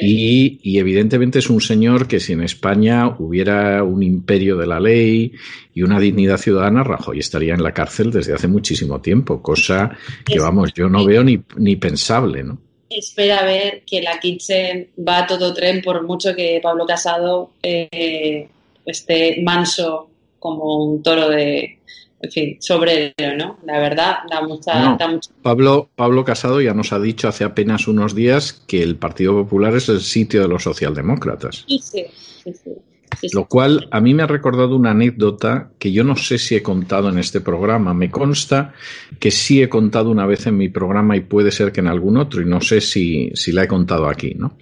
Y, 0.00 0.78
evidentemente 0.78 1.38
es 1.38 1.50
un 1.50 1.60
señor 1.60 2.08
que 2.08 2.20
si 2.20 2.32
en 2.32 2.42
España 2.42 3.16
hubiera 3.18 3.82
un 3.82 4.02
imperio 4.02 4.56
de 4.56 4.66
la 4.66 4.80
ley 4.80 5.32
y 5.74 5.82
una 5.82 6.00
dignidad 6.00 6.38
ciudadana, 6.38 6.82
Rajoy 6.82 7.18
estaría 7.18 7.54
en 7.54 7.62
la 7.62 7.72
cárcel 7.72 8.10
desde 8.10 8.34
hace 8.34 8.48
muchísimo 8.48 9.00
tiempo, 9.00 9.42
cosa 9.42 9.96
que, 10.24 10.38
vamos, 10.38 10.72
yo 10.74 10.88
no 10.88 11.04
veo 11.04 11.22
ni, 11.22 11.40
ni 11.56 11.76
pensable, 11.76 12.42
¿no? 12.42 12.58
Espera 12.88 13.38
a 13.40 13.44
ver 13.44 13.82
que 13.84 14.00
la 14.00 14.18
Kitchen 14.20 14.88
va 15.06 15.18
a 15.18 15.26
todo 15.26 15.52
tren 15.52 15.82
por 15.82 16.04
mucho 16.06 16.34
que 16.34 16.60
Pablo 16.62 16.86
Casado 16.86 17.50
eh, 17.62 18.48
esté 18.84 19.42
manso 19.42 20.08
como 20.38 20.84
un 20.84 21.02
toro 21.02 21.28
de, 21.28 21.80
en 22.20 22.30
fin, 22.30 22.56
sobre 22.60 23.14
¿no? 23.36 23.58
La 23.64 23.78
verdad, 23.78 24.18
da 24.30 24.40
mucha, 24.42 24.96
Pablo, 25.42 25.90
Pablo 25.94 26.24
Casado 26.24 26.60
ya 26.60 26.72
nos 26.72 26.92
ha 26.92 26.98
dicho 26.98 27.28
hace 27.28 27.44
apenas 27.44 27.88
unos 27.88 28.14
días 28.14 28.64
que 28.66 28.82
el 28.82 28.96
Partido 28.96 29.34
Popular 29.34 29.76
es 29.76 29.88
el 29.88 30.00
sitio 30.00 30.40
de 30.40 30.48
los 30.48 30.62
socialdemócratas. 30.62 31.64
Sí, 31.68 31.78
sí, 31.78 32.06
sí, 33.20 33.28
Lo 33.32 33.46
cual 33.46 33.88
a 33.90 34.00
mí 34.00 34.14
me 34.14 34.22
ha 34.22 34.26
recordado 34.26 34.76
una 34.76 34.92
anécdota 34.92 35.70
que 35.78 35.92
yo 35.92 36.04
no 36.04 36.16
sé 36.16 36.38
si 36.38 36.56
he 36.56 36.62
contado 36.62 37.10
en 37.10 37.18
este 37.18 37.40
programa. 37.42 37.92
Me 37.92 38.10
consta 38.10 38.72
que 39.20 39.30
sí 39.30 39.62
he 39.62 39.68
contado 39.68 40.10
una 40.10 40.26
vez 40.26 40.46
en 40.46 40.56
mi 40.56 40.70
programa 40.70 41.16
y 41.16 41.20
puede 41.20 41.50
ser 41.50 41.70
que 41.70 41.80
en 41.80 41.88
algún 41.88 42.16
otro, 42.16 42.40
y 42.40 42.46
no 42.46 42.62
sé 42.62 42.80
si, 42.80 43.30
si 43.34 43.52
la 43.52 43.64
he 43.64 43.68
contado 43.68 44.08
aquí, 44.08 44.34
¿no? 44.34 44.56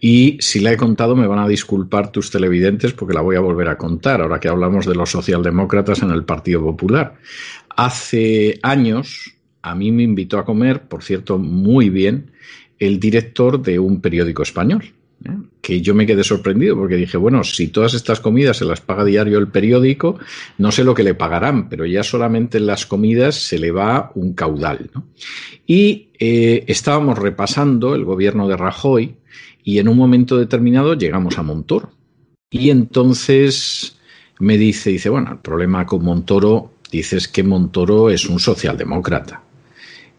Y 0.00 0.36
si 0.40 0.60
la 0.60 0.72
he 0.72 0.76
contado, 0.76 1.16
me 1.16 1.26
van 1.26 1.38
a 1.38 1.48
disculpar 1.48 2.12
tus 2.12 2.30
televidentes 2.30 2.92
porque 2.92 3.14
la 3.14 3.22
voy 3.22 3.36
a 3.36 3.40
volver 3.40 3.68
a 3.68 3.78
contar, 3.78 4.20
ahora 4.20 4.40
que 4.40 4.48
hablamos 4.48 4.86
de 4.86 4.94
los 4.94 5.10
socialdemócratas 5.10 6.02
en 6.02 6.10
el 6.10 6.24
Partido 6.24 6.60
Popular. 6.60 7.14
Hace 7.76 8.58
años, 8.62 9.34
a 9.62 9.74
mí 9.74 9.92
me 9.92 10.02
invitó 10.02 10.38
a 10.38 10.44
comer, 10.44 10.82
por 10.82 11.02
cierto, 11.02 11.38
muy 11.38 11.88
bien, 11.90 12.30
el 12.78 13.00
director 13.00 13.62
de 13.62 13.78
un 13.78 14.00
periódico 14.00 14.42
español. 14.42 14.92
¿eh? 15.24 15.30
Que 15.62 15.80
yo 15.80 15.94
me 15.94 16.06
quedé 16.06 16.24
sorprendido 16.24 16.76
porque 16.76 16.96
dije, 16.96 17.16
bueno, 17.16 17.42
si 17.42 17.68
todas 17.68 17.94
estas 17.94 18.20
comidas 18.20 18.58
se 18.58 18.66
las 18.66 18.82
paga 18.82 19.04
diario 19.04 19.38
el 19.38 19.48
periódico, 19.48 20.18
no 20.58 20.72
sé 20.72 20.84
lo 20.84 20.94
que 20.94 21.02
le 21.02 21.14
pagarán, 21.14 21.70
pero 21.70 21.86
ya 21.86 22.02
solamente 22.02 22.58
en 22.58 22.66
las 22.66 22.84
comidas 22.84 23.34
se 23.34 23.58
le 23.58 23.70
va 23.70 24.12
un 24.14 24.34
caudal. 24.34 24.90
Y 25.66 26.08
eh, 26.18 26.64
estábamos 26.66 27.18
repasando 27.18 27.94
el 27.94 28.04
gobierno 28.04 28.46
de 28.46 28.56
Rajoy 28.56 29.16
y 29.66 29.80
en 29.80 29.88
un 29.88 29.96
momento 29.96 30.38
determinado 30.38 30.94
llegamos 30.94 31.38
a 31.38 31.42
Montoro. 31.42 31.90
Y 32.48 32.70
entonces 32.70 33.96
me 34.38 34.56
dice, 34.56 34.90
dice, 34.90 35.08
bueno, 35.08 35.32
el 35.32 35.38
problema 35.38 35.84
con 35.84 36.04
Montoro, 36.04 36.70
dices 36.92 37.26
que 37.26 37.42
Montoro 37.42 38.08
es 38.08 38.26
un 38.26 38.38
socialdemócrata. 38.38 39.42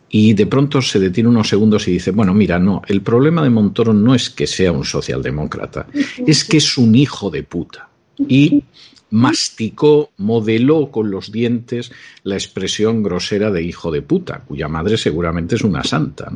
Y 0.10 0.34
de 0.34 0.48
pronto 0.48 0.82
se 0.82 1.00
detiene 1.00 1.30
unos 1.30 1.48
segundos 1.48 1.88
y 1.88 1.94
dice, 1.94 2.12
bueno, 2.12 2.34
mira, 2.34 2.60
no, 2.60 2.82
el 2.88 3.02
problema 3.02 3.42
de 3.42 3.50
Montoro 3.50 3.94
no 3.94 4.14
es 4.14 4.30
que 4.30 4.48
sea 4.48 4.74
un 4.74 4.84
socialdemócrata, 4.84 5.88
es 6.26 6.44
que 6.44 6.58
es 6.58 6.78
un 6.78 6.94
hijo 6.94 7.30
de 7.30 7.44
puta. 7.44 7.88
Y 8.20 8.66
masticó, 9.10 10.12
modeló 10.18 10.92
con 10.92 11.12
los 11.12 11.32
dientes 11.32 11.92
la 12.24 12.36
expresión 12.36 13.04
grosera 13.04 13.52
de 13.52 13.64
hijo 13.64 13.92
de 13.92 14.02
puta, 14.02 14.44
cuya 14.46 14.68
madre 14.68 14.98
seguramente 14.98 15.56
es 15.56 15.64
una 15.64 15.84
santa. 15.84 16.32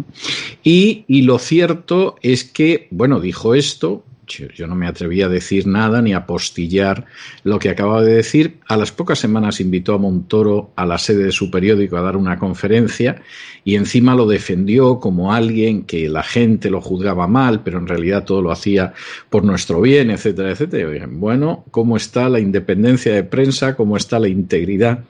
Y, 0.63 1.03
y 1.07 1.23
lo 1.23 1.39
cierto 1.39 2.15
es 2.21 2.43
que, 2.43 2.87
bueno, 2.91 3.19
dijo 3.19 3.55
esto, 3.55 4.03
yo 4.37 4.67
no 4.67 4.75
me 4.75 4.87
atreví 4.87 5.21
a 5.21 5.29
decir 5.29 5.67
nada 5.67 6.01
ni 6.01 6.13
a 6.13 6.25
postillar 6.25 7.05
lo 7.43 7.59
que 7.59 7.69
acababa 7.69 8.01
de 8.01 8.13
decir. 8.13 8.59
A 8.67 8.77
las 8.77 8.91
pocas 8.91 9.19
semanas 9.19 9.59
invitó 9.59 9.93
a 9.93 9.97
Montoro 9.97 10.71
a 10.75 10.85
la 10.85 10.97
sede 10.97 11.25
de 11.25 11.31
su 11.31 11.51
periódico 11.51 11.97
a 11.97 12.01
dar 12.01 12.17
una 12.17 12.39
conferencia 12.39 13.21
y 13.63 13.75
encima 13.75 14.15
lo 14.15 14.27
defendió 14.27 14.99
como 14.99 15.33
alguien 15.33 15.83
que 15.83 16.09
la 16.09 16.23
gente 16.23 16.69
lo 16.69 16.81
juzgaba 16.81 17.27
mal, 17.27 17.61
pero 17.63 17.79
en 17.79 17.87
realidad 17.87 18.25
todo 18.25 18.41
lo 18.41 18.51
hacía 18.51 18.93
por 19.29 19.43
nuestro 19.43 19.81
bien, 19.81 20.11
etcétera, 20.11 20.51
etcétera. 20.51 21.07
bueno, 21.09 21.65
¿cómo 21.71 21.97
está 21.97 22.29
la 22.29 22.39
independencia 22.39 23.13
de 23.13 23.23
prensa? 23.23 23.75
¿Cómo 23.75 23.97
está 23.97 24.19
la 24.19 24.27
integridad 24.27 25.03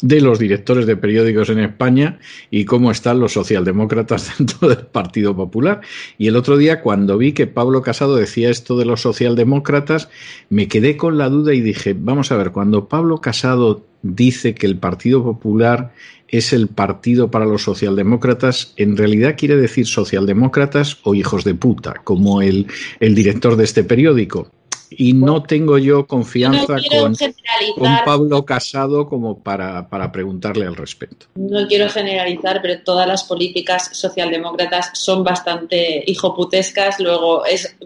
de 0.00 0.20
los 0.20 0.38
directores 0.38 0.86
de 0.86 0.96
periódicos 0.96 1.48
en 1.50 1.58
España 1.58 2.18
y 2.50 2.64
cómo 2.64 2.90
están 2.90 3.20
los 3.20 3.32
socialdemócratas 3.32 4.32
dentro 4.38 4.68
del 4.68 4.86
Partido 4.86 5.34
Popular. 5.34 5.80
Y 6.18 6.28
el 6.28 6.36
otro 6.36 6.56
día, 6.56 6.80
cuando 6.80 7.18
vi 7.18 7.32
que 7.32 7.46
Pablo 7.46 7.82
Casado 7.82 8.16
decía 8.16 8.50
esto 8.50 8.76
de 8.76 8.84
los 8.84 9.00
socialdemócratas, 9.02 10.08
me 10.50 10.68
quedé 10.68 10.96
con 10.96 11.18
la 11.18 11.28
duda 11.28 11.54
y 11.54 11.60
dije, 11.60 11.96
vamos 11.98 12.32
a 12.32 12.36
ver, 12.36 12.52
cuando 12.52 12.88
Pablo 12.88 13.20
Casado 13.20 13.86
dice 14.02 14.54
que 14.54 14.66
el 14.66 14.78
Partido 14.78 15.22
Popular 15.24 15.92
es 16.28 16.52
el 16.52 16.68
partido 16.68 17.30
para 17.30 17.46
los 17.46 17.62
socialdemócratas, 17.62 18.74
en 18.76 18.96
realidad 18.96 19.36
quiere 19.38 19.56
decir 19.56 19.86
socialdemócratas 19.86 20.98
o 21.02 21.14
hijos 21.14 21.42
de 21.44 21.54
puta, 21.54 21.94
como 22.04 22.42
el, 22.42 22.66
el 23.00 23.14
director 23.14 23.56
de 23.56 23.64
este 23.64 23.82
periódico 23.82 24.50
y 24.90 25.12
no 25.12 25.42
tengo 25.42 25.78
yo 25.78 26.06
confianza 26.06 26.76
con, 26.90 27.14
Pablo 28.04 28.44
Casado 28.44 29.08
como 29.08 29.42
para, 29.42 29.88
para, 29.88 30.10
preguntarle 30.12 30.66
al 30.66 30.76
respecto. 30.76 31.26
No 31.34 31.66
quiero 31.66 31.88
generalizar, 31.88 32.60
pero 32.62 32.82
todas 32.82 33.06
las 33.06 33.24
políticas 33.24 33.90
socialdemócratas 33.92 34.90
son 34.94 35.24
bastante 35.24 36.02
hijoputescas. 36.06 37.00
Luego 37.00 37.44
es 37.44 37.76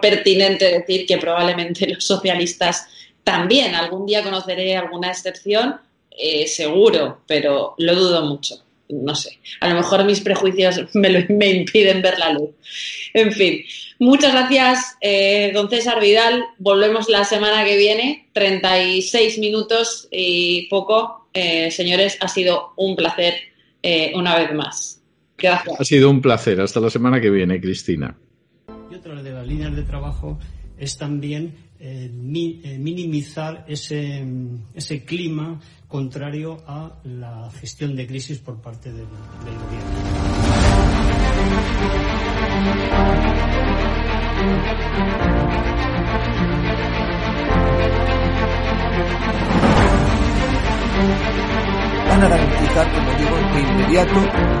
pertinente 0.00 0.66
decir 0.66 1.06
que 1.06 1.18
probablemente 1.18 1.88
los 1.88 2.04
socialistas 2.04 2.86
también. 3.24 3.74
Algún 3.74 4.06
día 4.06 4.22
conoceré 4.22 4.76
alguna 4.76 5.10
excepción, 5.10 5.76
eh, 6.10 6.46
seguro, 6.46 7.20
pero 7.26 7.74
lo 7.78 7.94
dudo 7.94 8.22
mucho 8.22 8.62
no 8.92 9.14
sé, 9.14 9.38
a 9.60 9.68
lo 9.68 9.74
mejor 9.74 10.04
mis 10.04 10.20
prejuicios 10.20 10.80
me, 10.94 11.26
me 11.28 11.50
impiden 11.50 12.02
ver 12.02 12.18
la 12.18 12.32
luz. 12.32 12.50
En 13.14 13.32
fin, 13.32 13.62
muchas 13.98 14.32
gracias, 14.32 14.96
eh, 15.00 15.50
don 15.54 15.68
César 15.68 16.00
Vidal. 16.00 16.44
Volvemos 16.58 17.08
la 17.08 17.24
semana 17.24 17.64
que 17.64 17.76
viene, 17.76 18.28
36 18.32 19.38
minutos 19.38 20.08
y 20.10 20.68
poco. 20.68 21.28
Eh, 21.32 21.70
señores, 21.70 22.18
ha 22.20 22.28
sido 22.28 22.72
un 22.76 22.96
placer 22.96 23.34
eh, 23.82 24.12
una 24.14 24.36
vez 24.36 24.52
más. 24.52 25.00
Gracias. 25.38 25.80
Ha 25.80 25.84
sido 25.84 26.10
un 26.10 26.20
placer. 26.20 26.60
Hasta 26.60 26.80
la 26.80 26.90
semana 26.90 27.20
que 27.20 27.30
viene, 27.30 27.60
Cristina. 27.60 28.16
Y 28.90 28.94
otra 28.94 29.22
de 29.22 29.30
las 29.30 29.46
líneas 29.46 29.74
de 29.74 29.82
trabajo 29.82 30.38
es 30.78 30.98
también 30.98 31.54
minimizar 31.80 33.64
ese, 33.68 34.24
ese 34.74 35.04
clima 35.04 35.60
contrario 35.88 36.58
a 36.66 37.00
la 37.04 37.50
gestión 37.52 37.96
de 37.96 38.06
crisis 38.06 38.38
por 38.38 38.60
parte 38.60 38.92
del, 38.92 39.06
del 39.44 39.58
gobierno. 39.58 39.90
Van 52.08 52.22
a 52.22 52.28
garantizar, 52.28 52.92
como 52.92 53.10
digo, 53.18 53.36
de 53.54 53.60
inmediato 53.60 54.60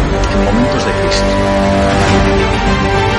en 0.33 0.45
momentos 0.45 0.85
de 0.85 0.91
crisis. 0.93 3.10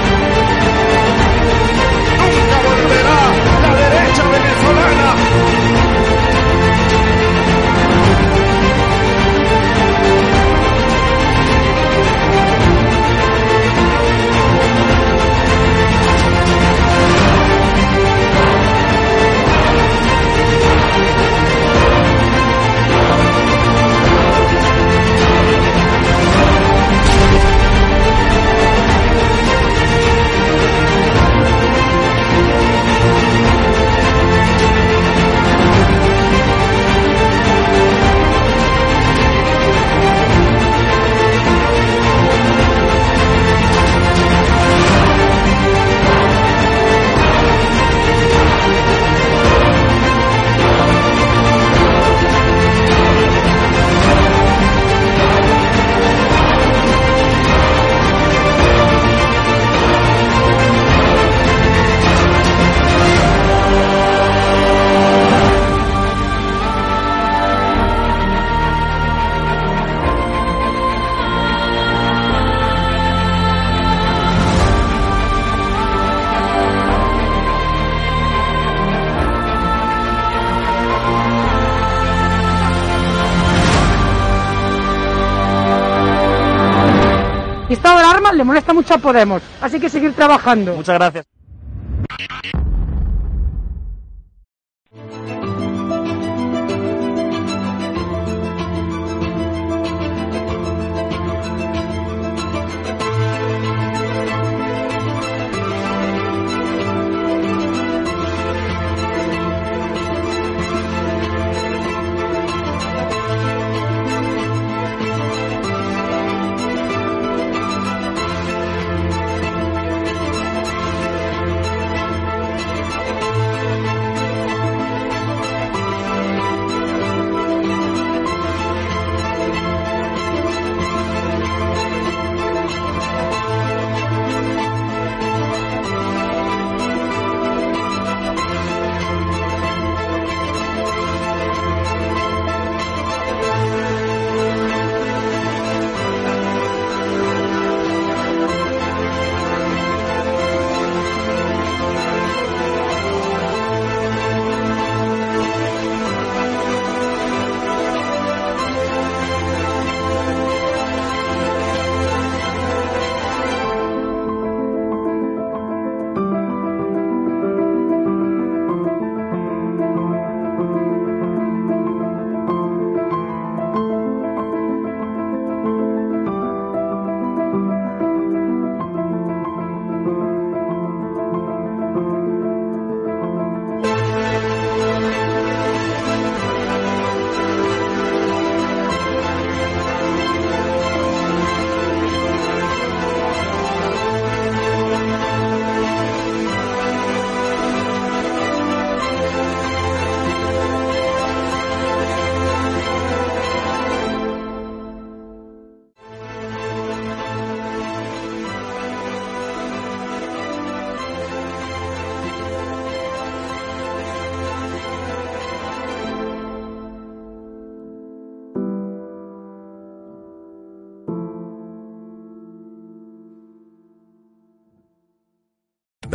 Le 88.35 88.45
molesta 88.45 88.73
mucho 88.73 88.95
a 88.95 88.99
Podemos. 88.99 89.43
Así 89.61 89.81
que 89.81 89.89
seguir 89.89 90.13
trabajando. 90.15 90.75
Muchas 90.75 90.95
gracias. 90.95 91.27